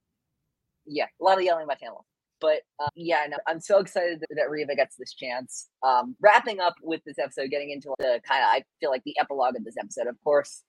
[0.87, 2.05] yeah, a lot of yelling by Tamil.
[2.41, 5.69] But uh, yeah, no, I'm so excited that, that Reva gets this chance.
[5.87, 9.19] Um, wrapping up with this episode, getting into the kind of, I feel like the
[9.21, 10.07] epilogue of this episode.
[10.07, 10.63] Of course,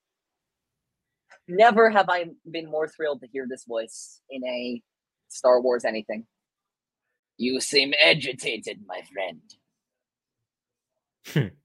[1.47, 4.81] never have I been more thrilled to hear this voice in a
[5.29, 6.25] Star Wars anything.
[7.37, 9.41] You seem agitated, my friend.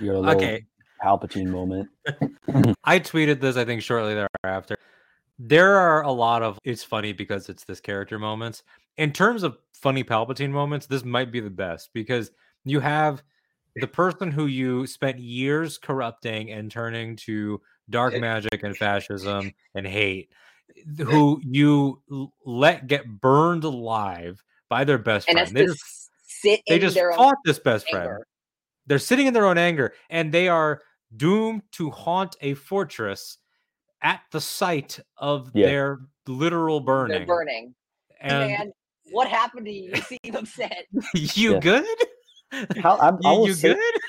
[0.00, 0.64] Your little Okay,
[1.02, 1.88] Palpatine moment.
[2.84, 4.76] I tweeted this, I think, shortly thereafter.
[5.38, 8.62] There are a lot of it's funny because it's this character moments.
[8.98, 12.30] In terms of funny Palpatine moments, this might be the best because
[12.64, 13.22] you have
[13.76, 19.86] the person who you spent years corrupting and turning to dark magic and fascism and
[19.86, 20.30] hate,
[20.98, 22.02] who you
[22.44, 25.56] let get burned alive by their best And friend.
[25.56, 28.26] They just, sit they in just their own fought this best friend anger.
[28.86, 30.82] They're sitting in their own anger and they are
[31.16, 33.38] doomed to haunt a fortress
[34.02, 35.66] at the site of Yeah.
[35.66, 37.18] their literal burning.
[37.18, 37.74] They're burning.
[38.20, 38.72] And Man,
[39.12, 39.92] what happened to you?
[39.94, 40.86] You seem upset.
[41.14, 41.60] you Yeah.
[41.60, 41.86] good?
[42.82, 44.00] How, I, I you will you say, good?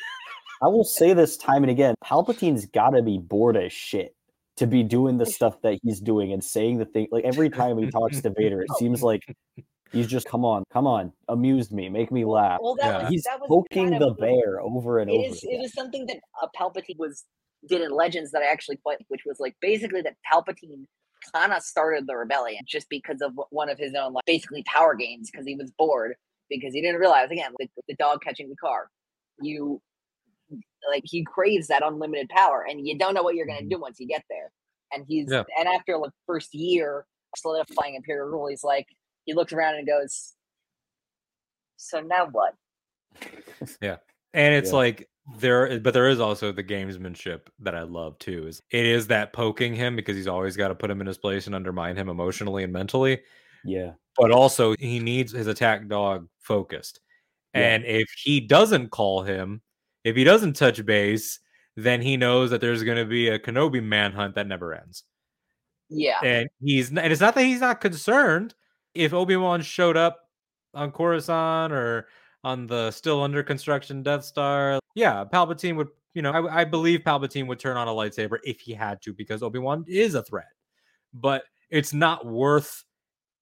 [0.61, 1.95] I will say this time and again.
[2.03, 4.15] Palpatine's got to be bored as shit
[4.57, 7.07] to be doing the stuff that he's doing and saying the thing.
[7.11, 9.23] Like every time he talks to Vader, it seems like
[9.91, 12.59] he's just come on, come on, amuse me, make me laugh.
[12.61, 12.99] Well, that Yeah.
[13.03, 15.23] was He's that was poking kind the bear over and It over.
[15.35, 15.43] is.
[15.43, 15.61] It again.
[15.65, 17.25] is something that uh, Palpatine was
[17.67, 20.85] did in Legends that I actually quite, which was like basically that Palpatine
[21.33, 24.95] kind of started the rebellion just because of one of his own like basically power
[24.95, 26.15] gains because he was bored
[26.49, 28.89] because he didn't realize again with the dog catching the car,
[29.39, 29.79] you
[30.89, 33.69] like he craves that unlimited power and you don't know what you're gonna Mhm.
[33.69, 34.51] do once you get there.
[34.91, 35.43] And he's Yeah.
[35.57, 37.05] and after like first year
[37.37, 38.87] solidifying Imperial rule, he's like
[39.25, 40.33] he looks around and goes,
[41.77, 42.55] "So now what?"
[43.81, 43.97] Yeah,
[44.33, 44.75] and it's Yeah.
[44.77, 48.47] like there but there is also the gamesmanship that I love too.
[48.47, 51.17] Is it is that poking him because he's always got to put him in his
[51.17, 53.21] place and undermine him emotionally and mentally.
[53.63, 56.99] yeah, but also he needs his attack dog focused.
[57.53, 57.61] Yeah.
[57.61, 59.61] And if he doesn't call him,
[60.03, 61.39] if he doesn't touch base,
[61.77, 65.03] then he knows that there's going to be a Kenobi manhunt that never ends.
[65.89, 66.19] Yeah.
[66.23, 68.55] And he's and it's not that he's not concerned
[68.93, 70.19] if Obi-Wan showed up
[70.73, 72.07] on Coruscant or
[72.43, 74.79] on the still under construction Death Star.
[74.95, 78.59] Yeah, Palpatine would, you know, I, I believe Palpatine would turn on a lightsaber if
[78.59, 80.49] he had to because Obi-Wan is a threat.
[81.13, 82.83] But it's not worth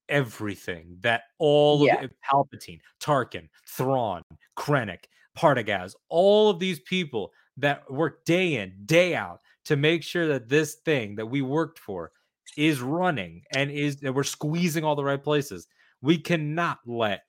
[0.10, 2.02] everything that all Yeah.
[2.04, 4.22] of Palpatine, Tarkin, Thrawn,
[4.58, 5.06] Krennic,
[5.38, 10.50] Partagaz, all of these people that work day in, day out to make sure that
[10.50, 12.12] this thing that we worked for
[12.58, 15.68] is running and is that we're squeezing all the right places.
[16.02, 17.22] We cannot let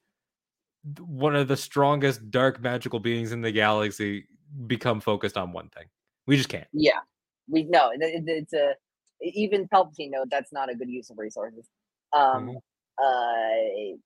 [0.98, 4.26] one of the strongest dark magical beings in the galaxy
[4.66, 5.86] become focused on one thing.
[6.26, 6.66] We just can't.
[6.72, 7.00] Yeah,
[7.48, 8.76] we know it- it- it's a
[9.22, 11.68] even Palpatine knows that's not a good use of resources.
[12.14, 12.62] Um, Mhm.
[12.98, 13.96] uh,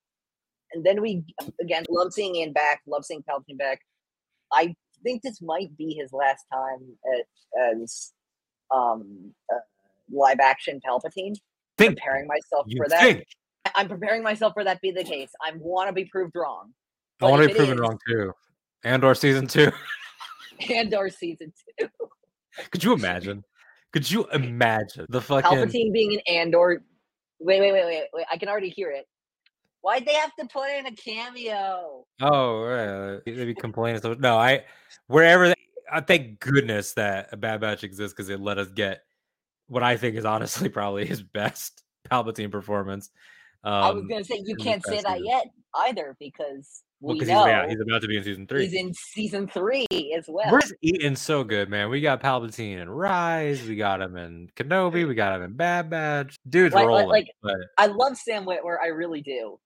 [0.72, 1.24] and then we
[1.60, 3.80] again love seeing Ian back, love seeing Palpatine back.
[4.52, 4.74] I
[5.04, 7.26] think this might be his last time at,
[7.78, 8.12] as
[8.70, 9.60] um uh,
[10.10, 11.34] live action Palpatine.
[11.76, 13.00] Think Preparing myself you for that.
[13.02, 13.24] think.
[13.74, 15.30] I'm preparing myself for that be the case.
[15.42, 16.72] I want to be proved wrong.
[17.20, 18.32] I want to be proven is- wrong too.
[18.84, 19.70] And or season two.
[20.70, 21.88] And our season two,
[22.70, 23.42] Could you imagine?
[23.92, 26.84] Could you imagine the fucking Palpatine being an Andor.
[27.40, 28.26] Wait, wait, wait, wait, wait!
[28.30, 29.04] I can already hear it.
[29.80, 32.06] Why'd they have to put in a cameo?
[32.22, 33.20] Oh, right.
[33.26, 34.00] They'd be complaining.
[34.00, 34.62] So no, I
[35.08, 35.48] wherever.
[35.48, 35.54] They,
[35.92, 39.02] I thank goodness that a Bad Batch exists because it let us get
[39.68, 43.10] what I think is honestly probably his best Palpatine performance.
[43.62, 47.28] Um, I was gonna say you can't say that yet either because well, know he's,
[47.28, 48.66] yeah, he's about to be in season three.
[48.66, 49.86] he's in season three
[50.16, 50.50] as well.
[50.50, 51.90] Where's eating so good, man?
[51.90, 55.90] We got Palpatine in Rise, we got him in Kenobi, we got him in Bad
[55.90, 56.36] Batch.
[56.48, 57.08] Dude's like- rolling.
[57.08, 59.58] like- but I love Sam Witwer, I really do,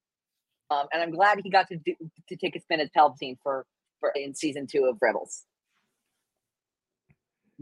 [0.70, 1.94] um, and I'm glad he got to do
[2.28, 3.66] to take a spin as Palpatine for,
[4.00, 5.44] for in season two of Rebels.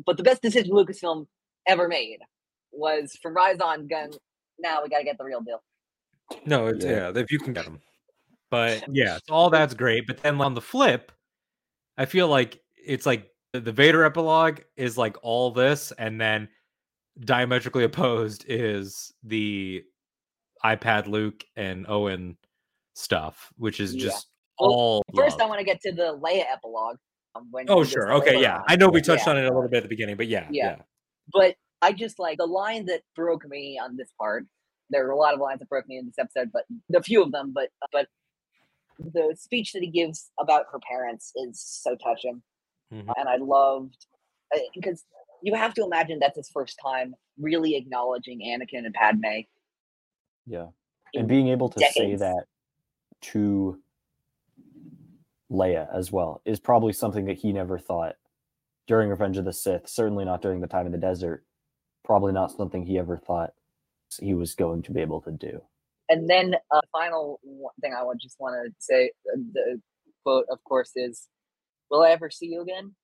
[0.04, 1.26] But the best decision Lucasfilm
[1.66, 2.18] ever made
[2.72, 3.86] was from Rise on.
[3.86, 4.10] Gun.
[4.58, 5.62] Now we got to get the real deal.
[6.44, 7.10] No, it's Yeah.
[7.14, 7.20] yeah.
[7.20, 7.80] if you can get them.
[8.50, 10.06] But yeah, it's all that's great.
[10.06, 11.12] But then on the flip,
[11.98, 16.48] I feel like it's like the, the Vader epilogue is like all this, and then
[17.20, 19.82] diametrically opposed is the
[20.64, 22.36] iPad Luke and Owen
[22.94, 24.04] stuff, which is Yeah.
[24.04, 24.26] just
[24.58, 25.02] Well, all.
[25.14, 26.96] First, I want to get to the Leia epilogue.
[27.34, 28.42] um, When Oh sure, okay, Leia.
[28.42, 28.62] yeah.
[28.68, 29.32] I know we touched Yeah.
[29.32, 30.76] on it a little bit at the beginning, but yeah, Yeah.
[31.32, 34.46] But I just like the line that broke me on this part.
[34.90, 37.22] There were a lot of lines that broke me in this episode, but a few
[37.22, 37.52] of them.
[37.52, 38.08] But but
[38.98, 42.42] the speech that he gives about her parents is so touching,
[42.92, 43.12] Mhm.
[43.16, 44.06] and I loved
[44.74, 45.04] because
[45.42, 49.40] you have to imagine that's his first time really acknowledging Anakin and Padme.
[50.46, 50.68] Yeah.
[51.14, 52.44] And being able to say that
[53.22, 53.82] to
[55.50, 58.16] Leia as well is probably something that he never thought
[58.86, 61.44] during Revenge of the Sith, certainly not during the time in the desert.
[62.04, 63.52] Probably not something he ever thought
[64.20, 65.60] he was going to be able to do.
[66.08, 69.80] And then uh, final one thing I would just want to say, uh, the
[70.24, 71.28] quote, of course, is,
[71.90, 72.94] "Will I ever see you again?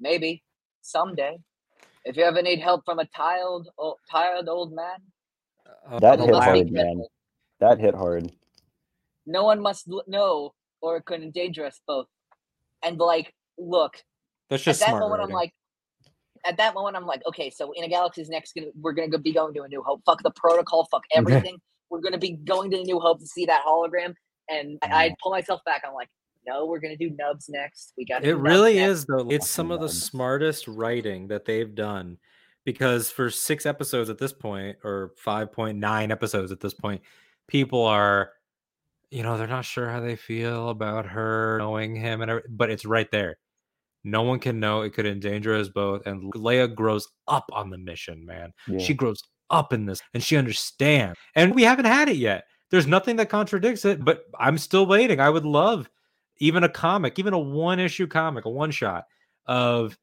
[0.00, 0.42] Maybe
[0.82, 1.38] someday.
[2.04, 4.98] If you ever need help from a tired, o- tired old man,
[5.88, 7.04] Uh, That hit hard, man.
[7.60, 8.32] That hit hard.
[9.24, 12.08] No one must know, or it could endanger us both."
[12.82, 14.02] And like, look,
[14.48, 15.02] That's just at that smart.
[15.02, 15.52] moment, I'm like,
[16.44, 19.32] at that moment, I'm like, okay, so in a galaxy's next, gonna, we're gonna be
[19.32, 20.02] going to a New Hope.
[20.06, 20.86] Fuck the protocol.
[20.90, 21.58] Fuck everything.
[21.90, 24.14] we're gonna be going to the New Hope to see that hologram.
[24.48, 24.94] And I, mm-hmm.
[24.94, 25.82] I pull myself back.
[25.86, 26.08] I'm like,
[26.46, 27.92] no, we're gonna do Nubs next.
[27.96, 28.24] We got.
[28.24, 28.90] It really next.
[28.90, 29.28] is though.
[29.28, 32.18] It's some of the smartest writing that they've done
[32.64, 37.00] because for 6 episodes at this point or 5.9 episodes at this point,
[37.48, 38.30] people are
[39.10, 42.70] you know, they're not sure how they feel about her knowing him and every- but
[42.70, 43.38] it's right there.
[44.06, 47.76] No one can know it could endanger us both and Leia grows up on the
[47.76, 48.52] mission, man.
[48.68, 48.78] Yeah.
[48.78, 49.20] She grows
[49.50, 51.18] up in this and she understands.
[51.34, 52.44] And we haven't had it yet.
[52.70, 55.18] There's nothing that contradicts it, but I'm still waiting.
[55.18, 55.90] I would love
[56.38, 59.06] even a comic, even a one issue comic, a one shot
[59.46, 59.98] of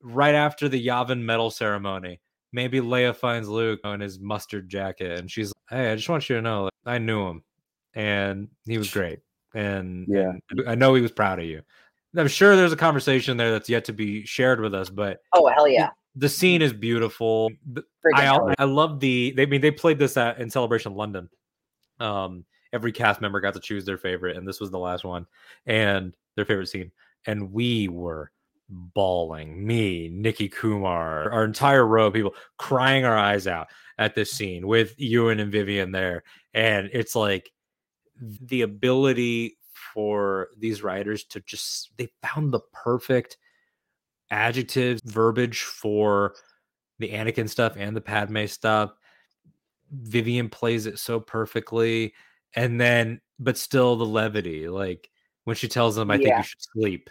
[0.00, 2.20] right after the Yavin medal ceremony.
[2.52, 6.28] Maybe Leia finds Luke in his mustard jacket and she's like, Hey, I just want
[6.28, 7.42] you to know like, I knew him
[7.94, 9.18] and he was great.
[9.52, 10.32] And, Yeah.
[10.50, 11.62] and I know he was proud of you.
[12.16, 15.48] I'm sure there's a conversation there that's yet to be shared with us, but Oh
[15.48, 15.90] hell yeah!
[16.16, 17.50] the scene is beautiful.
[18.14, 21.28] I I love the they I mean they played this at in Celebration London.
[22.00, 25.26] Um, every cast member got to choose their favorite, and this was the last one,
[25.66, 26.90] and their favorite scene,
[27.26, 28.30] and we were
[28.68, 29.66] bawling.
[29.66, 33.68] Me, Nikki Kumar, our entire row of people crying our eyes out
[33.98, 37.50] at this scene with Ewan and Vivien there, and it's like
[38.20, 39.56] the ability
[39.92, 43.36] for these writers to just they found the perfect
[44.30, 46.34] adjectives, verbiage for
[46.98, 48.92] the Anakin stuff and the Padme stuff.
[49.90, 52.14] Vivien plays it so perfectly.
[52.54, 55.10] And then, but still the levity, like
[55.44, 57.10] when she tells them, I think you should sleep.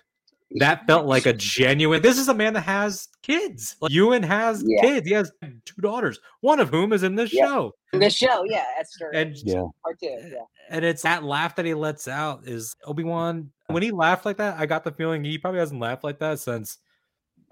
[0.56, 2.02] That felt like a genuine.
[2.02, 3.76] This is a man that has kids.
[3.80, 4.82] Like Ewan has Yeah.
[4.82, 5.08] kids.
[5.08, 5.32] He has
[5.66, 7.46] two daughters, one of whom is in this Yeah.
[7.46, 7.76] show.
[7.94, 9.64] This show, yeah, Esther, And Yeah.
[9.84, 10.44] part two, yeah.
[10.70, 13.52] and it's that laugh that he lets out is Obi-Wan.
[13.68, 16.40] When he laughed like that, I got the feeling he probably hasn't laughed like that
[16.40, 16.80] since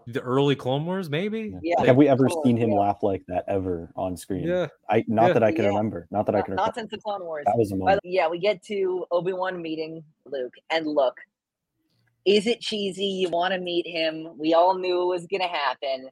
[0.08, 1.54] the early Clone Wars, maybe.
[1.62, 1.84] Yeah.
[1.86, 2.80] Have we ever Clone seen him yeah.
[2.80, 4.48] laugh like that ever on screen?
[4.48, 4.68] Yeah.
[4.90, 5.34] I not Yeah.
[5.34, 5.70] that I can Yeah.
[5.70, 6.08] remember.
[6.10, 6.74] Not that I can not recall.
[6.74, 7.44] since the Clone Wars.
[7.46, 8.00] That was a But moment.
[8.04, 11.16] yeah, we get to Obi Wan meeting Luke, and look,
[12.26, 13.06] is it cheesy?
[13.06, 14.38] You want to meet him?
[14.38, 16.10] We all knew it was gonna happen,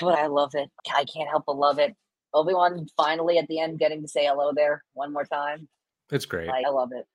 [0.00, 0.70] but I love it.
[0.94, 1.94] I can't help but love it.
[2.34, 5.68] Obi Wan finally at the end getting to say hello there one more time.
[6.10, 6.48] It's great.
[6.48, 7.06] Like, I love it.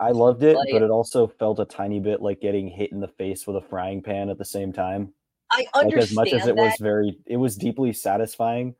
[0.00, 3.00] I loved it, Like- but it also felt a tiny bit like getting hit in
[3.00, 5.12] the face with a frying pan at the same time.
[5.50, 6.62] I Like understand as much as it that.
[6.62, 8.74] was very, it was deeply satisfying.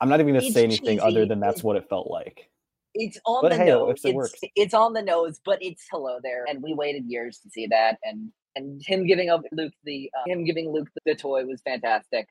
[0.00, 2.50] I'm not even going to It's say anything other than that's what it felt like.
[2.98, 3.86] It's on But the hey, nose.
[3.88, 4.40] works, it it's, works.
[4.54, 7.98] it's on the nose, but it's hello there, and we waited years to see that,
[8.02, 12.26] and and him giving up Luke the uh, him giving Luke the, toy was fantastic,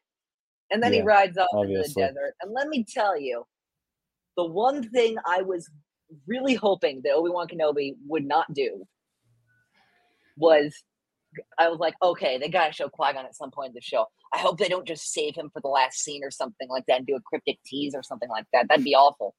[0.72, 2.02] and then he rides off obviously.
[2.04, 3.46] into the desert, and let me tell you,
[4.38, 5.70] the one thing I was
[6.28, 8.86] really hoping that Obi Wan Kenobi would not do
[10.38, 10.76] was.
[11.60, 14.06] I was like, okay, they gotta show Qui Gon at some point in the show.
[14.34, 17.00] I hope they don't just save him for the last scene or something like that
[17.00, 18.70] and do a cryptic tease or something like that.
[18.70, 19.36] That'd be awful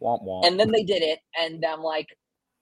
[0.00, 0.46] Womp womp.
[0.46, 2.06] and then they did it, and I'm like,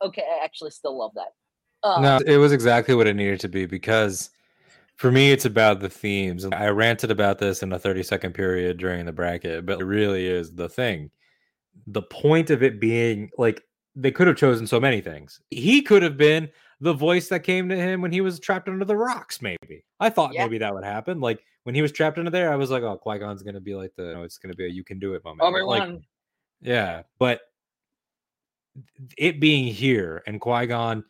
[0.02, 1.88] okay, I actually still love that.
[1.88, 4.30] Um, No, it was exactly what it needed to be because
[4.96, 6.44] for me, it's about the themes.
[6.44, 9.84] And I ranted about this in a 30 second period during the bracket, but it
[9.84, 11.10] really is the thing.
[11.86, 13.62] The point of it being like
[13.94, 15.40] they could have chosen so many things.
[15.50, 16.48] He could have been
[16.80, 19.84] the voice that came to him when he was trapped under the rocks, maybe.
[19.98, 20.44] I thought Yeah.
[20.44, 21.20] maybe that would happen.
[21.20, 23.60] Like when he was trapped under there, I was like, oh, Qui Gon's going to
[23.60, 25.40] be like the, you know, it's going to be a you can do it moment.
[25.40, 26.02] But, Obi-Wan,
[26.60, 27.40] yeah, but
[29.16, 31.04] it being here and Qui Gon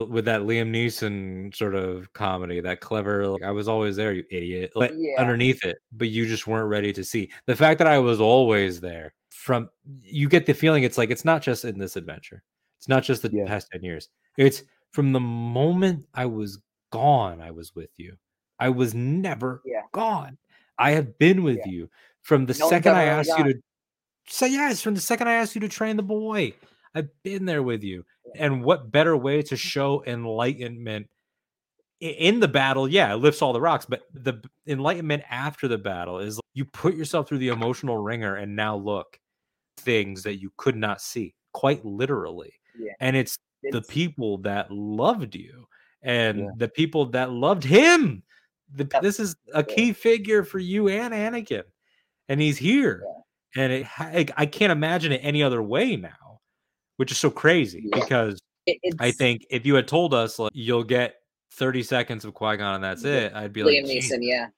[0.00, 4.24] with that Liam Neeson sort of comedy, that clever, like I was always there, you
[4.30, 4.72] idiot.
[4.74, 5.20] Like Yeah.
[5.20, 7.30] underneath it, but you just weren't ready to see.
[7.46, 11.24] The fact that I was always there from you get the feeling it's like it's
[11.24, 12.42] not just in this adventure.
[12.78, 13.46] It's not just the Yeah.
[13.46, 14.08] past 10 years.
[14.36, 16.58] It's from the moment I was
[16.90, 18.16] gone, I was with you.
[18.58, 19.82] I was never Yeah.
[19.92, 20.38] gone.
[20.78, 21.88] I have been with you
[22.22, 23.62] from the No second I asked you to
[24.26, 26.54] say yes, from the second I asked you to train the boy.
[26.94, 28.04] I've been there with you.
[28.36, 29.56] And what better way to mm-hmm.
[29.56, 31.08] show enlightenment
[32.00, 32.88] in the battle?
[32.88, 36.94] Yeah, it lifts all the rocks, but the enlightenment after the battle is you put
[36.94, 39.18] yourself through the emotional wringer and now look
[39.78, 42.52] things that you could not see, quite literally.
[42.78, 42.92] Yeah.
[43.00, 43.38] And it's
[43.70, 45.66] the people that loved you
[46.02, 46.46] and Yeah.
[46.56, 48.22] the people that loved him.
[48.72, 51.62] The, This is a key figure for you and Anakin,
[52.28, 53.04] and he's here.
[53.56, 56.40] And it, I I can't imagine it any other way now,
[56.96, 58.00] which is so crazy Yeah.
[58.00, 61.16] because it's I think if you had told us like, you'll get
[61.52, 63.12] 30 seconds of Qui Gon and that's Yeah.
[63.12, 64.18] it, I'd be like, Liam Neeson.
[64.22, 64.48] Yeah,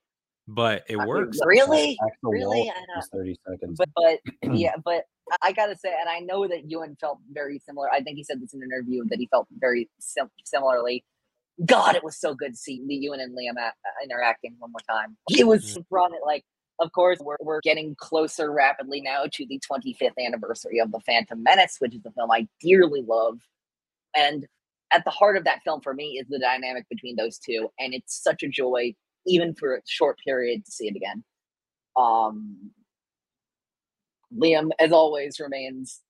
[0.48, 1.38] but it I mean, works.
[1.44, 3.00] Really, really, I know.
[3.00, 3.78] is 30 seconds.
[3.78, 5.04] but but yeah, but
[5.42, 7.90] I gotta say, and I know that Ewan felt very similar.
[7.90, 11.04] I think he said this in an interview that he felt very sim- similarly.
[11.64, 13.72] God, it was so good to see the Ewan and Liam a-
[14.04, 15.16] interacting one more time.
[15.30, 15.88] It was mm.
[15.88, 16.44] brought it like,
[16.78, 21.42] of course, we're we're getting closer rapidly now to the 25th anniversary of the Phantom
[21.42, 23.38] Menace, which is a film I dearly love,
[24.14, 24.46] and
[24.92, 27.94] at the heart of that film for me is the dynamic between those two, and
[27.94, 28.94] it's such a joy,
[29.26, 31.24] even for a short period, to see it again.
[31.96, 32.70] Um,
[34.36, 36.02] Liam, as always, remains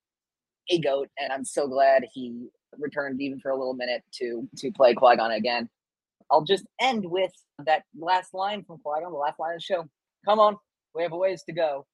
[0.70, 2.48] a goat, and I'm so glad he
[2.78, 5.68] returned even for a little minute to to play Qui Gon again.
[6.30, 7.32] I'll just end with
[7.64, 9.88] that last line from Qui Gon, the last line of the show.
[10.26, 10.56] Come on,
[10.94, 11.86] we have a ways to go,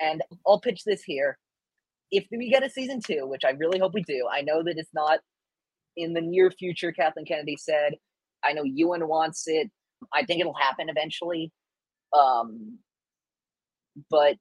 [0.00, 1.38] and I'll pitch this here.
[2.10, 4.78] If we get a season two, which I really hope we do, I know that
[4.78, 5.20] it's not
[5.96, 6.92] in the near future.
[6.92, 7.94] Kathleen Kennedy said,
[8.44, 9.70] "I know Ewan wants it.
[10.12, 11.52] I think it'll happen eventually."
[12.18, 12.78] Um,
[14.10, 14.36] but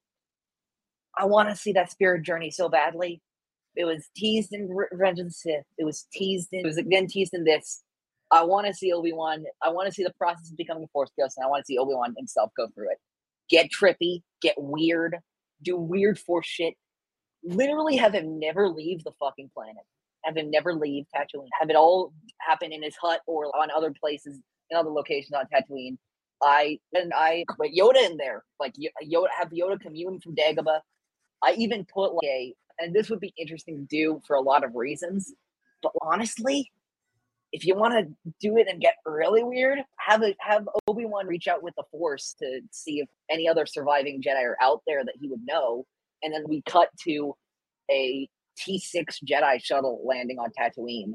[1.17, 3.21] I want to see that spirit journey so badly.
[3.75, 5.65] It was teased in Re- Revenge of the Sith.
[5.77, 6.61] It was teased in.
[6.61, 7.83] It was again teased in this.
[8.31, 9.43] I want to see Obi Wan.
[9.63, 11.65] I want to see the process of becoming a Force ghost, and I want to
[11.65, 12.97] see Obi Wan himself go through it.
[13.49, 15.17] Get trippy, get weird,
[15.63, 16.75] do weird Force shit.
[17.43, 19.83] Literally, have him never leave the fucking planet.
[20.25, 21.47] Have him never leave Tatooine.
[21.59, 24.39] Have it all happen in his hut or on other places,
[24.69, 25.97] in other locations on Tatooine.
[26.43, 30.79] I and I put Yoda in there, like Yoda have Yoda commune from Dagobah.
[31.43, 34.63] I even put like a, and this would be interesting to do for a lot
[34.63, 35.33] of reasons.
[35.81, 36.71] But honestly,
[37.51, 41.27] if you want to do it and get really weird, have a have Obi Wan
[41.27, 45.03] reach out with the Force to see if any other surviving Jedi are out there
[45.03, 45.85] that he would know,
[46.21, 47.35] and then we cut to
[47.91, 48.27] a
[48.57, 51.13] T six Jedi shuttle landing on Tatooine,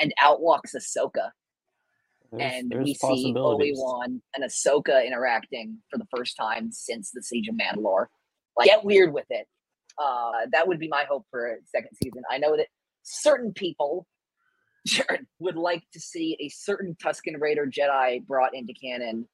[0.00, 1.30] and out walks Ahsoka
[2.32, 7.10] There's- and there's we see Obi Wan and Ahsoka interacting for the first time since
[7.12, 8.06] the Siege of Mandalore.
[8.56, 9.46] Like, get weird with it.
[9.98, 12.22] Uh, that would be my hope for a second season.
[12.30, 12.66] I know that
[13.02, 14.06] certain people
[14.86, 19.28] Jared, would like to see a certain Tusken Raider Jedi brought into canon.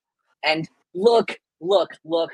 [0.45, 2.33] And look, look, look.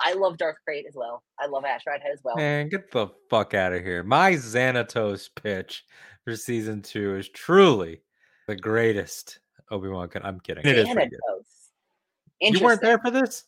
[0.00, 1.22] I love Darth Krayt as well.
[1.38, 2.36] I love Ash Head as well.
[2.36, 4.02] Man, get the fuck out of here.
[4.02, 5.84] My Xanatos pitch
[6.24, 8.00] for season two is truly
[8.48, 9.38] the greatest
[9.70, 10.08] Obi Wan.
[10.22, 10.64] I'm kidding.
[10.66, 11.20] It is pretty good.
[12.40, 12.58] Thanatos.
[12.58, 13.44] You weren't there for this?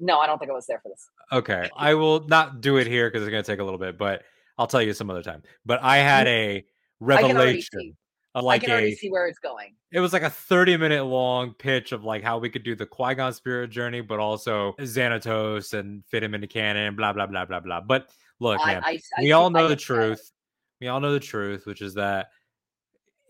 [0.00, 1.08] No, I don't think I was there for this.
[1.32, 1.68] Okay.
[1.76, 4.22] I will not do it here because it's going to take a little bit, but
[4.56, 5.42] I'll tell you some other time.
[5.64, 6.56] But I had a.
[6.56, 7.96] I can revelation
[8.34, 8.40] see.
[8.40, 9.74] of I can already a see where it's going.
[9.92, 12.86] it was like a 30 minute long pitch of like how we could do the
[12.86, 17.60] Qui-Gon spirit journey, but also Xanatos and fit him into canon, blah blah blah blah
[17.60, 17.80] blah.
[17.80, 18.08] But
[18.40, 19.80] look, I- man, I- we all know the that.
[19.80, 20.32] truth.
[20.80, 22.28] We all know the truth, which is that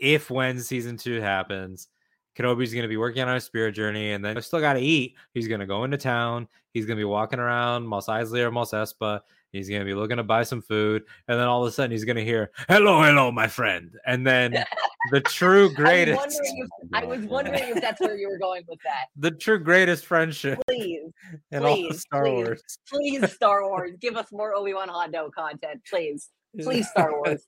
[0.00, 1.88] if when season two happens,
[2.36, 5.16] Kenobi's going to be working on our spirit journey, and then still got to eat.
[5.34, 6.46] He's going to go into town.
[6.72, 9.20] He's going to be walking around Mos Eisley or Mos Espa.
[9.52, 11.90] He's going to be looking to buy some food, and then all of a sudden
[11.90, 14.52] he's going to hear, "Hello, hello, my friend," and then
[15.10, 18.38] the true I was greatest, wondering if, I was wondering if that's where you were
[18.38, 19.06] going with that.
[19.16, 21.10] the true greatest friendship Please,
[21.50, 22.30] in all of please, Star please.
[22.32, 22.62] Wars.
[22.92, 26.28] please, Star Wars, give us more Obi Wan Hondo content, please,
[26.60, 27.46] please, Star Wars.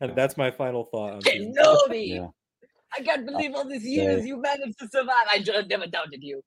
[0.00, 1.12] and that's my final thought.
[1.14, 1.54] On season.
[1.54, 2.26] Kenobi, Yeah.
[2.98, 5.26] I can't believe all these years you managed to survive.
[5.30, 6.42] I should have never doubted you.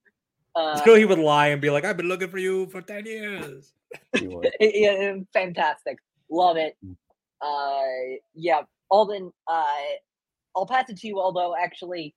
[0.54, 3.06] Uh, Still, he would lie and be like, "I've been looking for you for ten
[3.06, 3.72] years."
[4.18, 4.50] He would.
[4.60, 5.98] yeah, fantastic,
[6.30, 6.76] love it.
[6.84, 6.96] Mm.
[7.40, 9.64] Uh, yeah, Alden, uh,
[10.54, 11.18] I'll pass it to you.
[11.18, 12.14] Although, actually,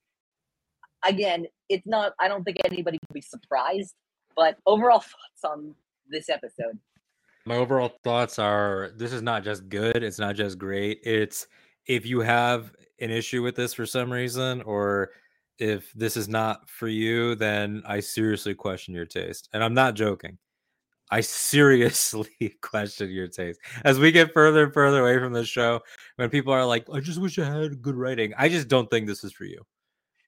[1.05, 2.13] again, it's not.
[2.19, 3.95] I don't think anybody will be surprised.
[4.35, 4.99] But overall
[5.43, 5.73] thoughts on
[6.09, 6.77] this episode.
[7.45, 10.03] My overall thoughts are: this is not just good.
[10.03, 10.99] It's not just great.
[11.03, 11.47] It's
[11.87, 15.11] if you have an issue with this for some reason, or
[15.59, 19.49] if this is not for you, then I seriously question your taste.
[19.53, 20.37] And I'm not joking.
[21.11, 22.29] I seriously
[22.61, 23.59] question your taste.
[23.83, 25.81] As we get further and further away from the show,
[26.15, 29.07] when people are like, I just wish I had good writing, I just don't think
[29.07, 29.61] this is for you.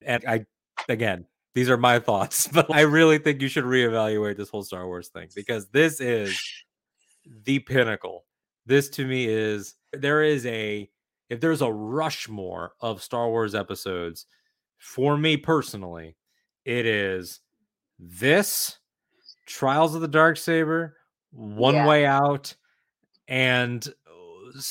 [0.05, 0.45] And I,
[0.87, 1.25] again,
[1.55, 5.09] these are my thoughts, but I really think you should reevaluate this whole Star Wars
[5.09, 6.39] thing because this is
[7.43, 8.25] the pinnacle.
[8.65, 10.89] This to me is there is a
[11.29, 14.27] if there's a Rushmore of Star Wars episodes,
[14.77, 16.15] for me personally,
[16.63, 17.41] it is
[17.99, 18.77] this
[19.47, 20.91] Trials of the Darksaber,
[21.31, 21.87] One Yeah.
[21.87, 22.53] Way Out,
[23.27, 24.61] and uh,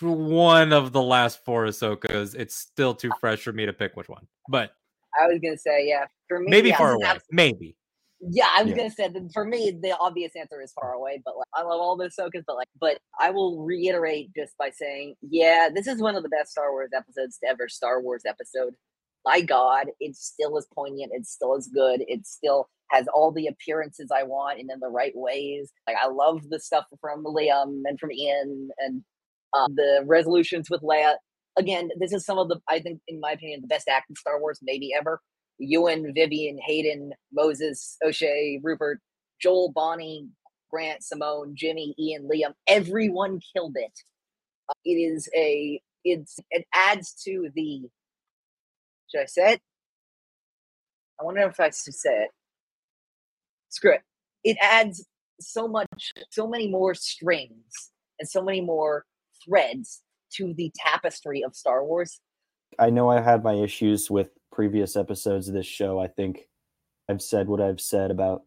[0.00, 2.34] one of the last four Ahsokas.
[2.34, 4.72] It's still too fresh for me to pick which one, but
[5.20, 7.18] I was gonna say, yeah, for me, maybe yeah, far away.
[7.30, 7.76] Maybe.
[8.20, 8.76] Yeah, I was Yeah.
[8.78, 11.20] gonna say that for me, the obvious answer is far away.
[11.24, 14.70] But like, I love all the Ahsokas, but like, but I will reiterate just by
[14.70, 18.22] saying, yeah, this is one of the best Star Wars episodes to ever Star Wars
[18.26, 18.74] episode.
[19.24, 21.12] My God, it's still as poignant.
[21.14, 22.02] It's still as good.
[22.06, 25.70] It still has all the appearances I want and in the right ways.
[25.86, 29.02] Like I love the stuff from Liam and from Ian and
[29.56, 31.14] um, the resolutions with Leia.
[31.58, 34.40] Again, this is some of the I think, in my opinion, the best acting Star
[34.40, 35.20] Wars maybe ever.
[35.58, 39.00] Ewan, Vivien, Hayden, Moses, O'Shea, Rupert,
[39.42, 40.28] Joel, Bonnie,
[40.70, 43.92] Grant, Simone, Jimmy, Ian, Liam, everyone killed it.
[44.68, 47.82] Uh, It is a it's it adds to the
[49.10, 49.60] should I say it?
[51.20, 52.30] I wonder if I should say it.
[53.70, 54.02] Screw it.
[54.44, 55.06] It adds
[55.40, 59.04] so much, so many more strings and so many more
[59.44, 60.02] threads
[60.34, 62.20] to the tapestry of Star Wars.
[62.78, 65.98] I know I had my issues with previous episodes of this show.
[65.98, 66.48] I think
[67.08, 68.42] I've said what I've said about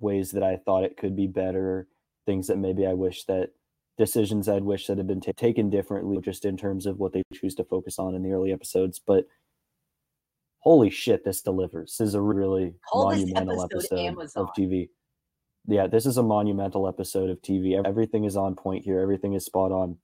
[0.00, 1.88] ways that I thought it could be better,
[2.26, 3.50] things that maybe I wish that
[3.96, 7.22] decisions I'd wish that had been ta- taken differently, just in terms of what they
[7.34, 8.98] choose to focus on in the early episodes.
[8.98, 9.26] But
[10.60, 11.96] holy shit, this delivers.
[11.98, 14.88] This is a really Call monumental episode episode of TV.
[15.66, 17.80] Yeah, this is a monumental episode of TV.
[17.84, 19.00] Everything is on point here.
[19.00, 19.98] Everything is spot on.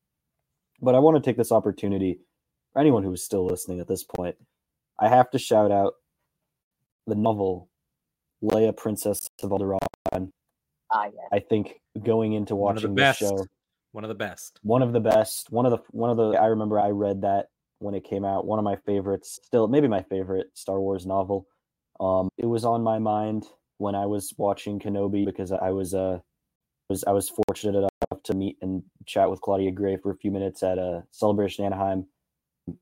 [0.83, 2.21] But I want to take this opportunity
[2.73, 4.37] for anyone who is still listening at this point.
[4.99, 5.95] I have to shout out
[7.07, 7.69] the novel
[8.43, 10.31] Leia, Princess of Alderaan.
[10.93, 11.11] Ah, yeah.
[11.33, 13.19] I think going into One of the watching this best.
[13.21, 13.47] show,
[13.93, 14.61] One of the best.
[14.63, 17.47] one of the best, one of the one of the I remember I read that
[17.79, 18.47] when it came out.
[18.47, 21.47] One of my favorites, still maybe my favorite Star Wars novel.
[22.01, 23.47] Um, it was on my mind
[23.79, 26.19] when I was watching Kenobi because I was uh
[26.89, 30.31] was I was fortunate enough to meet and chat with Claudia Gray for a few
[30.31, 32.07] minutes at a celebration Anaheim.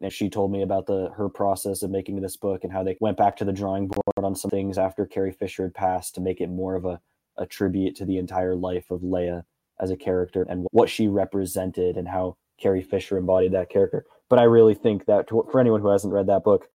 [0.01, 2.97] And she told me about the her process of making this book and how they
[3.01, 6.23] went back to the drawing board on some things after Carrie Fisher had passed to
[6.23, 7.01] make it more of a,
[7.37, 9.45] a tribute to the entire life of Leia
[9.81, 14.07] as a character and what she represented and how Carrie Fisher embodied that character.
[14.31, 16.69] But I really think that to, for anyone who hasn't read that book,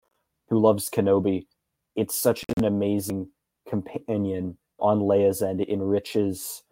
[0.49, 1.47] who loves Kenobi,
[1.97, 3.29] it's such an amazing
[3.69, 5.61] companion on Leia's end.
[5.61, 6.63] It enriches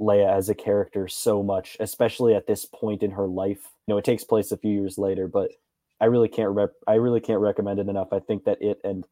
[0.00, 3.70] Leia as a character so much, especially at this point in her life.
[3.86, 5.50] You know, it takes place a few years later, but
[6.00, 8.12] I really can't rep- I really can't recommend it enough.
[8.12, 9.06] I think that it and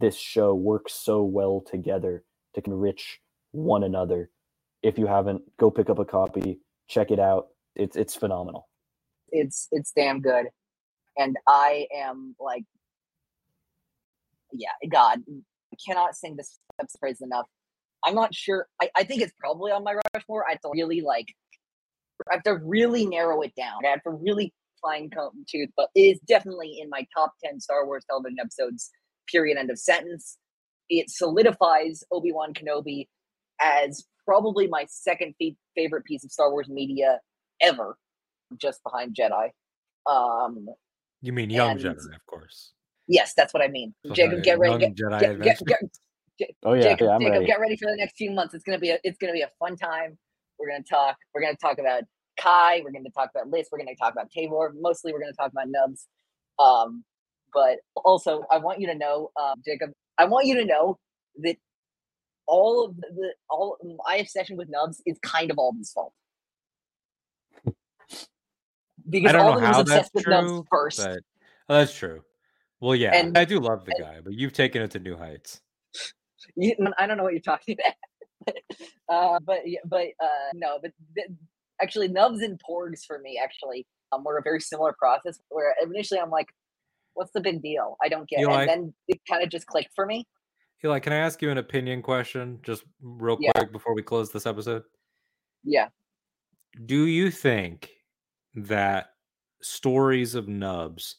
[0.00, 2.24] this show work so well together
[2.54, 3.20] to enrich
[3.52, 4.30] one another.
[4.82, 7.48] If you haven't, go pick up a copy, check it out.
[7.74, 8.68] It's it's phenomenal.
[9.30, 10.46] It's it's damn good.
[11.18, 12.64] And i am like
[14.52, 16.58] yeah god I cannot sing this
[17.00, 17.46] praise enough.
[18.04, 21.00] I'm not sure I, I think it's probably on my rushmore i have to really
[21.00, 21.34] like
[22.30, 23.84] i have to really narrow it down.
[23.84, 27.60] I have to really fine comb tooth but it is definitely in my top 10
[27.60, 28.90] star wars television episodes
[29.30, 30.38] period end of sentence.
[30.88, 33.08] It solidifies obi-wan kenobi
[33.60, 37.20] as probably my second fa- favorite piece of star wars media
[37.60, 37.96] ever
[38.58, 39.50] just behind Jedi.
[40.06, 40.66] Um,
[41.22, 42.72] You mean young And- Jedi, of course.
[43.08, 43.94] yes, that's what I mean.
[44.06, 44.78] So Jacob, get ready.
[44.78, 46.00] Get, Jedi get, get, Adventures.
[46.38, 47.46] get, Oh yeah, Jacob, yeah, I'm Jacob, ready.
[47.46, 48.54] get ready for the next few months.
[48.54, 50.18] It's gonna be a, it's gonna be a fun time.
[50.58, 51.16] We're gonna talk.
[51.34, 52.02] We're gonna talk about
[52.38, 52.80] Kai.
[52.84, 53.68] We're gonna talk about Lys.
[53.72, 54.70] We're gonna talk about Taborr.
[54.78, 56.06] Mostly, we're gonna talk about Nubs.
[56.58, 57.04] Um,
[57.54, 59.90] but also, I want you to know, um, Jacob.
[60.18, 60.98] I want you to know
[61.42, 61.56] that
[62.46, 66.12] all of the, the all my obsession with Nubs is kind of Alden's fault.
[69.08, 70.98] Because I don't know Alden was how obsessed that's with true, first.
[71.04, 71.18] but
[71.68, 72.22] oh, that's true.
[72.80, 75.16] Well, yeah, And- I do love the and- guy, but you've taken it to new
[75.16, 75.60] heights.
[76.56, 77.76] You, I don't know what you're talking
[78.46, 78.56] about.
[79.08, 81.28] uh, but but uh, no, but th-
[81.82, 85.38] actually, nubs and porgs for me actually um, were a very similar process.
[85.48, 86.48] Where initially I'm like,
[87.14, 87.96] "What's the big deal?
[88.02, 90.26] I don't get." You and then it kind of just clicked for me.
[90.84, 93.52] Eli, can I ask you an opinion question, just real Yeah.
[93.52, 94.84] quick before we close this episode?
[95.64, 95.88] Yeah,
[96.84, 97.90] Do you think
[98.56, 99.10] that
[99.62, 101.16] stories of nubs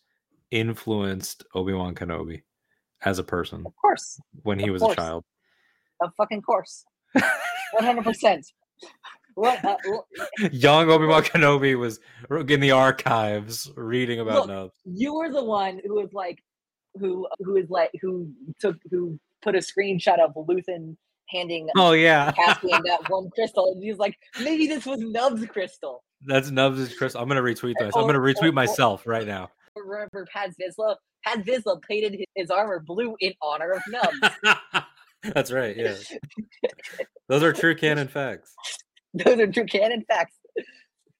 [0.51, 2.41] influenced Obi Wan Kenobi
[3.03, 4.19] as a person Of course.
[4.43, 5.23] when he Of was a child?
[6.01, 6.83] Of fucking course.
[7.13, 7.23] One
[7.83, 8.45] hundred percent.
[9.35, 9.63] What?
[9.63, 10.07] Uh, l-
[10.51, 11.99] Young Obi Wan Kenobi was
[12.47, 14.73] in the archives reading about Look, Nubs.
[14.85, 16.39] you were the one who was like,
[16.99, 20.95] who who is like, who took, who put a screenshot of Luthen
[21.29, 26.03] handing Oh yeah, Cassian that one crystal, and he's like, maybe this was Nub's crystal.
[26.25, 27.15] That's Nubs' is Chris.
[27.15, 27.95] I'm gonna retweet this.
[27.95, 29.49] I'm gonna retweet myself right now.
[29.75, 30.95] Remember, Paz Vizsla.
[31.23, 34.85] Paz Vizsla painted his, armor blue in honor of Nubs.
[35.33, 35.75] That's right.
[35.75, 35.95] Yeah,
[37.27, 38.55] those are true canon facts.
[39.13, 40.35] Those are true canon facts.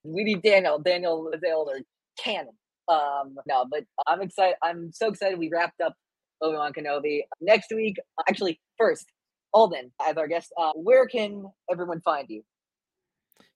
[0.04, 0.80] We need Daniel.
[0.80, 1.82] Daniel is the older
[2.18, 2.54] canon.
[2.88, 4.56] Um, no, but I'm excited.
[4.64, 5.38] I'm so excited.
[5.38, 5.94] We wrapped up
[6.42, 7.98] Obi Wan Kenobi next week.
[8.30, 9.08] Actually, first,
[9.54, 10.54] Alden as our guest.
[10.58, 12.44] Uh, where can everyone find you?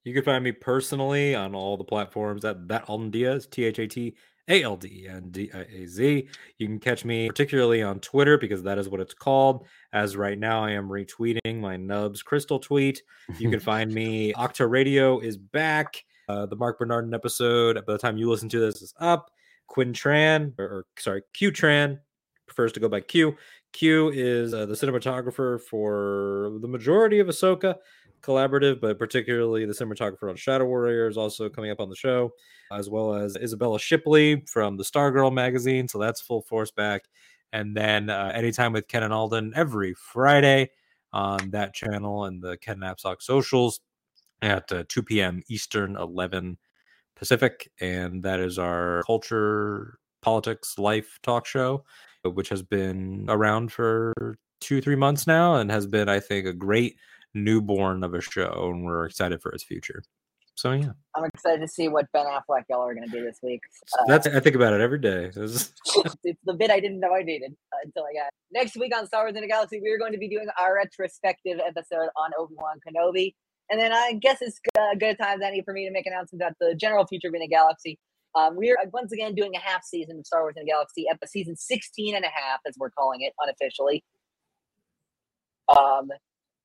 [0.04, 3.80] You can find me personally on all the platforms at that Alden Diaz, T H
[3.80, 4.16] A T
[4.48, 6.28] A L D E N D I A Z.
[6.58, 9.68] You can catch me particularly on Twitter because that is what it's called.
[9.94, 13.04] As right now, I am retweeting my Nubs Crystal tweet.
[13.38, 14.34] You can find me.
[14.38, 16.04] Ahch-To Radio is back.
[16.28, 19.30] Uh, the Mark Bernardin episode, by the time you listen to this, is up.
[19.68, 22.00] Quyen Tran, or, or sorry, Q Tran,
[22.48, 23.36] prefers to go by Q.
[23.74, 27.76] Q is uh, the cinematographer for the majority of Ahsoka
[28.22, 32.32] collaborative, but particularly the cinematographer on Shadow Warriors, also coming up on the show,
[32.72, 35.88] as well as Isabella Shipley from the Stargirl magazine.
[35.88, 37.06] So that's full force back.
[37.54, 40.70] And then uh, Anytime with Ken and Alden every Friday
[41.14, 43.82] on that channel and the Ken Knapsack socials
[44.42, 45.44] at uh, 2 p.m.
[45.50, 46.58] Eastern, 11
[47.16, 47.70] Pacific.
[47.80, 51.84] And that is our culture, politics, life talk show,
[52.24, 54.14] which has been around for
[54.62, 56.96] two, three months now and has been, I think, a great
[57.34, 58.72] newborn of a show.
[58.74, 60.04] And we're excited for its future.
[60.56, 63.40] So, yeah, I'm excited to see what Ben Affleck y'all are going to do this
[63.42, 63.62] week.
[63.98, 65.32] Uh, that's, I think about it every day.
[66.24, 68.28] It's the bit I didn't know I needed uh, until I got.
[68.28, 68.34] it.
[68.52, 70.76] Next week on Star Wars in the Galaxy, we are going to be doing our
[70.76, 73.34] retrospective episode on Obi Wan Kenobi,
[73.70, 76.44] and then I guess it's uh, good time as any for me to make announcements
[76.44, 77.98] about the general future of in the Galaxy.
[78.36, 80.72] Um, we are uh, once again doing a half season of Star Wars in the
[80.72, 84.04] Galaxy, episode season 16 and a half, as we're calling it unofficially.
[85.76, 86.10] Um,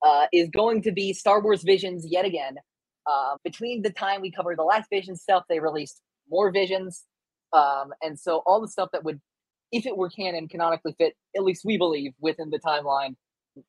[0.02, 2.56] uh, is going to be Star Wars Visions yet again.
[3.06, 7.04] Uh, between the time we covered the last Vision stuff, they released more Visions.
[7.52, 9.20] Um, and so all the stuff that would,
[9.72, 13.14] if it were canon, canonically fit, at least we believe, within the timeline.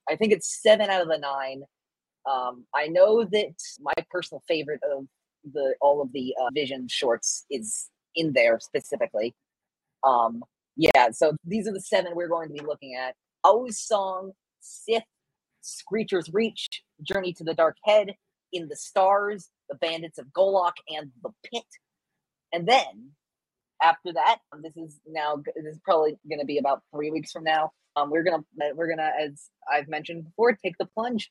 [0.10, 1.62] I think it's seven out of the nine.
[2.30, 5.06] Um, I know that my personal favorite of
[5.54, 9.34] the all of the uh, Vision shorts is in there specifically.
[10.06, 10.44] Um,
[10.76, 13.16] yeah, so these are the seven we're going to be looking at.
[13.46, 15.04] Aau's Song, Sith,
[15.68, 18.16] Screecher's Reach, Journey to the Dark Head,
[18.54, 21.66] In the Stars, The Bandits of Golak, and The Pit.
[22.54, 23.12] And then
[23.84, 27.32] after that, um, this is now this is probably going to be about three weeks
[27.32, 27.72] from now.
[27.96, 31.30] Um, we're gonna uh, we're gonna, as I've mentioned before, take the plunge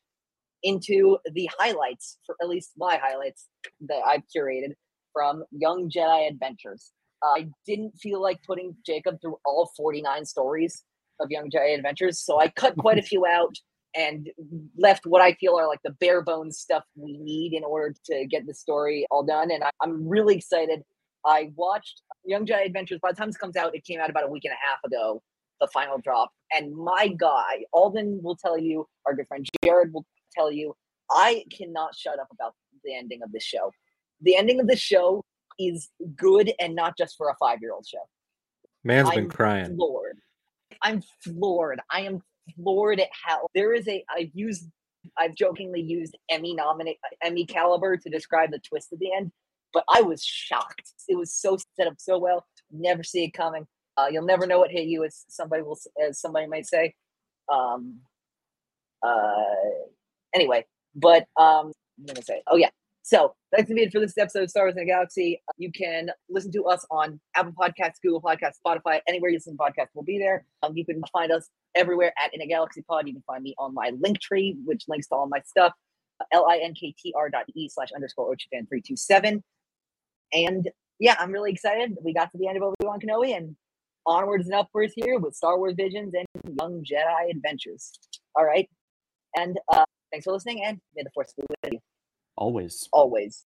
[0.62, 3.46] into the highlights for at least my highlights
[3.88, 4.72] that I've curated
[5.12, 6.92] from Young Jedi Adventures.
[7.22, 10.84] I didn't feel like putting Jacob through all 49 stories
[11.20, 13.56] of Young Jedi Adventures, so I cut quite a few out
[13.96, 14.28] and
[14.76, 18.26] left what I feel are like the bare bones stuff we need in order to
[18.26, 19.50] get the story all done.
[19.50, 20.82] And I, I'm really excited.
[21.24, 23.00] I watched Young Jedi Adventures.
[23.02, 24.78] By the time this comes out, it came out about a week and a half
[24.84, 25.22] ago,
[25.60, 26.30] the final drop.
[26.52, 30.74] And my guy, Alden will tell you, our good friend Jared will tell you,
[31.10, 32.54] I cannot shut up about
[32.84, 33.72] the ending of this show.
[34.20, 35.24] The ending of the show
[35.58, 37.98] is good and not just for a five year old show.
[38.84, 39.74] man's been I'm crying.
[39.74, 40.18] floored.
[40.82, 41.80] I'm floored.
[41.90, 42.22] I am
[42.54, 44.04] floored at how there is a.
[44.14, 44.68] I've used.
[45.16, 49.30] I've jokingly used Emmy nominate Emmy caliber to describe the twist at the end,
[49.72, 50.92] but I was shocked.
[51.08, 52.44] It was so set up so well.
[52.70, 53.66] Never see it coming.
[53.96, 56.94] Uh, you'll never know what hit you, as somebody will, as somebody might say.
[57.52, 58.00] Um.
[59.02, 59.44] Uh.
[60.34, 62.42] Anyway, but um, I'm gonna say.
[62.46, 62.70] Oh yeah.
[63.06, 65.40] So that's be it for this episode of Star Wars in the Galaxy.
[65.58, 69.62] You can listen to us on Apple Podcasts, Google Podcasts, Spotify, anywhere you listen to
[69.62, 70.44] podcasts, we'll be there.
[70.64, 73.06] Um, you can find us everywhere at In a Galaxy Pod.
[73.06, 75.72] You can find me on my link tree, which links to all my stuff.
[76.32, 79.44] L-I-N-K-T-R dot E slash underscore Ochifan three two seven.
[80.32, 81.94] And yeah, I'm really excited.
[82.02, 83.54] We got to the end of Obi-Wan Kenobi and
[84.06, 86.26] onwards and upwards here with Star Wars Visions and
[86.58, 87.92] Young Jedi Adventures.
[88.34, 88.68] All right.
[89.36, 91.80] And uh, thanks for listening and may the force be with you
[92.36, 92.88] Always.
[92.92, 93.44] always.